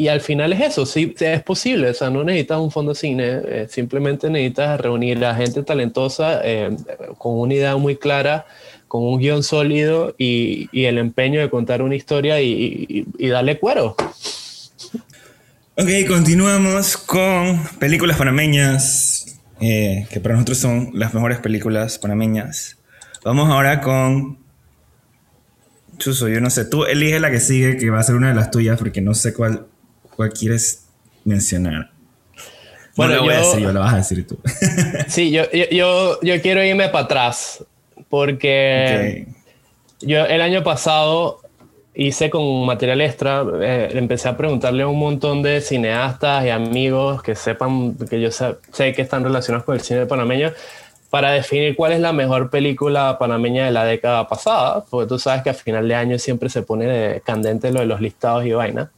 y 0.00 0.08
al 0.08 0.22
final 0.22 0.54
es 0.54 0.62
eso, 0.62 0.86
sí, 0.86 1.14
es 1.20 1.42
posible, 1.42 1.90
o 1.90 1.94
sea, 1.94 2.08
no 2.08 2.24
necesitas 2.24 2.58
un 2.58 2.70
fondo 2.70 2.94
de 2.94 2.98
cine, 2.98 3.24
eh, 3.26 3.66
simplemente 3.68 4.30
necesitas 4.30 4.80
reunir 4.80 5.22
a 5.26 5.34
gente 5.34 5.62
talentosa 5.62 6.40
eh, 6.42 6.74
con 7.18 7.38
una 7.38 7.52
idea 7.52 7.76
muy 7.76 7.96
clara, 7.96 8.46
con 8.88 9.02
un 9.02 9.18
guion 9.18 9.42
sólido 9.42 10.14
y, 10.16 10.70
y 10.72 10.86
el 10.86 10.96
empeño 10.96 11.38
de 11.38 11.50
contar 11.50 11.82
una 11.82 11.96
historia 11.96 12.40
y, 12.40 13.04
y, 13.18 13.28
darle 13.28 13.58
cuero. 13.58 13.94
Ok, 15.76 15.88
continuamos 16.08 16.96
con 16.96 17.62
películas 17.78 18.16
panameñas, 18.16 19.38
eh, 19.60 20.06
que 20.10 20.18
para 20.18 20.36
nosotros 20.36 20.56
son 20.56 20.92
las 20.94 21.12
mejores 21.12 21.40
películas 21.40 21.98
panameñas. 21.98 22.78
Vamos 23.22 23.50
ahora 23.50 23.82
con 23.82 24.38
Chuso, 25.98 26.26
yo 26.28 26.40
no 26.40 26.48
sé, 26.48 26.64
tú 26.64 26.86
elige 26.86 27.20
la 27.20 27.30
que 27.30 27.38
sigue, 27.38 27.76
que 27.76 27.90
va 27.90 28.00
a 28.00 28.02
ser 28.02 28.14
una 28.14 28.28
de 28.30 28.34
las 28.34 28.50
tuyas, 28.50 28.78
porque 28.78 29.02
no 29.02 29.12
sé 29.12 29.34
cuál, 29.34 29.66
cuál 30.20 30.34
quieres 30.34 30.84
mencionar. 31.24 31.88
Bueno, 32.94 33.14
yo, 33.14 33.22
voy 33.22 33.32
a 33.32 33.38
decir, 33.38 33.60
yo 33.60 33.72
lo 33.72 33.80
vas 33.80 33.94
a 33.94 33.96
decir 33.96 34.26
tú. 34.26 34.38
sí, 35.08 35.30
yo, 35.30 35.44
yo, 35.50 36.20
yo, 36.20 36.42
quiero 36.42 36.62
irme 36.62 36.90
para 36.90 37.06
atrás, 37.06 37.64
porque 38.10 39.26
yo 40.02 40.26
el 40.26 40.42
año 40.42 40.62
pasado 40.62 41.40
hice 41.94 42.28
con 42.28 42.66
material 42.66 43.00
extra, 43.00 43.46
eh, 43.62 43.88
empecé 43.92 44.28
a 44.28 44.36
preguntarle 44.36 44.82
a 44.82 44.88
un 44.88 44.98
montón 44.98 45.40
de 45.40 45.62
cineastas 45.62 46.44
y 46.44 46.50
amigos 46.50 47.22
que 47.22 47.34
sepan, 47.34 47.94
que 47.94 48.20
yo 48.20 48.30
sé, 48.30 48.56
sé 48.74 48.92
que 48.92 49.00
están 49.00 49.24
relacionados 49.24 49.64
con 49.64 49.74
el 49.74 49.80
cine 49.80 50.04
panameño, 50.04 50.52
para 51.08 51.30
definir 51.30 51.74
cuál 51.76 51.92
es 51.92 52.00
la 52.00 52.12
mejor 52.12 52.50
película 52.50 53.16
panameña 53.18 53.64
de 53.64 53.70
la 53.70 53.86
década 53.86 54.28
pasada, 54.28 54.84
porque 54.90 55.08
tú 55.08 55.18
sabes 55.18 55.42
que 55.42 55.48
a 55.48 55.54
final 55.54 55.88
de 55.88 55.94
año 55.94 56.18
siempre 56.18 56.50
se 56.50 56.60
pone 56.60 56.84
de 56.84 57.22
candente 57.22 57.72
lo 57.72 57.80
de 57.80 57.86
los 57.86 58.02
listados 58.02 58.44
y 58.44 58.52
vaina. 58.52 58.90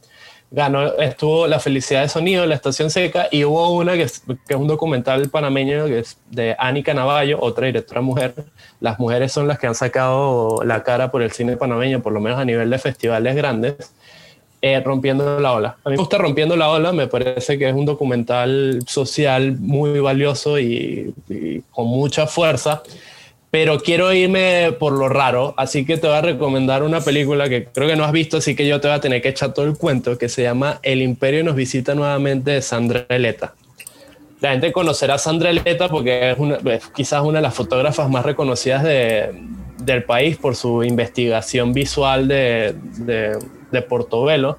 Ganó, 0.55 0.85
estuvo 0.99 1.47
La 1.47 1.59
Felicidad 1.59 2.03
de 2.03 2.09
Sonido, 2.09 2.45
La 2.45 2.53
Estación 2.53 2.91
Seca, 2.91 3.27
y 3.31 3.43
hubo 3.43 3.71
una 3.71 3.93
que 3.93 4.03
es, 4.03 4.21
un 4.55 4.67
documental 4.67 5.27
panameño 5.29 5.87
que 5.87 5.97
es 5.97 6.19
de 6.29 6.55
Anika 6.59 6.93
Navallo, 6.93 7.39
otra 7.41 7.65
directora 7.65 8.01
mujer. 8.01 8.35
Las 8.79 8.99
mujeres 8.99 9.31
son 9.31 9.47
las 9.47 9.57
que 9.57 9.65
han 9.65 9.73
sacado 9.73 10.61
la 10.63 10.83
cara 10.83 11.09
por 11.09 11.23
el 11.23 11.31
cine 11.31 11.57
panameño, 11.57 12.03
por 12.03 12.13
lo 12.13 12.21
menos 12.21 12.37
a 12.39 12.45
nivel 12.45 12.69
de 12.69 12.77
festivales 12.77 13.35
grandes 13.35 13.93
eh, 14.61 14.79
Rompiendo 14.79 15.39
la 15.39 15.53
Ola. 15.53 15.77
A 15.83 15.89
mí 15.89 15.95
me 15.95 15.97
gusta 15.97 16.19
Rompiendo 16.19 16.55
la 16.55 16.69
Ola, 16.69 16.91
me 16.91 17.07
parece 17.07 17.57
que 17.57 17.67
es 17.67 17.73
un 17.73 17.85
documental 17.85 18.79
social 18.85 19.57
muy 19.59 19.99
valioso 20.01 20.59
y, 20.59 21.15
con 21.71 21.87
mucha 21.87 22.27
fuerza, 22.27 22.83
pero 23.53 23.79
quiero 23.79 24.11
irme 24.11 24.71
por 24.79 24.93
lo 24.93 25.09
raro, 25.09 25.53
así 25.57 25.85
que 25.85 25.97
te 25.97 26.07
voy 26.07 26.15
a 26.15 26.21
recomendar 26.23 26.81
una 26.81 27.01
película 27.01 27.47
que 27.49 27.65
creo 27.65 27.87
que 27.87 27.95
no 27.95 28.03
has 28.03 28.11
visto, 28.11 28.37
así 28.37 28.55
que 28.55 28.65
yo 28.67 28.81
te 28.81 28.87
voy 28.87 28.97
a 28.97 28.99
tener 28.99 29.21
que 29.21 29.29
echar 29.29 29.53
todo 29.53 29.67
el 29.67 29.77
cuento, 29.77 30.17
que 30.17 30.27
se 30.27 30.41
llama 30.41 30.79
El 30.81 31.03
Imperio 31.03 31.43
nos 31.43 31.55
visita 31.55 31.93
nuevamente 31.93 32.49
de 32.49 32.63
Sandra 32.63 33.05
Eleta. 33.09 33.53
La 34.41 34.53
gente 34.53 34.71
conocerá 34.71 35.13
a 35.13 35.17
Sandra 35.19 35.51
Eleta 35.51 35.87
porque 35.87 36.31
es, 36.31 36.39
una, 36.39 36.57
quizás 36.95 37.21
una 37.21 37.37
de 37.37 37.43
las 37.43 37.53
fotógrafas 37.53 38.09
más 38.09 38.25
reconocidas 38.25 38.81
de, 38.81 39.39
del 39.83 40.03
país 40.03 40.35
por 40.37 40.55
su 40.55 40.83
investigación 40.83 41.73
visual 41.73 42.27
de, 42.27 42.73
de 42.97 43.37
de 43.73 43.81
Portobelo. 43.81 44.57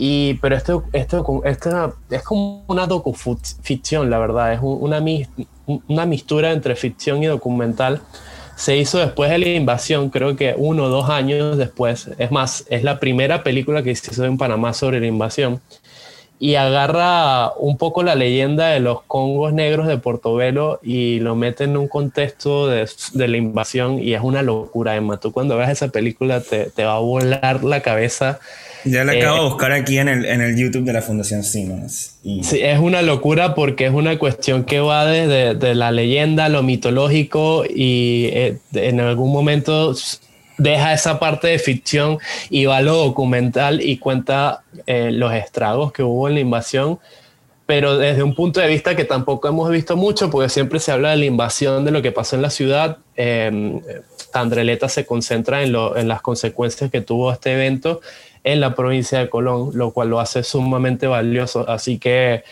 Y, 0.00 0.34
pero 0.34 0.54
esto, 0.54 0.84
esto, 0.92 1.42
esto 1.44 1.96
es 2.08 2.22
como 2.22 2.64
una 2.68 2.86
docuficción, 2.86 4.08
la 4.08 4.18
verdad, 4.18 4.52
es 4.52 4.60
una, 4.62 5.04
una 5.88 6.06
mistura 6.06 6.52
entre 6.52 6.76
ficción 6.76 7.20
y 7.24 7.26
documental. 7.26 8.00
Se 8.54 8.76
hizo 8.76 8.98
después 8.98 9.30
de 9.30 9.38
la 9.38 9.48
invasión, 9.48 10.10
creo 10.10 10.36
que 10.36 10.54
uno 10.56 10.84
o 10.84 10.88
dos 10.88 11.10
años 11.10 11.58
después. 11.58 12.10
Es 12.18 12.30
más, 12.30 12.64
es 12.70 12.84
la 12.84 13.00
primera 13.00 13.42
película 13.42 13.82
que 13.82 13.94
se 13.96 14.12
hizo 14.12 14.24
en 14.24 14.38
Panamá 14.38 14.72
sobre 14.72 15.00
la 15.00 15.06
invasión. 15.08 15.60
Y 16.40 16.54
agarra 16.54 17.52
un 17.56 17.76
poco 17.76 18.04
la 18.04 18.14
leyenda 18.14 18.68
de 18.68 18.78
los 18.78 19.02
congos 19.02 19.52
negros 19.52 19.88
de 19.88 19.98
Portobelo 19.98 20.78
y 20.80 21.18
lo 21.18 21.34
mete 21.34 21.64
en 21.64 21.76
un 21.76 21.88
contexto 21.88 22.68
de, 22.68 22.88
de 23.14 23.28
la 23.28 23.36
invasión 23.36 23.98
y 23.98 24.14
es 24.14 24.20
una 24.22 24.42
locura, 24.42 24.94
Emma. 24.94 25.18
Tú 25.18 25.32
cuando 25.32 25.56
veas 25.56 25.70
esa 25.70 25.88
película 25.88 26.40
te, 26.40 26.70
te 26.70 26.84
va 26.84 26.94
a 26.94 27.00
volar 27.00 27.64
la 27.64 27.80
cabeza. 27.80 28.38
Ya 28.84 29.04
la 29.04 29.12
acabo 29.12 29.34
de 29.34 29.40
eh, 29.40 29.48
buscar 29.48 29.72
aquí 29.72 29.98
en 29.98 30.08
el, 30.08 30.24
en 30.24 30.40
el, 30.40 30.56
YouTube 30.56 30.84
de 30.84 30.92
la 30.92 31.02
Fundación 31.02 31.42
Siemens. 31.42 32.18
Sí, 32.22 32.60
es 32.60 32.78
una 32.78 33.02
locura 33.02 33.54
porque 33.54 33.86
es 33.86 33.92
una 33.92 34.18
cuestión 34.18 34.64
que 34.64 34.80
va 34.80 35.04
desde 35.04 35.54
de 35.54 35.74
la 35.74 35.90
leyenda, 35.90 36.48
lo 36.48 36.62
mitológico 36.62 37.64
y 37.68 38.30
eh, 38.32 38.58
en 38.74 39.00
algún 39.00 39.32
momento 39.32 39.94
deja 40.58 40.92
esa 40.92 41.18
parte 41.18 41.48
de 41.48 41.58
ficción 41.58 42.18
y 42.50 42.66
va 42.66 42.78
a 42.78 42.82
lo 42.82 42.96
documental 42.96 43.80
y 43.80 43.98
cuenta 43.98 44.62
eh, 44.86 45.10
los 45.12 45.32
estragos 45.32 45.92
que 45.92 46.02
hubo 46.02 46.28
en 46.28 46.34
la 46.34 46.40
invasión, 46.40 46.98
pero 47.66 47.96
desde 47.96 48.22
un 48.22 48.34
punto 48.34 48.60
de 48.60 48.66
vista 48.66 48.96
que 48.96 49.04
tampoco 49.04 49.48
hemos 49.48 49.70
visto 49.70 49.96
mucho, 49.96 50.30
porque 50.30 50.48
siempre 50.48 50.80
se 50.80 50.90
habla 50.90 51.10
de 51.10 51.18
la 51.18 51.24
invasión, 51.26 51.84
de 51.84 51.90
lo 51.90 52.02
que 52.02 52.12
pasó 52.12 52.36
en 52.36 52.42
la 52.42 52.50
ciudad. 52.50 52.98
Eh, 53.16 53.80
Andreleta 54.32 54.88
se 54.88 55.06
concentra 55.06 55.62
en, 55.62 55.72
lo, 55.72 55.96
en 55.96 56.08
las 56.08 56.20
consecuencias 56.20 56.90
que 56.90 57.00
tuvo 57.00 57.32
este 57.32 57.52
evento 57.52 58.00
en 58.52 58.60
la 58.60 58.74
provincia 58.74 59.18
de 59.18 59.28
Colón, 59.28 59.70
lo 59.74 59.92
cual 59.92 60.08
lo 60.08 60.20
hace 60.20 60.42
sumamente 60.42 61.06
valioso. 61.06 61.68
Así 61.68 61.98
que 61.98 62.44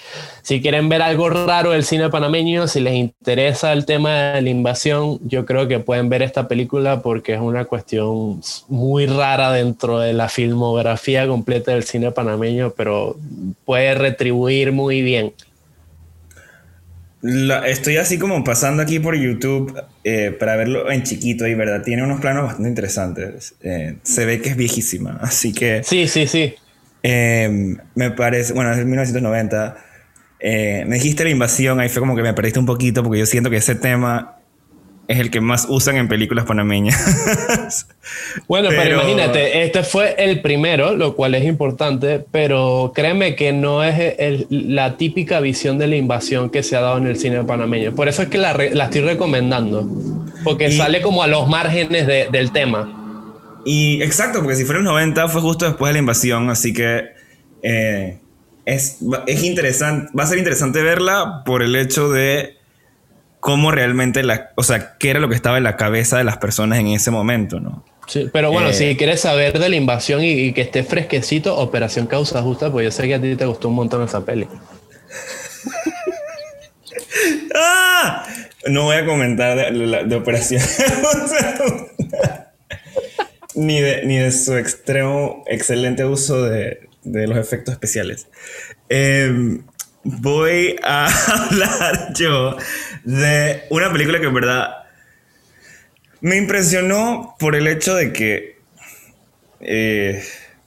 si 0.42 0.61
quieren 0.61 0.88
ver 0.88 1.01
algo 1.01 1.30
raro 1.30 1.70
del 1.70 1.84
cine 1.84 2.11
panameño, 2.11 2.68
si 2.68 2.80
les 2.80 2.94
interesa 2.94 3.72
el 3.72 3.86
tema 3.86 4.32
de 4.32 4.42
la 4.42 4.51
invasión, 4.51 5.18
yo 5.22 5.47
creo 5.47 5.68
que 5.68 5.78
pueden 5.78 6.09
ver 6.09 6.22
esta 6.22 6.49
película 6.49 7.01
porque 7.01 7.34
es 7.34 7.40
una 7.40 7.64
cuestión 7.64 8.42
muy 8.68 9.07
rara 9.07 9.53
dentro 9.53 9.99
de 9.99 10.12
la 10.12 10.28
filmografía 10.28 11.26
completa 11.26 11.72
del 11.72 11.84
cine 11.84 12.12
panameño, 12.12 12.74
pero 12.76 13.16
puede 13.64 13.94
retribuir 13.94 14.72
muy 14.72 15.01
bien. 15.01 15.32
Estoy 17.22 17.96
así 17.96 18.18
como 18.18 18.44
pasando 18.44 18.82
aquí 18.82 18.98
por 18.98 19.16
YouTube 19.16 19.74
eh, 20.04 20.36
para 20.38 20.56
verlo 20.56 20.90
en 20.90 21.02
chiquito 21.02 21.46
y 21.46 21.54
verdad, 21.54 21.82
tiene 21.82 22.02
unos 22.02 22.20
planos 22.20 22.44
bastante 22.44 22.68
interesantes. 22.68 23.54
Eh, 23.62 23.96
se 24.02 24.24
ve 24.26 24.40
que 24.40 24.50
es 24.50 24.56
viejísima, 24.56 25.18
así 25.22 25.52
que... 25.52 25.82
Sí, 25.82 26.08
sí, 26.08 26.26
sí. 26.26 26.54
Em, 27.02 27.78
me 27.94 28.10
parece, 28.10 28.52
bueno, 28.52 28.72
es 28.72 28.84
1990. 28.84 29.76
Eh, 30.40 30.84
me 30.86 30.96
dijiste 30.96 31.24
la 31.24 31.30
invasión, 31.30 31.80
ahí 31.80 31.88
fue 31.88 32.00
como 32.00 32.16
que 32.16 32.22
me 32.22 32.34
perdiste 32.34 32.58
un 32.58 32.66
poquito 32.66 33.02
porque 33.02 33.18
yo 33.18 33.26
siento 33.26 33.50
que 33.50 33.56
ese 33.56 33.74
tema 33.74 34.36
es 35.09 35.20
el 35.20 35.30
que 35.30 35.40
más 35.40 35.66
usan 35.68 35.96
en 35.96 36.09
películas 36.09 36.44
panameñas. 36.46 37.86
bueno, 38.48 38.68
pero, 38.70 38.96
imagínate, 38.96 39.64
este 39.64 39.82
fue 39.82 40.14
el 40.18 40.40
primero, 40.40 40.96
lo 40.96 41.14
cual 41.14 41.34
es 41.34 41.44
importante, 41.44 42.24
pero 42.30 42.92
créeme 42.94 43.36
que 43.36 43.52
no 43.52 43.84
es 43.84 44.46
la 44.50 44.96
típica 44.96 45.40
visión 45.40 45.78
de 45.78 45.86
la 45.86 45.96
invasión 45.96 46.50
que 46.50 46.62
se 46.62 46.76
ha 46.76 46.80
dado 46.80 46.98
en 46.98 47.07
el 47.07 47.16
cine 47.16 47.44
panameño. 47.44 47.94
Por 47.94 48.09
eso 48.09 48.22
es 48.22 48.28
que 48.28 48.38
la, 48.38 48.52
estoy 48.52 49.02
recomendando, 49.02 49.88
porque 50.42 50.72
sale 50.72 51.00
como 51.02 51.22
a 51.22 51.26
los 51.26 51.48
márgenes 51.48 52.07
del 52.07 52.52
tema. 52.52 52.92
Y 53.64 54.02
exacto, 54.02 54.40
porque 54.40 54.57
si 54.57 54.64
fuera 54.64 54.78
en 54.78 54.84
90 54.84 55.28
fue 55.28 55.40
justo 55.40 55.66
después 55.66 55.90
de 55.90 55.94
la 55.94 55.98
invasión, 56.00 56.50
así 56.50 56.72
que 56.72 57.04
eh, 57.62 58.18
es, 58.64 58.98
es 59.26 59.42
interesante, 59.42 60.11
va 60.16 60.24
a 60.24 60.26
ser 60.26 60.38
interesante 60.38 60.82
verla 60.82 61.42
por 61.44 61.62
el 61.62 61.74
hecho 61.74 62.11
de 62.11 62.55
cómo 63.47 63.70
realmente, 63.70 64.24
la, 64.24 64.51
o 64.57 64.64
sea, 64.64 64.97
qué 64.99 65.11
era 65.11 65.20
lo 65.20 65.28
que 65.28 65.36
estaba 65.36 65.57
en 65.57 65.62
la 65.62 65.76
cabeza 65.76 66.18
de 66.18 66.24
las 66.24 66.38
personas 66.38 66.80
en 66.80 66.88
ese 66.88 67.12
momento, 67.12 67.61
¿no? 67.61 67.84
Sí, 68.09 68.28
pero 68.32 68.51
bueno, 68.51 68.70
eh, 68.70 68.74
si 68.74 68.97
quieres 68.97 69.20
saber 69.20 69.61
de 69.61 69.68
la 69.68 69.76
invasión 69.76 70.24
y, 70.24 70.53
que 70.53 70.62
esté 70.62 70.82
fresquecito, 70.82 71.57
Operación 71.57 72.09
Causa 72.09 72.42
Justa, 72.42 72.72
pues 72.72 72.86
yo 72.86 72.90
sé 72.90 73.07
que 73.07 73.14
a 73.14 73.20
ti 73.20 73.36
te 73.36 73.47
gustó 73.47 73.68
un 73.68 73.76
montón 73.76 74.03
esa 74.03 74.24
peli. 74.24 74.49
¡Ah! 77.55 78.26
No 78.66 78.82
voy 78.82 78.97
a 78.97 79.07
comentar 79.07 79.72
de, 79.72 80.16
Operación 80.16 80.61
ni, 83.55 83.80
de, 83.80 84.07
ni 84.07 84.16
de 84.16 84.32
su 84.32 84.57
extremo 84.57 85.44
excelente 85.47 86.05
uso 86.05 86.42
de, 86.42 86.88
de 87.05 87.28
los 87.28 87.38
efectos 87.38 87.74
especiales. 87.74 88.26
Eh, 88.88 89.61
voy 90.07 90.76
a 90.82 91.09
hablar 91.26 92.12
yo 92.14 92.57
de 93.04 93.64
una 93.70 93.92
película 93.92 94.20
que 94.20 94.26
en 94.26 94.34
verdad 94.34 94.86
me 96.20 96.36
impresionó 96.36 97.36
por 97.38 97.54
el 97.54 97.66
hecho 97.66 97.94
de 97.94 98.12
que, 98.12 98.59
eh, 99.61 100.22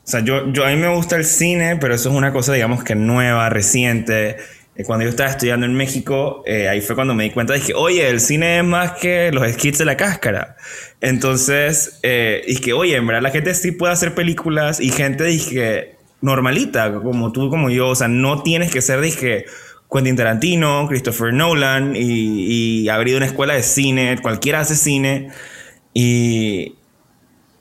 o 0.06 0.08
sea, 0.08 0.22
yo, 0.22 0.52
yo, 0.52 0.66
a 0.66 0.70
mí 0.70 0.76
me 0.76 0.94
gusta 0.94 1.16
el 1.16 1.26
cine, 1.26 1.78
pero 1.78 1.94
eso 1.94 2.10
es 2.10 2.16
una 2.16 2.32
cosa, 2.32 2.54
digamos, 2.54 2.84
que 2.84 2.96
nueva, 2.96 3.50
reciente. 3.50 4.38
Eh, 4.76 4.84
cuando 4.86 5.04
yo 5.04 5.10
estaba 5.10 5.30
estudiando 5.30 5.66
en 5.66 5.74
México, 5.74 6.44
eh, 6.46 6.70
ahí 6.70 6.82
fue 6.82 6.96
cuando 6.96 7.14
me 7.14 7.26
di 7.26 7.32
cuenta, 7.32 7.54
dije, 7.54 7.74
oye, 7.74 8.10
el 8.10 8.22
cine 8.22 8.60
es 8.60 8.64
más 8.64 8.94
que 8.94 9.32
los 9.32 9.52
skits 9.52 9.80
de 9.80 9.86
la 9.86 9.98
cáscara. 9.98 10.56
Entonces, 11.02 12.00
dije, 12.02 12.74
oye, 12.74 12.96
en 12.96 13.06
verdad 13.06 13.22
la 13.22 13.32
gente 13.32 13.54
sí 13.54 13.72
puede 13.72 13.94
hacer 13.94 14.16
películas 14.16 14.80
y 14.80 14.92
gente, 14.92 15.26
dije, 15.26 15.99
normalita, 16.22 16.94
como 16.94 17.32
tú, 17.32 17.50
como 17.50 17.70
yo. 17.70 17.90
O 17.90 17.96
sea, 17.96 18.08
no 18.08 18.44
tienes 18.44 18.72
que 18.72 18.82
ser, 18.82 19.02
dije, 19.02 19.46
Quentin 19.92 20.16
Tarantino, 20.16 20.88
Christopher 20.88 21.34
Nolan 21.34 21.94
y, 21.96 22.88
abrir 22.90 23.18
una 23.18 23.26
escuela 23.26 23.54
de 23.54 23.64
cine, 23.64 24.18
cualquiera 24.22 24.62
hace 24.62 24.76
cine. 24.76 25.32
Y, 25.94 26.76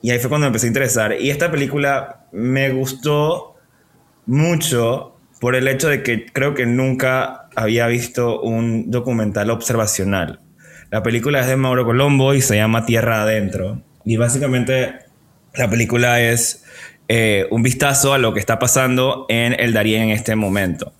y 0.01 0.11
ahí 0.11 0.19
fue 0.19 0.29
cuando 0.29 0.45
me 0.45 0.47
empecé 0.47 0.67
a 0.67 0.69
interesar. 0.69 1.15
Y 1.19 1.29
esta 1.29 1.51
película 1.51 2.27
me 2.31 2.69
gustó 2.71 3.55
mucho 4.25 5.15
por 5.39 5.55
el 5.55 5.67
hecho 5.67 5.87
de 5.87 6.03
que 6.03 6.25
creo 6.25 6.53
que 6.53 6.65
nunca 6.65 7.49
había 7.55 7.87
visto 7.87 8.41
un 8.41 8.91
documental 8.91 9.49
observacional. 9.49 10.39
La 10.91 11.03
película 11.03 11.39
es 11.39 11.47
de 11.47 11.55
Mauro 11.55 11.85
Colombo 11.85 12.33
y 12.33 12.41
se 12.41 12.55
llama 12.55 12.85
Tierra 12.85 13.21
Adentro. 13.21 13.81
Y 14.05 14.17
básicamente 14.17 14.99
la 15.55 15.69
película 15.69 16.21
es 16.21 16.63
eh, 17.11 17.47
un 17.49 17.63
vistazo 17.63 18.13
a 18.13 18.19
lo 18.19 18.35
que 18.35 18.39
está 18.39 18.59
pasando 18.59 19.25
en 19.29 19.59
el 19.59 19.73
Darién 19.73 20.03
en 20.03 20.09
este 20.11 20.35
momento. 20.35 20.93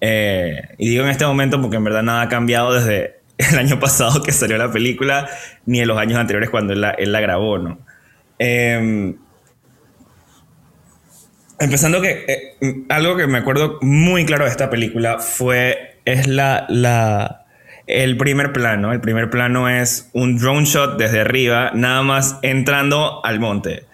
Eh, 0.00 0.62
y 0.78 0.88
digo 0.88 1.04
en 1.04 1.10
este 1.10 1.26
momento 1.26 1.60
porque 1.60 1.76
en 1.76 1.84
verdad 1.84 2.02
nada 2.02 2.22
ha 2.22 2.28
cambiado 2.30 2.72
desde 2.72 3.20
el 3.38 3.58
año 3.58 3.78
pasado 3.78 4.22
que 4.22 4.32
salió 4.32 4.56
la 4.56 4.72
película, 4.72 5.28
ni 5.66 5.80
en 5.80 5.88
los 5.88 5.98
años 5.98 6.18
anteriores 6.18 6.48
cuando 6.48 6.72
él 6.72 6.80
la, 6.80 7.20
grabó, 7.20 7.58
¿no? 7.58 7.78
Em, 8.38 9.16
empezando 11.58 12.00
que 12.00 12.56
eh, 12.60 12.84
algo 12.88 13.16
que 13.18 13.26
me 13.26 13.36
acuerdo 13.36 13.78
muy 13.82 14.24
claro 14.24 14.44
de 14.44 14.50
esta 14.50 14.70
película 14.70 15.18
fue, 15.18 15.98
es 16.06 16.26
la, 16.26 16.64
la, 16.70 17.44
el 17.86 18.16
primer 18.16 18.54
plano. 18.54 18.90
El 18.90 19.02
primer 19.02 19.28
plano 19.28 19.68
es 19.68 20.08
un 20.14 20.38
drone 20.38 20.64
shot 20.64 20.96
desde 20.96 21.20
arriba, 21.20 21.72
nada 21.74 22.00
más 22.00 22.38
entrando 22.40 23.22
al 23.22 23.38
monte 23.38 23.85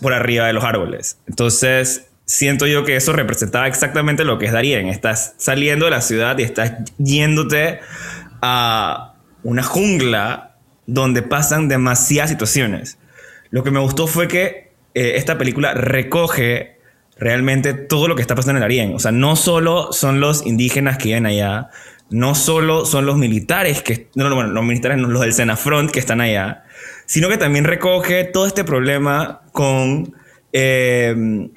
por 0.00 0.12
arriba 0.12 0.46
de 0.46 0.52
los 0.52 0.64
árboles. 0.64 1.18
Entonces, 1.28 2.06
siento 2.24 2.66
yo 2.66 2.84
que 2.84 2.96
eso 2.96 3.12
representaba 3.12 3.66
exactamente 3.66 4.24
lo 4.24 4.38
que 4.38 4.46
es 4.46 4.52
Darien. 4.52 4.88
Estás 4.88 5.34
saliendo 5.36 5.86
de 5.86 5.90
la 5.92 6.00
ciudad 6.00 6.38
y 6.38 6.42
estás 6.42 6.72
yéndote 6.98 7.80
a 8.42 9.14
una 9.42 9.62
jungla 9.62 10.56
donde 10.86 11.22
pasan 11.22 11.68
demasiadas 11.68 12.30
situaciones. 12.30 12.98
Lo 13.50 13.62
que 13.64 13.70
me 13.70 13.80
gustó 13.80 14.06
fue 14.06 14.28
que 14.28 14.72
eh, 14.94 15.12
esta 15.16 15.38
película 15.38 15.74
recoge 15.74 16.78
realmente 17.18 17.74
todo 17.74 18.08
lo 18.08 18.16
que 18.16 18.22
está 18.22 18.34
pasando 18.34 18.58
en 18.58 18.62
Darien. 18.62 18.94
O 18.94 18.98
sea, 18.98 19.12
no 19.12 19.36
solo 19.36 19.92
son 19.92 20.20
los 20.20 20.46
indígenas 20.46 20.98
que 20.98 21.08
viven 21.08 21.26
allá, 21.26 21.70
no 22.10 22.34
solo 22.34 22.84
son 22.86 23.06
los 23.06 23.16
militares 23.16 23.82
que, 23.82 24.08
no, 24.14 24.28
los 24.28 24.64
militares, 24.64 24.98
no, 24.98 25.08
los 25.08 25.20
del 25.22 25.32
Senafront 25.32 25.90
que 25.90 26.00
están 26.00 26.20
allá, 26.20 26.64
sino 27.10 27.28
que 27.28 27.38
también 27.38 27.64
recoge 27.64 28.22
todo 28.22 28.46
este 28.46 28.62
problema 28.62 29.40
con 29.50 30.14
eh, 30.52 31.48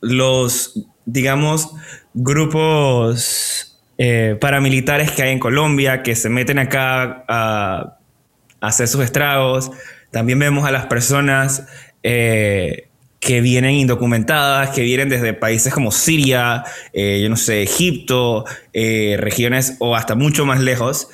los, 0.00 0.86
digamos, 1.04 1.74
grupos 2.14 3.82
eh, 3.98 4.38
paramilitares 4.40 5.10
que 5.10 5.24
hay 5.24 5.32
en 5.32 5.40
Colombia 5.40 6.02
que 6.02 6.16
se 6.16 6.30
meten 6.30 6.58
acá 6.58 7.22
a, 7.28 7.98
hacer 8.62 8.88
sus 8.88 9.04
estragos. 9.04 9.70
También 10.10 10.38
vemos 10.38 10.66
a 10.66 10.70
las 10.70 10.86
personas 10.86 11.66
eh, 12.02 12.88
que 13.20 13.42
vienen 13.42 13.72
indocumentadas, 13.72 14.70
que 14.70 14.80
vienen 14.80 15.10
desde 15.10 15.34
países 15.34 15.70
como 15.74 15.92
Siria, 15.92 16.64
yo 16.94 17.28
no 17.28 17.36
sé, 17.36 17.62
Egipto, 17.62 18.46
regiones 18.72 19.76
o 19.80 19.94
hasta 19.94 20.14
mucho 20.14 20.46
más 20.46 20.60
lejos 20.60 21.10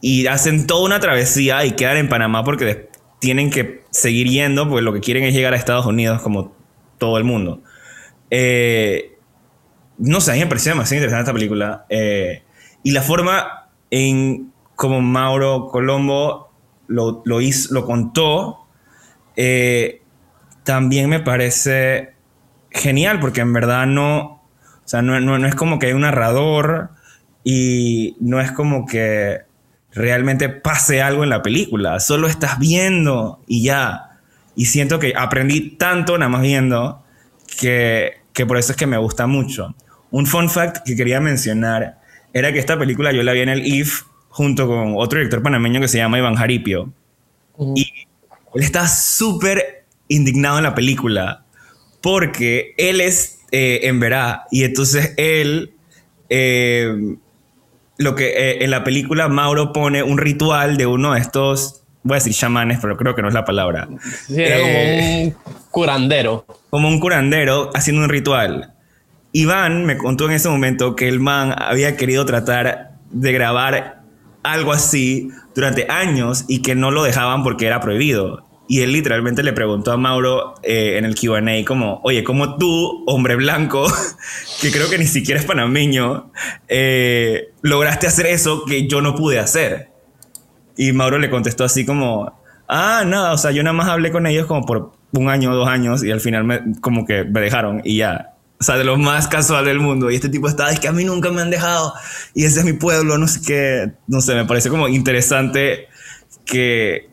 y 0.00 0.26
hacen 0.26 0.66
toda 0.66 0.84
una 0.84 1.00
travesía 1.00 1.64
y 1.64 1.72
quedan 1.72 1.96
en 1.96 2.08
Panamá 2.08 2.44
porque 2.44 2.88
tienen 3.18 3.50
que 3.50 3.82
seguir 3.90 4.28
yendo 4.28 4.68
porque 4.68 4.82
lo 4.82 4.92
que 4.92 5.00
quieren 5.00 5.24
es 5.24 5.34
llegar 5.34 5.52
a 5.54 5.56
Estados 5.56 5.86
Unidos 5.86 6.22
como 6.22 6.56
todo 6.98 7.18
el 7.18 7.24
mundo. 7.24 7.62
Eh, 8.30 9.16
no 9.98 10.20
sé, 10.20 10.32
a 10.32 10.34
mí 10.34 10.40
me 10.40 10.46
pareció 10.46 10.72
demasiado 10.72 10.98
interesante 10.98 11.22
esta 11.22 11.32
película. 11.32 11.86
Eh, 11.88 12.42
y 12.82 12.92
la 12.92 13.02
forma 13.02 13.70
en 13.90 14.52
como 14.76 15.00
Mauro 15.00 15.66
Colombo 15.66 16.52
lo, 16.86 17.22
lo, 17.24 17.40
hizo, 17.40 17.74
lo 17.74 17.84
contó, 17.84 18.66
eh, 19.34 20.02
también 20.62 21.10
me 21.10 21.20
parece 21.20 22.14
genial 22.70 23.18
porque 23.18 23.40
en 23.40 23.52
verdad 23.52 23.86
no, 23.86 24.42
o 24.84 24.88
sea, 24.88 25.02
no, 25.02 25.18
no 25.20 25.46
es 25.46 25.54
como 25.56 25.78
que 25.78 25.86
hay 25.86 25.92
un 25.92 26.02
narrador 26.02 26.90
y 27.42 28.16
no 28.20 28.40
es 28.40 28.52
como 28.52 28.86
que 28.86 29.47
realmente 29.92 30.48
pase 30.48 31.02
algo 31.02 31.24
en 31.24 31.30
la 31.30 31.42
película. 31.42 32.00
Solo 32.00 32.28
estás 32.28 32.58
viendo 32.58 33.40
y 33.46 33.62
ya. 33.62 34.20
Y 34.54 34.66
siento 34.66 34.98
que 34.98 35.12
aprendí 35.16 35.70
tanto 35.70 36.18
nada 36.18 36.28
más 36.28 36.42
viendo 36.42 37.02
que, 37.60 38.14
que 38.32 38.46
por 38.46 38.58
eso 38.58 38.72
es 38.72 38.78
que 38.78 38.86
me 38.86 38.98
gusta 38.98 39.26
mucho. 39.26 39.74
Un 40.10 40.26
fun 40.26 40.48
fact 40.50 40.84
que 40.84 40.96
quería 40.96 41.20
mencionar 41.20 41.98
era 42.32 42.52
que 42.52 42.58
esta 42.58 42.78
película 42.78 43.12
yo 43.12 43.22
la 43.22 43.32
vi 43.32 43.40
en 43.40 43.48
el 43.48 43.66
IF 43.66 44.02
junto 44.28 44.66
con 44.66 44.94
otro 44.96 45.18
director 45.18 45.42
panameño 45.42 45.80
que 45.80 45.88
se 45.88 45.98
llama 45.98 46.18
Iván 46.18 46.36
Jaripio. 46.36 46.92
Y 47.74 47.92
él 48.54 48.62
está 48.62 48.86
súper 48.86 49.84
indignado 50.08 50.58
en 50.58 50.64
la 50.64 50.74
película 50.74 51.44
porque 52.00 52.74
él 52.78 53.00
es 53.00 53.40
eh, 53.50 53.80
en 53.84 53.98
verá 53.98 54.44
y 54.50 54.64
entonces 54.64 55.14
él 55.16 55.72
eh, 56.28 57.16
lo 57.98 58.14
que 58.14 58.28
eh, 58.28 58.64
en 58.64 58.70
la 58.70 58.84
película 58.84 59.28
Mauro 59.28 59.72
pone 59.72 60.02
un 60.02 60.18
ritual 60.18 60.76
de 60.76 60.86
uno 60.86 61.14
de 61.14 61.20
estos, 61.20 61.82
voy 62.04 62.14
a 62.14 62.18
decir 62.18 62.32
chamanes, 62.32 62.78
pero 62.80 62.96
creo 62.96 63.14
que 63.14 63.22
no 63.22 63.28
es 63.28 63.34
la 63.34 63.44
palabra. 63.44 63.88
Sí, 64.26 64.40
era 64.40 64.58
como 64.60 64.72
eh, 64.72 65.34
un 65.44 65.54
curandero. 65.70 66.46
Como 66.70 66.88
un 66.88 67.00
curandero 67.00 67.70
haciendo 67.74 68.02
un 68.02 68.08
ritual. 68.08 68.72
Iván 69.32 69.84
me 69.84 69.98
contó 69.98 70.26
en 70.26 70.32
ese 70.32 70.48
momento 70.48 70.96
que 70.96 71.08
el 71.08 71.20
man 71.20 71.54
había 71.58 71.96
querido 71.96 72.24
tratar 72.24 72.92
de 73.10 73.32
grabar 73.32 74.02
algo 74.42 74.72
así 74.72 75.30
durante 75.54 75.86
años 75.90 76.44
y 76.48 76.62
que 76.62 76.74
no 76.74 76.90
lo 76.90 77.02
dejaban 77.02 77.42
porque 77.42 77.66
era 77.66 77.80
prohibido. 77.80 78.47
Y 78.68 78.82
él 78.82 78.92
literalmente 78.92 79.42
le 79.42 79.54
preguntó 79.54 79.92
a 79.92 79.96
Mauro 79.96 80.54
eh, 80.62 80.98
en 80.98 81.06
el 81.06 81.14
QA 81.14 81.40
como, 81.66 82.00
oye, 82.04 82.22
¿cómo 82.22 82.56
tú, 82.58 83.02
hombre 83.06 83.34
blanco, 83.34 83.90
que 84.60 84.70
creo 84.70 84.90
que 84.90 84.98
ni 84.98 85.06
siquiera 85.06 85.40
es 85.40 85.46
panameño, 85.46 86.30
eh, 86.68 87.48
lograste 87.62 88.06
hacer 88.06 88.26
eso 88.26 88.64
que 88.66 88.86
yo 88.86 89.00
no 89.00 89.14
pude 89.14 89.38
hacer? 89.38 89.90
Y 90.76 90.92
Mauro 90.92 91.18
le 91.18 91.30
contestó 91.30 91.64
así 91.64 91.86
como, 91.86 92.40
ah, 92.68 93.04
nada, 93.06 93.32
o 93.32 93.38
sea, 93.38 93.50
yo 93.50 93.62
nada 93.62 93.72
más 93.72 93.88
hablé 93.88 94.12
con 94.12 94.26
ellos 94.26 94.46
como 94.46 94.64
por 94.66 94.92
un 95.12 95.30
año 95.30 95.50
o 95.50 95.56
dos 95.56 95.68
años 95.68 96.04
y 96.04 96.10
al 96.10 96.20
final 96.20 96.44
me, 96.44 96.60
como 96.80 97.06
que 97.06 97.24
me 97.24 97.40
dejaron 97.40 97.80
y 97.84 97.96
ya. 97.96 98.34
O 98.60 98.64
sea, 98.64 98.76
de 98.76 98.84
lo 98.84 98.96
más 98.96 99.28
casual 99.28 99.64
del 99.64 99.78
mundo. 99.78 100.10
Y 100.10 100.16
este 100.16 100.28
tipo 100.28 100.48
estaba, 100.48 100.70
es 100.70 100.80
que 100.80 100.88
a 100.88 100.92
mí 100.92 101.04
nunca 101.04 101.30
me 101.30 101.40
han 101.40 101.50
dejado. 101.50 101.94
Y 102.34 102.44
ese 102.44 102.60
es 102.60 102.64
mi 102.64 102.72
pueblo, 102.72 103.16
no 103.16 103.28
sé 103.28 103.40
qué. 103.46 103.92
No 104.08 104.20
sé, 104.20 104.34
me 104.34 104.46
parece 104.46 104.68
como 104.68 104.88
interesante 104.88 105.86
que... 106.44 107.08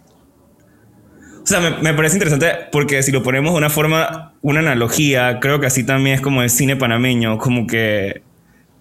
O 1.46 1.48
sea, 1.48 1.60
me, 1.60 1.70
me, 1.78 1.94
parece 1.94 2.16
interesante 2.16 2.52
porque 2.72 3.04
si 3.04 3.12
lo 3.12 3.22
ponemos 3.22 3.54
de 3.54 3.60
una 3.60 3.70
forma, 3.70 4.34
una 4.42 4.62
analogía, 4.62 5.40
creo 5.40 5.60
que 5.60 5.68
así 5.68 5.86
también 5.86 6.16
es 6.16 6.22
como 6.22 6.42
el 6.42 6.50
cine 6.50 6.76
panameño, 6.76 7.38
como 7.38 7.68
que 7.68 8.24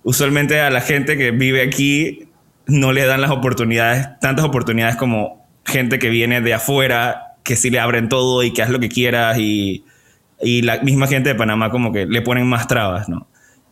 usualmente 0.03 0.61
a 0.61 0.71
la 0.71 0.81
gente 0.81 1.19
que 1.19 1.31
vive 1.31 1.63
aquí 1.63 2.29
no 2.67 2.93
le 2.93 3.05
dan 3.05 3.21
las 3.21 3.31
oportunidades, 3.31 4.09
tantas 4.21 4.45
oportunidades 4.45 4.97
como 4.97 5.47
gente 5.67 5.99
que 5.99 6.09
viene 6.09 6.41
de 6.41 6.55
afuera, 6.55 7.37
que 7.45 7.55
sí 7.55 7.69
le 7.69 7.79
abren 7.79 8.09
todo 8.09 8.43
y 8.43 8.53
que 8.53 8.63
haz 8.63 8.71
lo 8.71 8.81
que 8.81 8.89
quieras 8.89 9.39
y 9.39 9.85
y 10.45 10.63
la 10.63 10.79
misma 10.81 11.07
gente 11.07 11.31
de 11.31 11.35
Panamá 11.35 11.71
como 11.71 11.93
que 11.93 12.07
le 12.07 12.23
ponen 12.23 12.47
más 12.47 12.69
trabas, 12.69 13.09
¿no? 13.09 13.27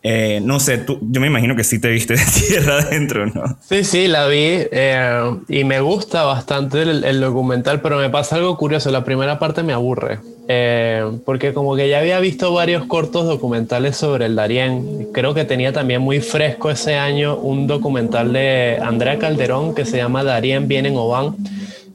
Eh, 0.04 0.40
no 0.42 0.58
sé, 0.58 0.78
tú, 0.78 0.98
yo 1.00 1.20
me 1.20 1.28
imagino 1.28 1.54
que 1.54 1.62
sí 1.62 1.78
te 1.78 1.88
viste 1.88 2.14
de 2.14 2.22
tierra 2.48 2.78
adentro, 2.78 3.26
¿no? 3.26 3.56
Sí, 3.60 3.84
sí, 3.84 4.08
la 4.08 4.26
vi 4.26 4.40
eh, 4.40 5.36
y 5.48 5.62
me 5.62 5.80
gusta 5.80 6.24
bastante 6.24 6.82
el, 6.82 7.20
documental, 7.20 7.80
pero 7.80 7.98
me 7.98 8.10
pasa 8.10 8.36
algo 8.36 8.56
curioso, 8.56 8.90
la 8.90 9.04
primera 9.04 9.38
parte 9.38 9.62
me 9.62 9.72
aburre, 9.72 10.18
eh, 10.48 11.04
porque 11.24 11.52
como 11.52 11.76
que 11.76 11.88
ya 11.88 12.00
había 12.00 12.18
visto 12.18 12.52
varios 12.52 12.86
cortos 12.86 13.26
documentales 13.26 13.96
sobre 13.96 14.26
el 14.26 14.34
Darién, 14.34 15.08
creo 15.12 15.34
que 15.34 15.44
tenía 15.44 15.72
también 15.72 16.02
muy 16.02 16.20
fresco 16.20 16.70
ese 16.70 16.96
año 16.96 17.36
un 17.36 17.68
documental 17.68 18.32
de 18.32 18.78
Andrea 18.82 19.20
Calderón 19.20 19.72
que 19.72 19.84
se 19.84 19.98
llama 19.98 20.24
Darién 20.24 20.66
viene 20.66 20.88
en 20.88 20.96
Oban 20.96 21.36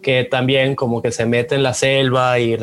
que 0.02 0.24
también 0.24 0.76
como 0.76 1.02
que 1.02 1.12
se 1.12 1.26
mete 1.26 1.56
en 1.56 1.64
la 1.64 1.74
selva 1.74 2.40
y, 2.40 2.58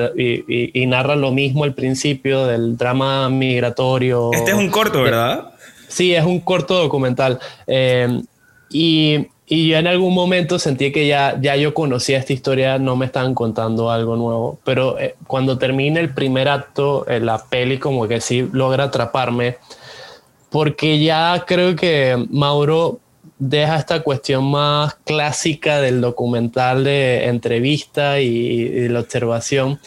y, 0.74 0.86
narra 0.86 1.16
lo 1.16 1.30
mismo 1.30 1.64
al 1.64 1.74
principio 1.74 2.46
del 2.46 2.76
drama 2.76 3.28
migratorio. 3.28 4.30
Este 4.32 4.52
es 4.52 4.56
un 4.56 4.70
corto, 4.70 5.02
¿verdad? 5.02 5.52
Sí, 5.88 6.14
es 6.14 6.24
un 6.24 6.40
corto 6.40 6.74
documental. 6.74 7.38
Eh, 7.66 8.22
y, 8.70 9.26
y, 9.46 9.68
yo 9.68 9.78
en 9.78 9.86
algún 9.86 10.14
momento 10.14 10.58
sentí 10.58 10.92
que 10.92 11.06
ya, 11.06 11.38
ya 11.40 11.56
yo 11.56 11.74
conocía 11.74 12.18
esta 12.18 12.32
historia, 12.32 12.78
no 12.78 12.96
me 12.96 13.06
estaban 13.06 13.34
contando 13.34 13.90
algo 13.90 14.16
nuevo, 14.16 14.58
pero 14.64 14.98
eh, 14.98 15.16
cuando 15.26 15.58
termina 15.58 16.00
el 16.00 16.12
primer 16.12 16.48
acto, 16.48 17.06
eh, 17.08 17.20
la 17.20 17.38
peli 17.38 17.78
como 17.78 18.08
que 18.08 18.20
sí 18.20 18.48
logra 18.52 18.84
atraparme, 18.84 19.58
porque 20.50 20.98
ya 21.02 21.44
creo 21.46 21.76
que 21.76 22.26
Mauro 22.30 23.00
deja 23.48 23.76
esta 23.76 24.02
cuestión 24.02 24.50
más 24.50 24.94
clásica 25.04 25.80
del 25.80 26.00
documental 26.00 26.84
de 26.84 27.26
entrevista 27.26 28.20
y, 28.20 28.88
la 28.88 29.00
observación 29.00 29.80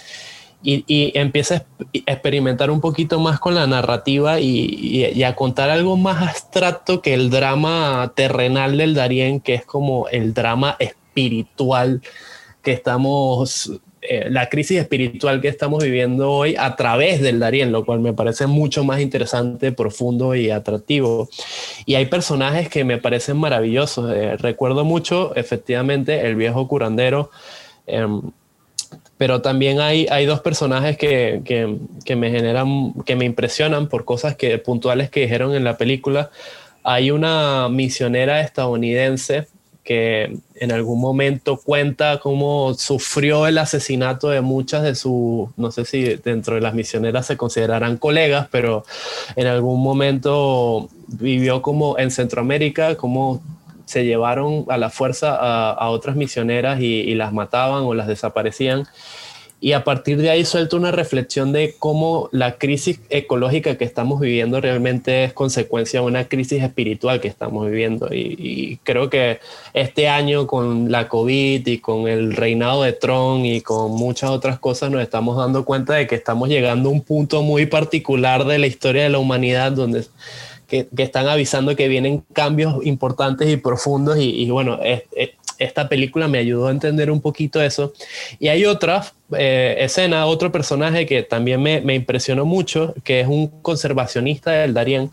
y, 0.61 1.11
empieza 1.17 1.55
a 1.55 2.11
experimentar 2.11 2.69
un 2.69 2.81
poquito 2.81 3.19
más 3.19 3.39
con 3.39 3.55
la 3.55 3.65
narrativa 3.65 4.39
y, 4.39 5.23
a 5.23 5.35
contar 5.35 5.69
algo 5.69 5.97
más 5.97 6.21
abstracto 6.21 7.01
que 7.01 7.13
el 7.13 7.29
drama 7.29 8.11
terrenal 8.15 8.77
del 8.77 8.93
Darien, 8.93 9.39
que 9.39 9.55
es 9.55 9.65
como 9.65 10.07
el 10.09 10.33
drama 10.33 10.75
espiritual 10.79 12.01
que 12.61 12.73
estamos 12.73 13.71
eh, 14.09 14.27
la 14.29 14.47
crisis 14.49 14.79
espiritual 14.79 15.41
que 15.41 15.47
estamos 15.47 15.83
viviendo 15.83 16.31
hoy 16.31 16.55
a 16.57 16.75
través 16.75 17.21
del 17.21 17.39
Darien, 17.39 17.71
lo 17.71 17.85
cual 17.85 17.99
me 17.99 18.13
parece 18.13 18.47
mucho 18.47 18.83
más 18.83 19.01
interesante, 19.01 19.71
profundo 19.71 20.33
y 20.35 20.49
atractivo. 20.49 21.29
Y 21.85 21.95
hay 21.95 22.05
personajes 22.05 22.69
que 22.69 22.83
me 22.83 22.97
parecen 22.97 23.37
maravillosos. 23.37 24.13
Eh, 24.13 24.37
recuerdo 24.37 24.85
mucho, 24.85 25.35
efectivamente, 25.35 26.25
el 26.25 26.35
viejo 26.35 26.67
curandero. 26.67 27.31
Em, 27.85 28.21
pero 29.17 29.41
también 29.41 29.79
hay, 29.79 30.07
hay 30.09 30.25
dos 30.25 30.39
personajes 30.39 30.97
que, 30.97 31.41
que, 31.43 31.77
que, 32.05 32.15
me 32.15 32.31
generan, 32.31 32.93
que 33.05 33.15
me 33.15 33.25
impresionan 33.25 33.89
por 33.89 34.05
cosas 34.05 34.35
que, 34.35 34.57
puntuales 34.57 35.09
que 35.09 35.21
dijeron 35.21 35.55
en 35.55 35.63
la 35.63 35.77
película. 35.77 36.31
Hay 36.83 37.11
una 37.11 37.67
misionera 37.69 38.39
estadounidense 38.41 39.47
que 39.87 40.37
en 40.55 40.73
algún 40.73 40.99
momento 40.99 41.55
cuenta 41.55 42.19
cómo 42.19 42.73
sufrió 42.73 43.47
el 43.47 43.57
asesinato 43.57 44.27
de 44.27 44.41
muchas 44.41 44.83
de 44.83 44.95
sus, 44.95 45.47
no 45.55 45.71
sé 45.71 45.85
si 45.85 46.03
dentro 46.15 46.55
de 46.55 46.61
las 46.61 46.73
misioneras 46.73 47.25
se 47.25 47.37
considerarán 47.37 47.95
colegas, 47.95 48.49
pero 48.51 48.83
en 49.37 49.47
algún 49.47 49.81
momento 49.81 50.89
vivió 51.07 51.61
como 51.61 51.97
en 51.97 52.11
Centroamérica, 52.11 52.97
como 52.97 53.41
se 53.85 54.03
llevaron 54.03 54.65
a 54.67 54.75
la 54.75 54.89
fuerza 54.89 55.33
a, 55.37 55.89
otras 55.89 56.17
misioneras 56.17 56.81
y, 56.81 57.15
las 57.15 57.31
mataban 57.31 57.83
o 57.83 57.93
las 57.93 58.07
desaparecían 58.07 58.85
y 59.59 59.71
a 59.71 59.83
partir 59.83 60.19
de 60.19 60.29
ahí 60.29 60.45
suelto 60.45 60.77
una 60.77 60.91
reflexión 60.91 61.51
de 61.51 61.73
cómo 61.79 62.29
la 62.31 62.59
crisis 62.59 62.99
ecológica 63.09 63.75
que 63.75 63.85
estamos 63.85 64.19
viviendo 64.19 64.61
realmente 64.61 65.23
es 65.23 65.33
consecuencia 65.33 65.99
de 65.99 66.05
una 66.05 66.25
crisis 66.25 66.61
espiritual 66.61 67.19
que 67.19 67.27
estamos 67.27 67.65
viviendo. 67.65 68.07
Y, 68.13 68.79
creo 68.83 69.09
que 69.09 69.39
este 69.73 70.09
año 70.09 70.45
con 70.45 70.91
la 70.91 71.07
COVID 71.07 71.65
y 71.65 71.79
con 71.79 72.07
el 72.07 72.35
reinado 72.35 72.83
de 72.83 72.93
Trump 72.93 73.45
y 73.45 73.61
con 73.61 73.91
muchas 73.93 74.29
otras 74.29 74.59
cosas 74.59 74.91
nos 74.91 75.01
estamos 75.01 75.35
dando 75.37 75.65
cuenta 75.65 75.95
de 75.95 76.05
que 76.05 76.15
estamos 76.15 76.49
llegando 76.49 76.89
a 76.89 76.91
un 76.91 77.01
punto 77.01 77.41
muy 77.41 77.65
particular 77.65 78.45
de 78.45 78.59
la 78.59 78.67
historia 78.67 79.03
de 79.03 79.09
la 79.09 79.19
humanidad 79.19 79.71
donde... 79.71 80.05
Que, 80.67 80.85
están 80.97 81.29
avisando 81.29 81.77
que 81.77 81.87
vienen 81.87 82.25
cambios 82.33 82.85
importantes 82.85 83.49
y 83.49 83.55
profundos 83.55 84.17
y, 84.19 84.49
bueno, 84.49 84.79
es, 84.83 85.03
esta 85.57 85.89
película 85.89 86.27
me 86.27 86.37
ayudó 86.37 86.67
a 86.67 86.71
entender 86.71 87.11
un 87.11 87.21
poquito 87.21 87.61
eso. 87.61 87.93
Y 88.39 88.47
hay 88.47 88.65
otra 88.65 89.05
eh, 89.37 89.75
escena, 89.79 90.25
otro 90.25 90.51
personaje 90.51 91.05
que 91.05 91.23
también 91.23 91.61
me, 91.61 91.81
me, 91.81 91.95
impresionó 91.95 92.45
mucho, 92.45 92.93
que 93.03 93.21
es 93.21 93.27
un 93.27 93.47
conservacionista 93.61 94.51
del 94.51 94.73
Darien. 94.73 95.11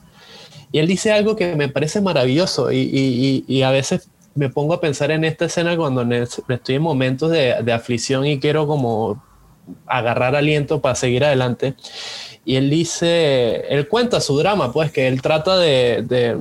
Y 0.72 0.78
él 0.78 0.86
dice 0.86 1.12
algo 1.12 1.36
que 1.36 1.54
me 1.56 1.68
parece 1.68 2.00
maravilloso 2.00 2.72
y, 2.72 3.44
y, 3.46 3.62
a 3.62 3.70
veces 3.70 4.10
me 4.34 4.48
pongo 4.48 4.74
a 4.74 4.80
pensar 4.80 5.12
en 5.12 5.24
esta 5.24 5.44
escena 5.44 5.76
cuando 5.76 6.02
estoy 6.12 6.74
en 6.74 6.82
momentos 6.82 7.30
de, 7.30 7.62
de, 7.62 7.72
aflicción 7.72 8.26
y 8.26 8.40
quiero 8.40 8.66
como 8.66 9.22
agarrar 9.86 10.34
aliento 10.34 10.80
para 10.80 10.96
seguir 10.96 11.24
adelante. 11.24 11.74
Y 12.44 12.56
él 12.56 12.70
dice, 12.70 13.64
él 13.68 13.86
cuenta 13.86 14.20
su 14.20 14.36
drama, 14.36 14.72
pues 14.72 14.90
que 14.90 15.06
él 15.06 15.22
trata 15.22 15.56
de 15.56 16.36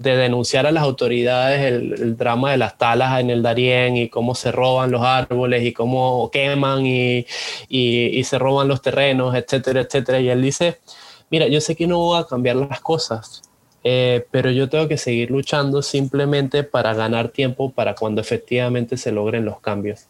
de 0.00 0.16
denunciar 0.16 0.66
a 0.66 0.72
las 0.72 0.82
autoridades 0.82 1.60
el, 1.60 2.16
drama 2.16 2.52
de 2.52 2.56
las 2.56 2.78
talas 2.78 3.20
en 3.20 3.28
el 3.28 3.42
Darién 3.42 3.98
y 3.98 4.08
cómo 4.08 4.34
se 4.34 4.50
roban 4.50 4.90
los 4.90 5.02
árboles 5.02 5.62
y 5.62 5.72
cómo 5.74 6.30
queman 6.30 6.86
y, 6.86 7.26
y, 7.68 8.24
se 8.24 8.38
roban 8.38 8.66
los 8.66 8.80
terrenos, 8.80 9.34
etcétera, 9.34 9.82
etcétera. 9.82 10.20
Y 10.20 10.30
él 10.30 10.40
dice, 10.40 10.78
mira, 11.30 11.48
yo 11.48 11.60
sé 11.60 11.76
que 11.76 11.86
no 11.86 11.98
voy 11.98 12.18
a 12.18 12.24
cambiar 12.24 12.56
las 12.56 12.80
cosas, 12.80 13.42
eh, 13.84 14.26
pero 14.30 14.50
yo 14.50 14.70
tengo 14.70 14.88
que 14.88 14.96
seguir 14.96 15.30
luchando 15.30 15.82
simplemente 15.82 16.62
para 16.64 16.94
ganar 16.94 17.28
tiempo 17.28 17.70
para 17.70 17.94
cuando 17.94 18.22
efectivamente 18.22 18.96
se 18.96 19.12
logren 19.12 19.44
los 19.44 19.60
cambios. 19.60 20.06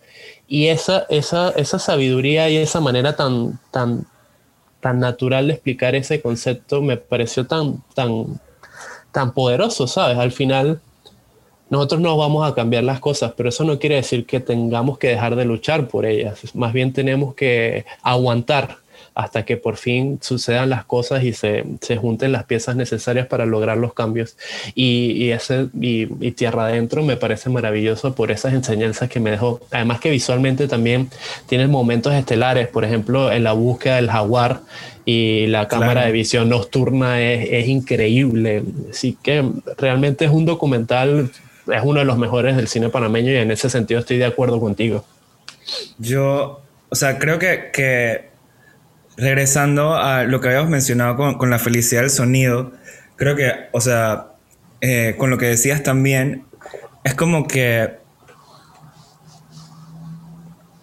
Y 0.47 0.68
esa, 0.68 1.05
esa, 1.09 1.51
esa 1.51 1.80
sabiduría 1.80 2.49
y 2.49 2.59
esa 2.59 2.80
manera 2.80 3.16
tan, 3.16 3.59
tan, 3.72 4.07
tan 4.80 5.01
natural 5.01 5.49
de 5.49 5.55
explicar 5.55 5.97
ese 5.97 6.22
concepto 6.22 6.80
me 6.80 6.97
pareció 6.97 7.49
tan, 7.49 7.82
tan, 7.95 8.41
tan 9.13 9.33
poderoso, 9.33 9.87
¿sabes? 9.87 10.19
Al 10.19 10.33
final, 10.33 10.81
nosotros 11.71 12.01
no 12.01 12.17
vamos 12.17 12.51
a 12.51 12.55
cambiar 12.55 12.83
las 12.85 12.99
cosas, 12.99 13.33
pero 13.37 13.49
eso 13.49 13.65
no 13.65 13.79
quiere 13.79 13.95
decir 13.95 14.27
que 14.27 14.41
tengamos 14.41 14.99
que 14.99 15.09
dejar 15.09 15.37
de 15.37 15.45
luchar 15.45 15.87
por 15.89 16.05
ellas. 16.05 16.55
Más 16.55 16.73
bien 16.73 16.93
tenemos 16.93 17.35
que 17.35 17.87
aguantar 18.03 18.79
hasta 19.15 19.45
que 19.45 19.57
por 19.57 19.77
fin 19.77 20.19
sucedan 20.23 20.71
las 20.71 20.85
cosas 20.85 21.25
y 21.25 21.33
se, 21.33 21.65
se 21.81 21.97
junten 21.97 22.33
las 22.33 22.45
piezas 22.45 22.77
necesarias 22.77 23.27
para 23.27 23.47
lograr 23.47 23.77
los 23.77 23.95
cambios. 23.95 24.37
Y, 24.75 25.13
y 25.13 25.33
ese, 25.33 25.69
y, 25.81 26.07
Tierra 26.33 26.67
Adentro 26.67 27.03
me 27.03 27.17
parece 27.17 27.51
maravilloso 27.51 28.15
por 28.15 28.31
esas 28.31 28.55
enseñanzas 28.55 29.09
que 29.09 29.21
me 29.21 29.31
dejó. 29.31 29.61
Además 29.71 30.01
que 30.01 30.11
visualmente 30.11 30.69
también 30.69 31.11
tiene 31.47 31.67
momentos 31.67 32.15
estelares, 32.15 32.69
por 32.69 32.85
ejemplo, 32.85 33.31
en 33.33 33.45
la 33.45 33.53
búsqueda 33.53 33.97
del 33.97 34.11
jaguar 34.11 34.61
y 35.05 35.47
la 35.49 35.69
cámara 35.69 36.07
de 36.07 36.13
visión 36.13 36.49
nocturna 36.49 37.21
es, 37.21 37.49
es 37.51 37.69
increíble. 37.69 38.63
Así 38.91 39.19
que 39.23 39.45
realmente 39.77 40.25
es 40.25 40.31
un 40.31 40.45
documental, 40.47 41.31
es 41.67 41.83
uno 41.83 41.99
de 41.99 42.05
los 42.07 42.17
mejores 42.17 42.57
del 42.57 42.69
cine 42.69 42.89
panameño 42.89 43.33
y 43.33 43.37
en 43.37 43.51
ese 43.51 43.69
sentido 43.69 44.01
estoy 44.01 44.19
de 44.19 44.27
acuerdo 44.27 44.61
contigo. 44.61 45.05
Yo, 45.99 46.63
o 46.89 46.95
sea, 46.95 47.19
creo 47.19 47.39
que, 47.39 47.71
que 47.73 48.30
regresando 49.21 49.97
a 49.97 50.25
lo 50.25 50.41
que 50.41 50.49
habíamos 50.49 50.71
mencionado 50.71 51.37
con, 51.37 51.51
la 51.51 51.59
felicidad 51.59 52.03
del 52.03 52.11
sonido, 52.11 52.73
creo 53.16 53.37
que, 53.37 53.53
o 53.73 53.81
sea, 53.81 54.29
eh, 54.81 55.14
con 55.18 55.31
lo 55.31 55.39
que 55.39 55.47
decías 55.47 55.83
también, 55.83 56.45
es 57.05 57.14
como 57.14 57.47
que 57.47 58.01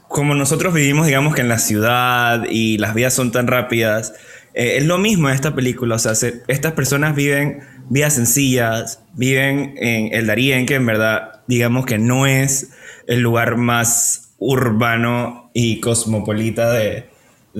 como 0.07 0.33
nosotros 0.33 0.73
vivimos, 0.73 1.05
digamos 1.05 1.35
que 1.35 1.41
en 1.41 1.49
la 1.49 1.59
ciudad 1.59 2.45
y 2.49 2.77
las 2.79 2.95
vidas 2.95 3.13
son 3.13 3.31
tan 3.31 3.45
rápidas, 3.45 4.13
eh, 4.55 4.77
es 4.77 4.85
lo 4.85 4.97
mismo 4.97 5.29
en 5.29 5.35
esta 5.35 5.53
película. 5.53 5.95
O 5.95 5.99
sea, 5.99 6.13
estas 6.47 6.71
personas 6.71 7.15
viven 7.15 7.59
vidas 7.89 8.15
sencillas, 8.15 9.03
viven 9.13 9.75
en 9.77 10.13
el 10.13 10.25
Darien, 10.25 10.65
que 10.65 10.75
en 10.75 10.87
verdad, 10.87 11.41
digamos 11.47 11.85
que 11.85 11.99
no 11.99 12.25
es 12.25 12.71
el 13.05 13.19
lugar 13.19 13.57
más 13.57 14.31
urbano 14.39 15.51
y 15.53 15.79
cosmopolita 15.81 16.71
de, 16.71 17.09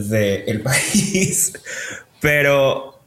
de 0.06 0.44
el 0.48 0.62
país. 0.64 1.54
Pero 2.22 3.00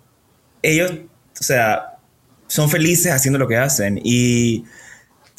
ellos, 0.62 0.92
o 0.92 1.42
sea, 1.42 1.98
son 2.46 2.68
felices 2.68 3.12
haciendo 3.12 3.38
lo 3.38 3.48
que 3.48 3.56
hacen 3.56 4.00
y 4.02 4.64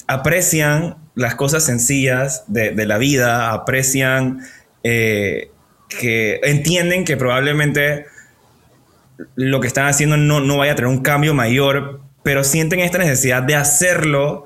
aprecian 0.07 0.97
las 1.15 1.35
cosas 1.35 1.63
sencillas 1.65 2.43
de, 2.47 2.73
la 2.85 2.97
vida, 2.97 3.51
aprecian 3.51 4.39
eh, 4.83 5.51
que 5.87 6.39
entienden 6.43 7.03
que 7.03 7.17
probablemente 7.17 8.05
lo 9.35 9.59
que 9.59 9.67
están 9.67 9.87
haciendo 9.87 10.17
no, 10.17 10.39
no 10.39 10.57
vaya 10.57 10.71
a 10.71 10.75
tener 10.75 10.89
un 10.89 11.01
cambio 11.01 11.33
mayor, 11.33 12.01
pero 12.23 12.43
sienten 12.43 12.79
esta 12.79 12.97
necesidad 12.97 13.43
de 13.43 13.55
hacerlo 13.55 14.45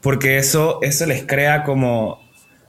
porque 0.00 0.38
eso, 0.38 0.78
eso 0.82 1.06
les 1.06 1.24
crea 1.24 1.64
como 1.64 2.24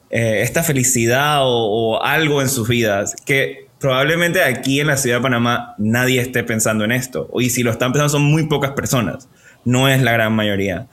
eh, 0.09 0.41
esta 0.43 0.63
felicidad 0.63 1.39
o, 1.41 2.01
algo 2.01 2.41
en 2.41 2.47
sus 2.47 2.69
vidas 2.69 3.15
que 3.25 3.64
probablemente 3.85 4.41
aquí 4.41 4.79
en 4.79 4.87
la 4.87 4.97
ciudad 4.97 5.17
de 5.17 5.21
Panamá 5.21 5.75
nadie 5.77 6.19
esté 6.19 6.43
pensando 6.43 6.83
en 6.85 6.91
esto. 6.91 7.29
Y 7.39 7.51
si 7.51 7.61
lo 7.61 7.69
están 7.69 7.91
pensando 7.91 8.09
son 8.09 8.23
muy 8.23 8.47
pocas 8.47 8.71
personas, 8.71 9.29
no 9.63 9.87
es 9.87 10.01
la 10.01 10.11
gran 10.11 10.33
mayoría. 10.33 10.87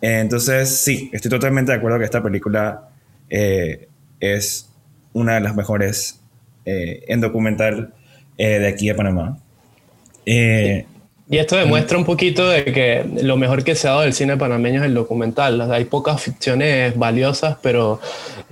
Eh, 0.00 0.20
entonces, 0.20 0.68
sí, 0.68 1.10
estoy 1.12 1.28
totalmente 1.28 1.72
de 1.72 1.78
acuerdo 1.78 1.98
que 1.98 2.04
esta 2.04 2.22
película 2.22 2.88
eh, 3.30 3.88
es 4.20 4.70
una 5.12 5.34
de 5.34 5.40
las 5.40 5.56
mejores 5.56 6.20
en 6.64 7.20
documental 7.20 7.94
de 8.36 8.66
aquí 8.66 8.88
de 8.88 8.94
Panamá. 8.94 9.38
Y 10.24 11.38
esto 11.38 11.56
demuestra 11.56 11.98
un 11.98 12.04
poquito 12.04 12.48
de 12.48 12.64
que 12.64 13.04
lo 13.22 13.36
mejor 13.36 13.64
que 13.64 13.74
se 13.74 13.88
ha 13.88 13.90
dado 13.90 14.02
del 14.02 14.12
cine 14.12 14.36
panameño 14.36 14.80
es 14.80 14.86
el 14.86 14.94
documental. 14.94 15.60
Hay 15.72 15.86
pocas 15.86 16.22
ficciones 16.22 16.96
valiosas, 16.96 17.56
pero 17.60 18.00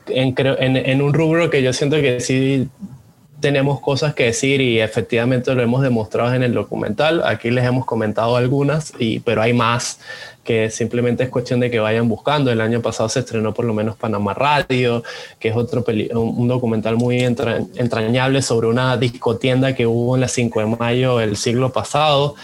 en, 0.09 0.35
en, 0.39 1.03
un 1.03 1.15
rubro 1.15 1.51
que 1.51 1.63
yo 1.63 1.73
siento 1.73 1.97
que 1.97 2.19
sí 2.19 2.69
tenemos 3.45 3.79
cosas 3.81 4.15
que 4.15 4.25
decir 4.25 4.63
y 4.63 4.81
efectivamente 4.81 5.55
lo 5.55 5.61
hemos 5.61 5.83
demostrado 5.83 6.33
en 6.33 6.43
el 6.43 6.55
documental. 6.55 7.23
Aquí 7.27 7.51
les 7.51 7.67
hemos 7.67 7.85
comentado 7.85 8.39
algunas, 8.39 8.95
y, 8.99 9.21
pero 9.21 9.43
hay 9.43 9.53
más 9.53 10.01
que 10.45 10.71
simplemente 10.71 11.25
es 11.25 11.29
cuestión 11.29 11.61
de 11.61 11.71
que 11.71 11.79
vayan 11.79 12.09
buscando. 12.09 12.51
El 12.51 12.63
año 12.63 12.81
pasado 12.81 13.11
se 13.11 13.21
estrenó 13.21 13.53
por 13.53 13.67
lo 13.67 13.75
menos 13.75 13.97
Panamá 13.97 14.33
Radio, 14.33 15.03
que 15.39 15.49
es 15.51 15.57
otro 15.57 15.85
un, 16.15 16.49
documental 16.49 16.97
muy 16.97 17.21
entrañable 17.21 18.41
sobre 18.41 18.69
una 18.69 18.97
discotienda 18.97 19.75
que 19.75 19.87
hubo 19.87 20.15
en 20.15 20.23
la 20.23 20.29
5 20.29 20.61
de 20.61 20.67
mayo 20.77 21.19
del 21.19 21.37
siglo 21.37 21.71
pasado, 21.71 22.37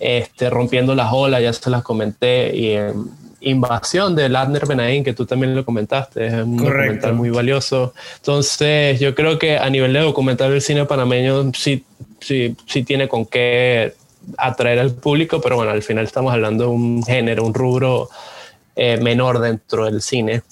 este, 0.00 0.50
rompiendo 0.50 0.94
las 0.94 1.14
olas, 1.14 1.40
ya 1.40 1.54
se 1.54 1.70
las 1.70 1.82
comenté, 1.82 2.54
y 2.54 2.72
em, 2.72 3.06
Invasión 3.42 4.14
de 4.14 4.28
Ladner 4.28 4.66
Benaín, 4.66 5.04
que 5.04 5.12
tú 5.12 5.26
también 5.26 5.54
lo 5.54 5.64
comentaste, 5.64 6.26
es 6.26 6.32
un 6.34 6.56
documental 6.56 7.14
muy 7.14 7.30
valioso. 7.30 7.94
Entonces, 8.16 9.00
yo 9.00 9.14
creo 9.14 9.38
que 9.38 9.58
a 9.58 9.68
nivel 9.70 9.92
de 9.92 10.00
documental 10.00 10.50
del 10.50 10.60
cine 10.60 10.84
panameño 10.84 11.52
sí, 11.54 11.84
sí, 12.20 12.56
sí 12.66 12.82
tiene 12.82 13.08
con 13.08 13.26
qué 13.26 13.94
atraer 14.38 14.78
al 14.78 14.92
público, 14.92 15.40
pero 15.40 15.56
bueno, 15.56 15.72
al 15.72 15.82
final 15.82 16.04
estamos 16.04 16.32
hablando 16.32 16.64
de 16.64 16.70
un 16.70 17.02
género, 17.02 17.44
un 17.44 17.54
rubro 17.54 18.08
eh, 18.76 18.98
menor 18.98 19.40
dentro 19.40 19.84
del 19.84 20.00
cine. 20.00 20.42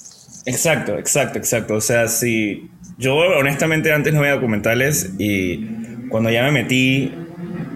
Exacto, 0.46 0.98
exacto, 0.98 1.38
exacto. 1.38 1.74
O 1.74 1.80
sea, 1.80 2.08
si 2.08 2.68
yo 2.98 3.16
honestamente 3.16 3.92
antes 3.92 4.12
no 4.12 4.20
veía 4.20 4.34
documentales 4.34 5.10
y 5.18 6.06
cuando 6.08 6.30
ya 6.30 6.42
me 6.44 6.52
metí 6.52 7.14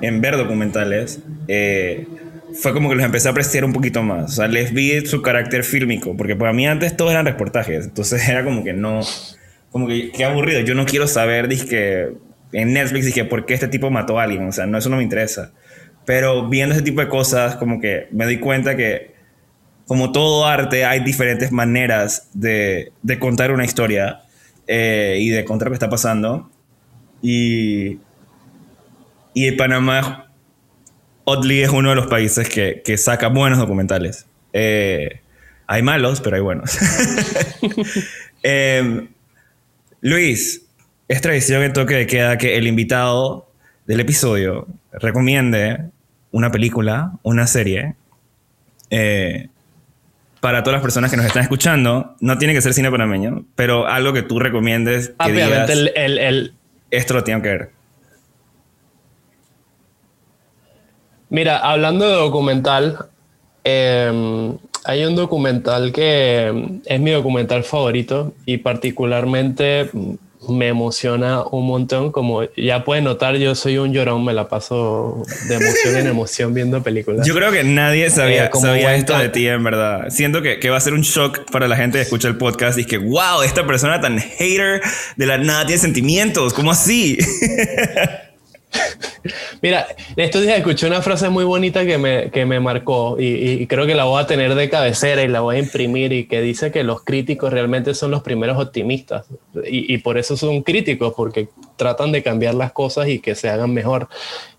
en 0.00 0.20
ver 0.20 0.36
documentales, 0.36 1.20
eh, 1.48 2.06
fue 2.54 2.72
como 2.72 2.88
que 2.88 2.94
los 2.94 3.04
empecé 3.04 3.28
a 3.28 3.32
apreciar 3.32 3.64
un 3.64 3.72
poquito 3.72 4.02
más. 4.02 4.24
O 4.24 4.34
sea, 4.34 4.48
les 4.48 4.72
vi 4.72 5.04
su 5.06 5.22
carácter 5.22 5.64
fílmico, 5.64 6.16
porque 6.16 6.36
para 6.36 6.52
mí 6.52 6.66
antes 6.66 6.96
todos 6.96 7.10
eran 7.10 7.26
reportajes, 7.26 7.86
entonces 7.86 8.28
era 8.28 8.44
como 8.44 8.64
que 8.64 8.72
no, 8.72 9.00
como 9.70 9.86
que 9.86 10.10
qué 10.12 10.24
aburrido. 10.24 10.60
Yo 10.60 10.74
no 10.74 10.86
quiero 10.86 11.06
saber, 11.06 11.48
dije, 11.48 12.12
en 12.52 12.72
Netflix, 12.72 13.06
dije, 13.06 13.24
por 13.24 13.46
qué 13.46 13.54
este 13.54 13.68
tipo 13.68 13.90
mató 13.90 14.18
a 14.18 14.24
alguien, 14.24 14.46
o 14.48 14.52
sea, 14.52 14.66
no, 14.66 14.78
eso 14.78 14.88
no 14.88 14.96
me 14.96 15.02
interesa. 15.02 15.52
Pero 16.04 16.48
viendo 16.48 16.74
ese 16.74 16.84
tipo 16.84 17.00
de 17.00 17.08
cosas, 17.08 17.56
como 17.56 17.80
que 17.80 18.08
me 18.12 18.24
doy 18.24 18.38
cuenta 18.38 18.76
que, 18.76 19.14
como 19.86 20.12
todo 20.12 20.46
arte, 20.46 20.84
hay 20.84 21.00
diferentes 21.00 21.50
maneras 21.50 22.28
de, 22.34 22.92
de 23.02 23.18
contar 23.18 23.52
una 23.52 23.64
historia 23.64 24.22
eh, 24.66 25.18
y 25.20 25.30
de 25.30 25.44
contar 25.44 25.68
lo 25.68 25.72
que 25.72 25.76
está 25.76 25.90
pasando. 25.90 26.50
Y, 27.22 27.98
y 29.34 29.50
Panamá, 29.52 30.30
oddly, 31.24 31.62
es 31.62 31.70
uno 31.70 31.90
de 31.90 31.96
los 31.96 32.06
países 32.06 32.48
que, 32.48 32.82
que 32.84 32.96
saca 32.96 33.28
buenos 33.28 33.58
documentales. 33.58 34.26
Eh, 34.52 35.20
hay 35.66 35.82
malos, 35.82 36.20
pero 36.20 36.36
hay 36.36 36.42
buenos. 36.42 36.78
Em, 38.46 39.08
Luis, 40.02 40.66
es 41.08 41.20
tradición 41.22 41.62
en 41.62 41.72
toque 41.72 41.94
de 41.94 42.06
queda 42.06 42.36
que 42.36 42.58
el 42.58 42.66
invitado 42.66 43.50
del 43.86 44.00
episodio 44.00 44.66
recomiende 44.92 45.86
una 46.30 46.50
película, 46.52 47.12
una 47.22 47.46
serie, 47.46 47.94
eh, 48.90 49.48
para 50.40 50.62
todas 50.62 50.74
las 50.74 50.82
personas 50.82 51.10
que 51.10 51.16
nos 51.16 51.24
están 51.24 51.42
escuchando, 51.42 52.16
no 52.20 52.36
tiene 52.36 52.52
que 52.52 52.60
ser 52.60 52.74
cine 52.74 52.90
panameño, 52.90 53.46
pero 53.54 53.86
algo 53.86 54.12
que 54.12 54.20
tú 54.20 54.38
recomiendes. 54.38 55.08
Que 55.08 55.32
Obviamente, 55.32 55.72
el, 55.72 56.52
esto 56.90 57.14
lo 57.14 57.24
tengo 57.24 57.40
que 57.40 57.48
ver. 57.48 57.70
Mira, 61.30 61.58
hablando 61.58 62.08
de 62.08 62.14
documental, 62.14 63.06
em, 63.64 64.56
hay 64.84 65.04
un 65.04 65.16
documental 65.16 65.92
que 65.92 66.80
es 66.84 67.00
mi 67.00 67.10
documental 67.10 67.64
favorito 67.64 68.34
y 68.44 68.58
particularmente 68.58 69.90
me 70.48 70.68
emociona 70.68 71.42
un 71.42 71.66
montón. 71.66 72.12
Como 72.12 72.42
ya 72.56 72.84
pueden 72.84 73.04
notar, 73.04 73.36
yo 73.36 73.54
soy 73.54 73.78
un 73.78 73.92
llorón, 73.92 74.24
me 74.24 74.32
la 74.32 74.48
paso 74.48 75.22
de 75.48 75.54
emoción 75.54 75.96
en 75.96 76.06
emoción 76.06 76.54
viendo 76.54 76.82
películas. 76.82 77.26
Yo 77.26 77.34
creo 77.34 77.50
que 77.50 77.64
nadie 77.64 78.10
sabía, 78.10 78.46
eh, 78.46 78.50
sabía 78.52 78.94
esto 78.94 79.18
de 79.18 79.28
ti, 79.30 79.46
en 79.46 79.64
verdad. 79.64 80.10
Siento 80.10 80.42
que, 80.42 80.58
que, 80.58 80.70
va 80.70 80.76
a 80.76 80.80
ser 80.80 80.92
un 80.92 81.02
shock 81.02 81.50
para 81.50 81.68
la 81.68 81.76
gente 81.76 81.98
que 81.98 82.02
escucha 82.02 82.28
el 82.28 82.36
podcast 82.36 82.78
y 82.78 82.84
que, 82.84 82.98
wow, 82.98 83.42
esta 83.42 83.66
persona 83.66 84.00
tan 84.00 84.18
hater 84.18 84.82
de 85.16 85.26
la 85.26 85.38
nada 85.38 85.66
tiene 85.66 85.80
sentimientos, 85.80 86.52
¿cómo 86.52 86.70
así? 86.70 87.18
Mira, 89.64 89.86
estos 90.16 90.42
días 90.42 90.58
escuché 90.58 90.86
una 90.86 91.00
frase 91.00 91.30
muy 91.30 91.42
bonita 91.42 91.86
que 91.86 91.96
me, 91.96 92.30
que 92.30 92.44
me 92.44 92.60
marcó 92.60 93.16
y, 93.18 93.66
creo 93.66 93.86
que 93.86 93.94
la 93.94 94.04
voy 94.04 94.22
a 94.22 94.26
tener 94.26 94.54
de 94.54 94.68
cabecera 94.68 95.22
y 95.22 95.28
la 95.28 95.40
voy 95.40 95.56
a 95.56 95.58
imprimir 95.60 96.12
y 96.12 96.26
que 96.26 96.42
dice 96.42 96.70
que 96.70 96.84
los 96.84 97.02
críticos 97.02 97.50
realmente 97.50 97.94
son 97.94 98.10
los 98.10 98.20
primeros 98.22 98.58
optimistas 98.58 99.24
y, 99.66 99.96
por 99.96 100.18
eso 100.18 100.36
son 100.36 100.62
críticos 100.62 101.14
porque 101.16 101.48
tratan 101.76 102.12
de 102.12 102.22
cambiar 102.22 102.54
las 102.54 102.72
cosas 102.72 103.08
y 103.08 103.20
que 103.20 103.34
se 103.34 103.48
hagan 103.48 103.72
mejor. 103.72 104.08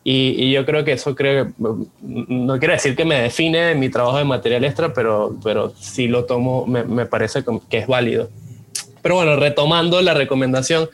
Y, 0.04 0.50
yo 0.50 0.66
creo 0.66 0.84
que 0.84 0.94
eso 0.94 1.14
creo 1.14 1.52
no 1.60 2.58
quiere 2.58 2.74
decir 2.74 2.96
que 2.96 3.06
me 3.06 3.22
define 3.22 3.76
mi 3.76 3.90
trabajo 3.90 4.18
de 4.18 4.24
material 4.24 4.66
extra, 4.66 4.92
pero, 4.92 5.38
pero 5.44 5.72
sí 5.80 6.08
lo 6.08 6.26
tomo, 6.26 6.66
me, 6.66 6.84
me 6.84 7.06
parece 7.06 7.44
que 7.70 7.78
es 7.78 7.86
válido. 7.86 8.32
Pero 9.04 9.14
bueno, 9.14 9.36
retomando 9.36 10.02
la 10.02 10.16
recomendación, 10.16 10.90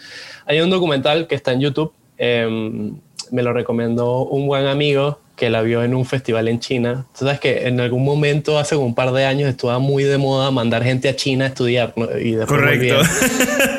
hay 0.45 0.59
un 0.59 0.69
documental 0.69 1.27
que 1.27 1.35
está 1.35 1.53
en 1.53 1.61
YouTube. 1.61 1.93
Eh, 2.17 2.91
me 3.31 3.41
lo 3.41 3.53
recomendó 3.53 4.25
un 4.25 4.45
buen 4.47 4.67
amigo 4.67 5.19
que 5.41 5.49
la 5.49 5.63
vio 5.63 5.83
en 5.83 5.95
un 5.95 6.05
festival 6.05 6.47
en 6.49 6.59
China. 6.59 7.07
Tú 7.17 7.25
sabes 7.25 7.39
que 7.39 7.67
en 7.67 7.79
algún 7.79 8.03
momento, 8.03 8.59
hace 8.59 8.75
un 8.75 8.93
par 8.93 9.11
de 9.11 9.25
años, 9.25 9.49
estuvo 9.49 9.79
muy 9.79 10.03
de 10.03 10.19
moda 10.19 10.51
mandar 10.51 10.83
gente 10.83 11.09
a 11.09 11.15
China 11.15 11.45
a 11.45 11.47
estudiar. 11.47 11.95
Y 12.21 12.35
Correcto. 12.35 13.01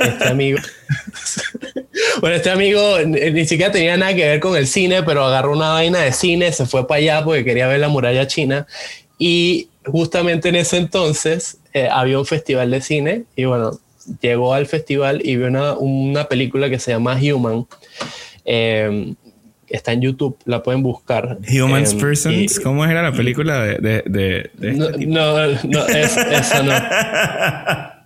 Este 0.03 0.25
amigo. 0.29 0.59
bueno, 2.21 2.35
este 2.35 2.51
amigo 2.51 2.99
ni 3.07 3.47
siquiera 3.47 3.71
tenía 3.71 3.97
nada 3.97 4.13
que 4.13 4.25
ver 4.25 4.41
con 4.41 4.57
el 4.57 4.67
cine, 4.67 5.05
pero 5.05 5.25
agarró 5.25 5.53
una 5.53 5.69
vaina 5.69 6.01
de 6.01 6.11
cine, 6.11 6.51
se 6.51 6.67
fue 6.67 6.89
para 6.89 6.99
allá 6.99 7.25
porque 7.25 7.45
quería 7.45 7.69
ver 7.69 7.79
la 7.79 7.89
muralla 7.89 8.27
china. 8.27 8.67
Y 9.17 9.69
justamente 9.85 10.49
en 10.49 10.57
ese 10.57 10.79
entonces 10.79 11.59
eh, 11.75 11.89
había 11.89 12.19
un 12.19 12.27
festival 12.27 12.73
de 12.73 12.81
cine 12.81 13.23
y 13.37 13.45
bueno, 13.45 13.79
llegó 14.21 14.53
al 14.53 14.67
festival 14.67 15.21
y 15.25 15.37
vio 15.37 15.47
una, 15.47 15.75
una 15.75 16.25
película 16.25 16.69
que 16.69 16.81
se 16.81 16.91
llama 16.91 17.17
Human. 17.23 17.67
Eh, 18.45 19.15
está 19.73 19.93
en 19.93 20.03
YouTube, 20.03 20.37
la 20.45 20.63
pueden 20.63 20.83
buscar. 20.83 21.39
Humans 21.49 21.93
em, 21.93 21.99
Persons, 21.99 22.61
¿cómo 22.61 22.85
era 22.85 23.03
la 23.03 23.13
película 23.13 23.63
de, 23.63 23.79
de, 23.79 24.03
de, 24.05 24.51
este 24.71 25.07
no, 25.07 25.37
no, 25.65 25.87
es, 25.87 26.17
esa 26.17 26.63
no. 26.63 27.93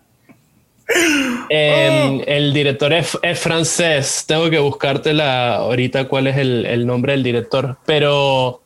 Em, 1.48 2.20
oh. 2.20 2.22
El 2.26 2.52
director 2.52 2.92
es, 2.92 3.18
es, 3.20 3.40
francés. 3.40 4.24
Tengo 4.26 4.48
que 4.50 4.60
buscártela 4.60 5.56
ahorita 5.56 6.06
cuál 6.06 6.28
es 6.28 6.36
el, 6.36 6.64
el, 6.64 6.86
nombre 6.86 7.12
del 7.12 7.24
director. 7.24 7.76
Pero 7.84 8.62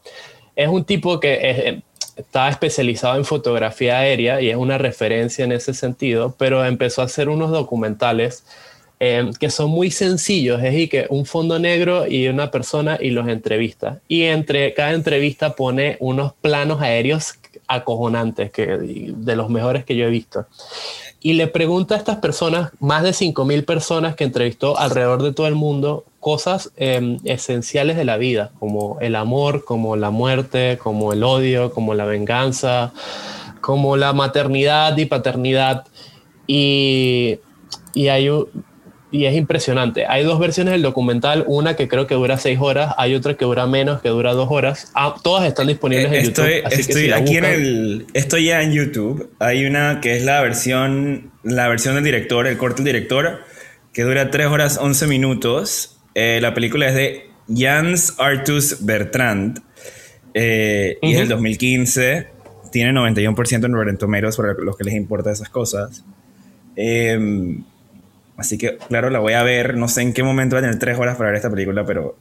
es 0.55 0.69
un 0.69 0.85
tipo 0.85 1.19
que 1.19 1.83
está 2.17 2.51
especializado 2.51 3.17
en 3.17 3.25
fotografía 3.25 3.99
aérea 3.99 4.41
y 4.43 4.51
es 4.51 4.57
una 4.57 4.77
referencia 4.77 5.47
en 5.47 5.53
ese 5.53 5.73
sentido. 5.73 6.35
Pero 6.39 6.63
empezó 6.65 7.01
a 7.01 7.07
hacer 7.07 7.31
unos 7.31 7.51
documentales 7.51 8.45
eh, 9.03 9.31
que 9.41 9.49
son 9.49 9.71
muy 9.71 9.91
sencillos, 9.91 10.59
es 10.59 10.65
decir, 10.65 10.91
que 10.91 11.07
un 11.09 11.25
fondo 11.25 11.59
negro 11.59 12.07
y 12.07 12.29
una 12.29 12.51
persona 12.51 12.99
y 13.01 13.09
los 13.09 13.29
entrevista. 13.29 14.03
Y 14.09 14.25
entre 14.25 14.75
cada 14.75 14.93
entrevista 14.93 15.57
pone 15.57 15.97
unos 16.01 16.35
planos 16.35 16.83
aéreos 16.83 17.39
acojonantes, 17.67 18.53
que, 18.53 18.67
de 18.67 19.37
los 19.37 19.49
mejores 19.49 19.87
que 19.87 19.97
yo 19.97 20.05
he 20.05 20.11
visto. 20.11 20.47
Y 21.19 21.33
le 21.33 21.47
pregunta 21.47 21.95
a 21.95 21.99
estas 21.99 22.17
personas, 22.17 22.73
más 22.79 23.03
de 23.03 23.11
5.000 23.11 23.65
personas 23.65 24.17
que 24.17 24.25
entrevistó 24.25 24.79
alrededor 24.79 25.23
de 25.23 25.33
todo 25.33 25.47
el 25.47 25.55
mundo, 25.55 26.05
cosas 26.19 26.71
em, 26.77 27.19
esenciales 27.25 27.97
de 27.97 28.05
la 28.05 28.19
vida, 28.19 28.53
como 28.59 28.99
el 29.01 29.17
amor, 29.17 29.65
como 29.65 29.97
la 29.97 30.11
muerte, 30.11 30.79
como 30.83 31.15
el 31.15 31.23
odio, 31.23 31.73
como 31.73 31.95
la 31.95 32.05
venganza, 32.05 32.93
como 33.63 33.97
la 33.97 34.13
maternidad 34.13 34.95
y 34.99 35.07
paternidad. 35.07 35.87
Y, 36.47 37.39
y 37.95 38.09
hay 38.09 38.29
y 39.11 39.25
es 39.25 39.35
impresionante. 39.35 40.07
Hay 40.07 40.25
dos 40.25 40.39
versiones 40.39 40.73
del 40.73 40.83
documental, 40.83 41.45
una 41.47 41.75
que 41.75 41.89
creo 41.89 42.07
que 42.07 42.15
dura 42.15 42.39
seis 42.39 42.59
horas, 42.61 42.95
hay 42.97 43.15
otra 43.15 43.35
que 43.35 43.45
dura 43.45 43.67
menos, 43.67 44.01
que 44.01 44.09
dura 44.09 44.33
dos 44.33 44.49
horas. 44.51 44.91
Ah, 44.95 45.17
todas 45.23 45.47
están 45.47 45.67
disponibles 45.67 46.07
en 46.07 46.15
estoy, 46.15 46.63
YouTube. 46.63 46.73
estoy 46.79 47.11
aquí 47.13 47.37
en 47.37 47.45
el, 47.45 48.07
estoy 48.15 48.45
ya 48.47 48.63
en 48.63 48.73
YouTube. 48.73 49.31
Hay 49.39 49.65
una 49.65 50.01
que 50.01 50.17
es 50.17 50.25
la 50.25 50.41
versión, 50.41 51.33
la 51.43 51.69
versión 51.69 51.97
del 51.97 52.05
director, 52.05 52.47
el 52.47 52.57
corte 52.57 52.83
del 52.83 52.95
director, 52.95 53.41
que 53.93 54.03
dura 54.03 54.31
tres 54.31 54.47
horas 54.47 54.79
11 54.81 55.07
minutos. 55.09 55.99
Eh, 56.15 56.39
la 56.41 56.55
película 56.55 56.89
es 56.89 56.95
de 56.95 57.31
Jans 57.49 58.15
Artus 58.19 58.85
Bertrand 58.85 59.61
eh, 60.35 60.99
y 61.03 61.13
es 61.13 61.19
del 61.19 61.29
2015. 61.29 62.29
Tiene 62.71 62.93
91% 62.93 63.65
en 63.65 63.73
Rotten 63.73 63.97
para 64.37 64.55
los 64.55 64.77
que 64.77 64.85
les 64.85 64.95
importa 64.95 65.33
esas 65.33 65.49
cosas. 65.49 66.05
Eh, 66.77 67.59
Así 68.41 68.57
que, 68.57 68.79
claro, 68.89 69.11
la 69.11 69.19
voy 69.19 69.35
a 69.35 69.43
ver. 69.43 69.77
No 69.77 69.87
sé 69.87 70.01
en 70.01 70.15
qué 70.15 70.23
momento 70.23 70.57
va 70.57 70.61
a 70.61 70.63
tener 70.63 70.79
tres 70.79 70.99
horas 70.99 71.19
para 71.19 71.29
ver 71.29 71.37
esta 71.37 71.51
película, 71.51 71.85
pero 71.85 72.17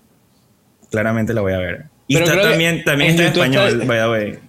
claramente 0.92 1.34
la 1.34 1.40
voy 1.40 1.54
a 1.54 1.60
ver. 1.60 1.86
Y 2.08 2.16
también, 2.16 2.84
también 2.84 3.12
está 3.12 3.24
en 3.24 3.30
español, 3.30 3.84
by 3.86 4.00
the 4.00 4.10
way. 4.10 4.40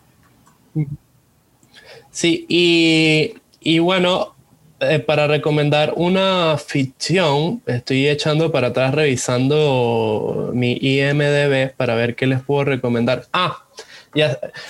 Sí, 2.11 2.45
y, 2.49 3.35
y 3.61 3.79
bueno, 3.79 4.35
eh, 4.81 4.99
para 4.99 5.29
recomendar 5.29 5.93
una 5.95 6.57
ficción, 6.59 7.63
estoy 7.67 8.09
echando 8.09 8.51
para 8.51 8.69
atrás 8.69 8.93
revisando 8.93 10.51
mi 10.53 10.73
IMDB 10.73 11.73
para 11.77 11.95
ver 11.95 12.17
qué 12.17 12.27
les 12.27 12.41
puedo 12.41 12.65
recomendar. 12.65 13.27
Ah, 13.33 13.65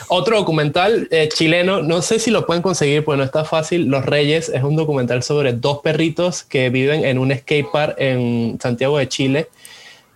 otro 0.09 0.37
documental 0.37 1.09
eh, 1.11 1.29
chileno, 1.33 1.83
no 1.83 2.03
sé 2.03 2.19
si 2.19 2.31
lo 2.31 2.47
pueden 2.47 2.63
conseguir, 2.63 3.05
pues 3.05 3.17
no 3.17 3.25
está 3.25 3.45
fácil. 3.45 3.87
Los 3.87 4.05
Reyes 4.05 4.49
es 4.51 4.63
un 4.63 4.77
documental 4.77 5.23
sobre 5.23 5.53
dos 5.53 5.81
perritos 5.81 6.43
que 6.43 6.69
viven 6.69 7.05
en 7.05 7.19
un 7.19 7.35
skate 7.35 7.71
park 7.71 7.95
en 7.99 8.59
Santiago 8.61 8.99
de 8.99 9.09
Chile. 9.09 9.49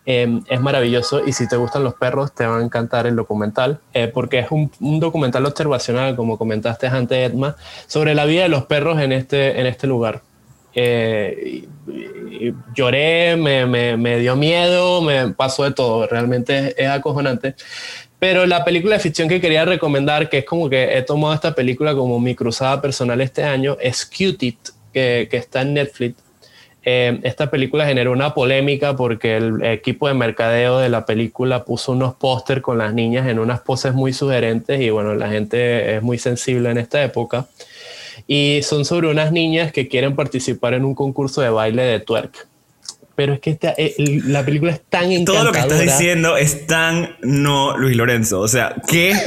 Em, 0.06 0.44
es 0.50 0.60
maravilloso 0.60 1.26
y 1.26 1.32
si 1.32 1.48
te 1.48 1.56
gustan 1.56 1.82
los 1.82 1.94
perros 1.94 2.34
te 2.34 2.46
va 2.46 2.58
a 2.58 2.62
encantar 2.62 3.06
el 3.06 3.16
documental 3.16 3.80
eh, 3.94 4.06
porque 4.12 4.40
es 4.40 4.48
un, 4.50 4.70
documental 5.00 5.46
observacional, 5.46 6.14
como 6.14 6.36
comentaste 6.36 6.88
antes, 6.88 7.30
Edma, 7.30 7.56
sobre 7.86 8.14
la 8.14 8.26
vida 8.26 8.42
de 8.42 8.50
los 8.50 8.66
perros 8.66 9.00
en 9.00 9.12
este, 9.12 9.58
en 9.58 9.66
este 9.66 9.86
lugar. 9.86 10.20
Eh, 10.74 11.66
lloré, 12.74 13.36
me, 13.36 13.64
me, 13.64 13.96
me, 13.96 14.18
dio 14.18 14.36
miedo, 14.36 15.00
me 15.00 15.28
pasó 15.30 15.64
de 15.64 15.70
todo, 15.70 16.06
realmente 16.06 16.58
es, 16.58 16.74
es 16.76 16.88
acojonante. 16.88 17.54
Pero 18.24 18.46
la 18.46 18.64
película 18.64 18.94
de 18.96 19.02
ficción 19.02 19.28
que 19.28 19.38
quería 19.38 19.66
recomendar, 19.66 20.30
que 20.30 20.38
es 20.38 20.44
como 20.46 20.70
que 20.70 20.96
he 20.96 21.02
tomado 21.02 21.34
esta 21.34 21.54
película 21.54 21.94
como 21.94 22.18
mi 22.18 22.34
cruzada 22.34 22.80
personal 22.80 23.20
este 23.20 23.44
año, 23.44 23.76
es 23.82 24.06
Cutie, 24.06 24.56
que, 24.94 25.28
que 25.30 25.36
está 25.36 25.60
en 25.60 25.74
Netflix. 25.74 26.14
Eh, 26.84 27.20
esta 27.22 27.50
película 27.50 27.84
generó 27.84 28.12
una 28.12 28.32
polémica 28.32 28.96
porque 28.96 29.36
el 29.36 29.62
equipo 29.62 30.08
de 30.08 30.14
mercadeo 30.14 30.78
de 30.78 30.88
la 30.88 31.04
película 31.04 31.66
puso 31.66 31.92
unos 31.92 32.14
póster 32.14 32.62
con 32.62 32.78
las 32.78 32.94
niñas 32.94 33.28
en 33.28 33.38
unas 33.38 33.60
poses 33.60 33.92
muy 33.92 34.14
sugerentes 34.14 34.80
y 34.80 34.88
bueno, 34.88 35.14
la 35.14 35.28
gente 35.28 35.96
es 35.96 36.02
muy 36.02 36.16
sensible 36.16 36.70
en 36.70 36.78
esta 36.78 37.04
época. 37.04 37.44
Y 38.26 38.60
son 38.62 38.86
sobre 38.86 39.08
unas 39.08 39.32
niñas 39.32 39.70
que 39.70 39.86
quieren 39.86 40.16
participar 40.16 40.72
en 40.72 40.86
un 40.86 40.94
concurso 40.94 41.42
de 41.42 41.50
baile 41.50 41.82
de 41.82 42.00
twerk 42.00 42.46
pero 43.14 43.34
es 43.34 43.40
que 43.40 43.50
esta, 43.50 43.74
eh, 43.76 43.94
la 44.26 44.44
película 44.44 44.72
es 44.72 44.80
tan 44.88 45.12
encantadora. 45.12 45.42
Todo 45.42 45.44
lo 45.44 45.52
que 45.52 45.60
estás 45.60 45.80
diciendo 45.80 46.36
es 46.36 46.66
tan 46.66 47.16
no 47.22 47.76
Luis 47.76 47.96
Lorenzo. 47.96 48.40
O 48.40 48.48
sea, 48.48 48.74
¿qué? 48.88 49.14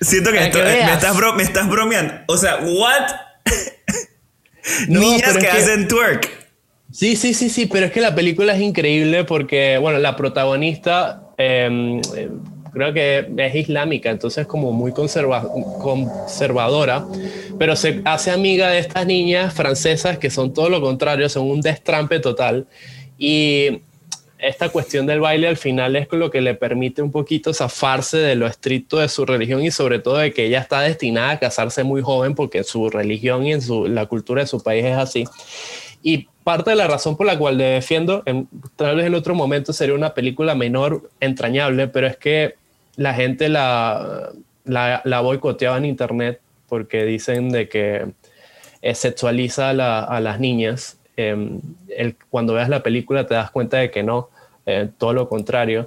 Siento 0.00 0.32
que, 0.32 0.38
me, 0.38 0.46
estás 0.46 1.16
me, 1.36 1.42
estás 1.42 1.68
bromeando. 1.68 2.14
O 2.26 2.36
sea, 2.36 2.56
¿what? 2.56 3.10
Niñas 4.88 5.36
que 5.36 5.48
hacen 5.48 5.88
twerk. 5.88 6.40
Sí, 6.92 7.14
sí, 7.16 7.34
sí, 7.34 7.50
sí, 7.50 7.66
pero 7.66 7.86
es 7.86 7.92
que 7.92 8.00
la 8.00 8.14
película 8.14 8.54
es 8.54 8.60
increíble 8.60 9.24
porque, 9.24 9.78
bueno, 9.78 9.98
la 9.98 10.16
protagonista 10.16 11.22
em, 11.38 12.00
creo 12.72 12.92
que 12.92 13.28
es 13.36 13.54
islámica, 13.54 14.10
entonces 14.10 14.46
como 14.46 14.72
muy 14.72 14.92
conservadora, 14.92 17.06
pero 17.58 17.76
se 17.76 18.02
hace 18.04 18.30
amiga 18.30 18.70
de 18.70 18.78
estas 18.78 19.06
niñas 19.06 19.54
francesas 19.54 20.18
que 20.18 20.30
son 20.30 20.54
todo 20.54 20.68
lo 20.68 20.80
contrario, 20.80 21.28
son 21.28 21.50
un 21.50 21.60
destrampe 21.60 22.20
total. 22.20 22.66
Y 23.18 23.82
esta 24.38 24.70
cuestión 24.70 25.06
del 25.06 25.20
baile 25.20 25.48
al 25.48 25.56
final 25.56 25.96
es 25.96 26.08
lo 26.10 26.30
que 26.30 26.40
le 26.40 26.54
permite 26.54 27.02
un 27.02 27.10
poquito 27.10 27.52
zafarse 27.52 28.16
de 28.16 28.34
lo 28.34 28.46
estricto 28.46 28.98
de 28.98 29.08
su 29.08 29.26
religión 29.26 29.62
y 29.62 29.70
sobre 29.70 29.98
todo 29.98 30.16
de 30.16 30.32
que 30.32 30.46
ella 30.46 30.60
está 30.60 30.80
destinada 30.80 31.32
a 31.32 31.38
casarse 31.38 31.84
muy 31.84 32.02
joven 32.02 32.34
porque 32.34 32.64
su 32.64 32.88
religión 32.88 33.44
y 33.44 33.52
en 33.52 33.62
su, 33.62 33.86
la 33.86 34.06
cultura 34.06 34.42
de 34.42 34.46
su 34.46 34.62
país 34.62 34.84
es 34.84 34.96
así. 34.96 35.24
Y 36.02 36.28
parte 36.44 36.70
de 36.70 36.76
la 36.76 36.88
razón 36.88 37.16
por 37.16 37.26
la 37.26 37.38
cual 37.38 37.58
le 37.58 37.64
defiendo, 37.64 38.22
en, 38.24 38.48
tal 38.76 38.96
vez 38.96 39.06
en 39.06 39.14
otro 39.14 39.34
momento 39.34 39.72
sería 39.72 39.94
una 39.94 40.14
película 40.14 40.54
menor, 40.54 41.10
entrañable, 41.20 41.88
pero 41.88 42.06
es 42.06 42.16
que 42.16 42.54
la 43.00 43.14
gente 43.14 43.48
la, 43.48 44.30
la, 44.66 45.20
boicoteaba 45.22 45.78
en 45.78 45.86
internet 45.86 46.38
porque 46.68 47.06
dicen 47.06 47.48
de 47.48 47.66
que 47.66 48.08
eh, 48.82 48.94
sexualiza 48.94 49.70
a, 49.70 50.20
las 50.20 50.38
niñas. 50.38 50.98
Em, 51.16 51.62
el, 51.88 52.14
cuando 52.28 52.52
veas 52.52 52.68
la 52.68 52.82
película 52.82 53.26
te 53.26 53.32
das 53.32 53.50
cuenta 53.50 53.78
de 53.78 53.90
que 53.90 54.02
no, 54.02 54.28
eh, 54.66 54.90
todo 54.98 55.14
lo 55.14 55.30
contrario. 55.30 55.86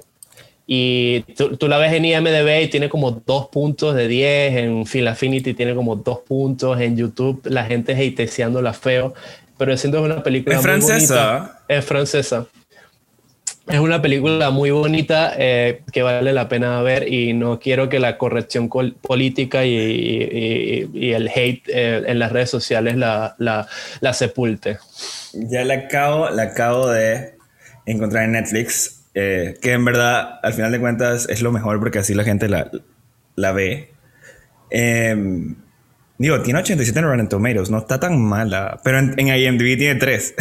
Y 0.66 1.20
tú, 1.36 1.68
la 1.68 1.78
ves 1.78 1.92
en 1.92 2.04
IMDB 2.04 2.64
y 2.64 2.68
tiene 2.68 2.88
como 2.88 3.12
dos 3.12 3.46
puntos 3.46 3.94
de 3.94 4.08
10, 4.08 4.56
en 4.56 4.84
Phil 4.84 5.06
Affinity 5.06 5.54
tiene 5.54 5.76
como 5.76 5.94
dos 5.94 6.18
puntos, 6.18 6.80
en 6.80 6.96
YouTube 6.96 7.42
la 7.44 7.64
gente 7.64 7.92
es 7.92 8.38
la 8.38 8.72
feo, 8.72 9.14
pero 9.56 9.76
siento 9.76 9.98
que 9.98 10.08
es 10.08 10.12
una 10.14 10.22
película 10.24 10.56
¿Es 10.56 10.62
francesa? 10.62 11.60
Es 11.68 11.84
francesa. 11.84 12.48
Es 13.66 13.78
una 13.78 14.02
película 14.02 14.50
muy 14.50 14.70
bonita 14.70 15.32
eh, 15.38 15.82
que 15.90 16.02
vale 16.02 16.34
la 16.34 16.50
pena 16.50 16.82
ver 16.82 17.10
y 17.10 17.32
no 17.32 17.58
quiero 17.58 17.88
que 17.88 17.98
la 17.98 18.18
corrección 18.18 18.68
política 18.68 19.64
y, 19.64 20.90
el 21.14 21.28
hate 21.28 21.62
eh, 21.68 22.02
en 22.06 22.18
las 22.18 22.30
redes 22.30 22.50
sociales 22.50 22.96
la, 22.96 23.36
la, 23.38 24.12
sepulte. 24.12 24.78
Ya 25.32 25.64
la 25.64 25.74
acabo, 25.74 26.28
la 26.28 26.42
acabo 26.42 26.90
de 26.90 27.36
encontrar 27.86 28.24
en 28.24 28.32
Netflix, 28.32 29.06
eh, 29.14 29.56
que 29.62 29.72
en 29.72 29.84
verdad, 29.86 30.40
al 30.42 30.52
final 30.52 30.70
de 30.70 30.80
cuentas, 30.80 31.26
es 31.30 31.40
lo 31.40 31.50
mejor 31.50 31.80
porque 31.80 32.00
así 32.00 32.12
la 32.12 32.24
gente 32.24 32.50
la, 32.50 32.70
la 33.34 33.52
ve. 33.52 33.92
Em, 34.68 35.56
digo, 36.18 36.42
tiene 36.42 36.60
87 36.60 36.98
en 36.98 37.04
Rotten 37.06 37.28
Tomatoes, 37.30 37.70
no 37.70 37.78
está 37.78 37.98
tan 37.98 38.20
mala, 38.20 38.78
pero 38.84 38.98
en, 38.98 39.14
en 39.18 39.28
IMDb 39.28 39.78
tiene 39.78 39.94
3. 39.94 40.34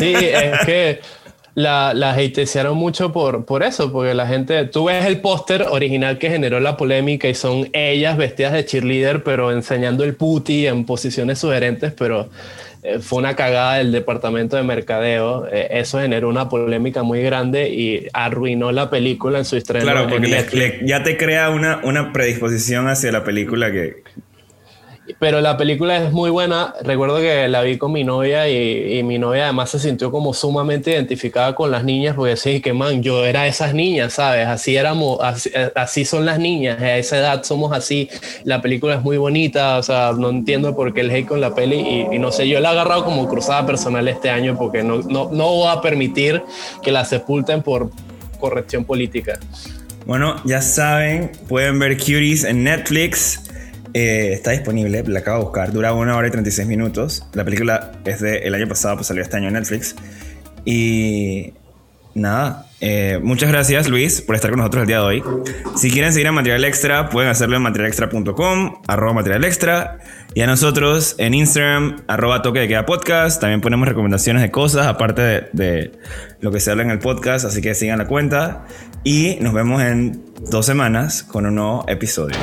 Sí, 0.00 0.14
es 0.16 0.66
que 0.66 1.00
la, 1.54 1.92
la 1.94 2.12
hatearon 2.12 2.76
mucho 2.76 3.12
por, 3.12 3.44
por 3.44 3.62
eso, 3.62 3.92
porque 3.92 4.14
la 4.14 4.26
gente, 4.26 4.64
tú 4.66 4.84
ves 4.84 5.04
el 5.06 5.20
póster 5.20 5.62
original 5.68 6.18
que 6.18 6.30
generó 6.30 6.60
la 6.60 6.76
polémica 6.76 7.28
y 7.28 7.34
son 7.34 7.68
ellas 7.72 8.16
vestidas 8.16 8.52
de 8.52 8.64
cheerleader, 8.64 9.22
pero 9.22 9.52
enseñando 9.52 10.04
el 10.04 10.14
puti 10.14 10.66
en 10.66 10.84
posiciones 10.84 11.38
sugerentes, 11.38 11.92
pero 11.92 12.30
eh, 12.82 12.98
fue 13.00 13.18
una 13.18 13.36
cagada 13.36 13.74
del 13.74 13.92
departamento 13.92 14.56
de 14.56 14.62
mercadeo. 14.62 15.46
Eh, 15.50 15.68
eso 15.72 16.00
generó 16.00 16.28
una 16.28 16.48
polémica 16.48 17.02
muy 17.02 17.22
grande 17.22 17.68
y 17.68 18.06
arruinó 18.12 18.72
la 18.72 18.88
película 18.88 19.38
en 19.38 19.44
su 19.44 19.56
estreno. 19.56 19.84
Claro, 19.84 20.08
porque 20.08 20.80
ya 20.84 21.02
te 21.02 21.16
crea 21.16 21.50
una, 21.50 21.80
una 21.82 22.12
predisposición 22.12 22.88
hacia 22.88 23.12
la 23.12 23.24
película 23.24 23.70
que, 23.70 24.02
pero 25.18 25.40
la 25.40 25.56
película 25.56 25.96
es 25.96 26.12
muy 26.12 26.30
buena. 26.30 26.74
Recuerdo 26.82 27.18
que 27.18 27.48
la 27.48 27.62
vi 27.62 27.78
con 27.78 27.92
mi 27.92 28.04
novia 28.04 28.48
y, 28.48 29.02
mi 29.02 29.18
novia 29.18 29.44
además 29.44 29.70
se 29.70 29.78
sintió 29.78 30.10
como 30.10 30.34
sumamente 30.34 30.92
identificada 30.92 31.54
con 31.54 31.70
las 31.70 31.84
niñas 31.84 32.14
porque 32.14 32.36
sí, 32.36 32.60
que 32.60 32.72
man, 32.72 33.02
yo 33.02 33.24
era 33.24 33.46
esas 33.46 33.74
niñas, 33.74 34.14
¿sabes? 34.14 34.46
Así 34.46 34.76
éramos, 34.76 35.18
así, 35.74 36.04
son 36.04 36.26
las 36.26 36.38
niñas, 36.38 36.80
a 36.80 36.96
esa 36.98 37.18
edad 37.18 37.42
somos 37.42 37.72
así. 37.72 38.08
La 38.44 38.60
película 38.60 38.96
es 38.96 39.02
muy 39.02 39.16
bonita, 39.16 39.78
o 39.78 39.82
sea, 39.82 40.12
no 40.16 40.30
entiendo 40.30 40.76
por 40.76 40.92
qué 40.92 41.00
el 41.00 41.10
hate 41.10 41.26
con 41.26 41.40
la 41.40 41.54
peli 41.54 42.06
y, 42.12 42.18
no 42.18 42.30
sé, 42.30 42.48
yo 42.48 42.60
la 42.60 42.70
he 42.70 42.72
agarrado 42.72 43.04
como 43.04 43.28
cruzada 43.28 43.66
personal 43.66 44.06
este 44.08 44.30
año 44.30 44.56
porque 44.56 44.82
no, 44.82 44.98
no, 44.98 45.30
no 45.32 45.48
voy 45.48 45.68
a 45.76 45.80
permitir 45.80 46.42
que 46.82 46.92
la 46.92 47.04
sepulten 47.04 47.62
por 47.62 47.90
corrección 48.38 48.84
política. 48.84 49.38
Bueno, 50.06 50.36
ya 50.44 50.62
saben, 50.62 51.30
pueden 51.48 51.78
ver 51.78 51.96
Cuties 51.96 52.44
en 52.44 52.64
Netflix. 52.64 53.49
Eh, 53.94 54.32
está 54.32 54.52
disponible, 54.52 55.02
la 55.06 55.20
acabo 55.20 55.38
de 55.38 55.44
buscar, 55.44 55.72
dura 55.72 55.92
una 55.92 56.16
hora 56.16 56.28
y 56.28 56.30
36 56.30 56.68
minutos. 56.68 57.26
La 57.34 57.44
película 57.44 57.92
es 58.04 58.20
del 58.20 58.54
año 58.54 58.68
pasado, 58.68 58.96
pues 58.96 59.06
salió 59.06 59.22
este 59.22 59.36
año 59.36 59.48
en 59.48 59.54
Netflix. 59.54 59.96
Y 60.64 61.54
nada, 62.14 62.66
eh, 62.80 63.20
muchas 63.22 63.50
gracias 63.50 63.88
Luis 63.88 64.22
por 64.22 64.34
estar 64.34 64.50
con 64.50 64.58
nosotros 64.58 64.82
el 64.82 64.88
día 64.88 64.98
de 64.98 65.02
hoy. 65.02 65.22
Si 65.76 65.90
quieren 65.90 66.12
seguir 66.12 66.28
a 66.28 66.32
Material 66.32 66.64
Extra, 66.64 67.10
pueden 67.10 67.30
hacerlo 67.30 67.56
en 67.56 67.62
materialextra.com, 67.62 68.82
arroba 68.86 69.12
material 69.12 69.44
extra. 69.44 69.98
Y 70.34 70.42
a 70.42 70.46
nosotros 70.46 71.16
en 71.18 71.34
Instagram, 71.34 72.02
arroba 72.06 72.42
toque 72.42 72.60
de 72.60 72.68
queda 72.68 72.86
podcast. 72.86 73.40
También 73.40 73.60
ponemos 73.60 73.88
recomendaciones 73.88 74.42
de 74.42 74.50
cosas, 74.50 74.86
aparte 74.86 75.22
de, 75.22 75.48
de 75.52 75.92
lo 76.40 76.52
que 76.52 76.60
se 76.60 76.70
habla 76.70 76.84
en 76.84 76.90
el 76.90 77.00
podcast, 77.00 77.44
así 77.44 77.60
que 77.60 77.74
sigan 77.74 77.98
la 77.98 78.06
cuenta. 78.06 78.66
Y 79.02 79.38
nos 79.40 79.52
vemos 79.52 79.82
en 79.82 80.22
dos 80.50 80.66
semanas 80.66 81.22
con 81.22 81.46
un 81.46 81.56
nuevo 81.56 81.84
episodio. 81.88 82.36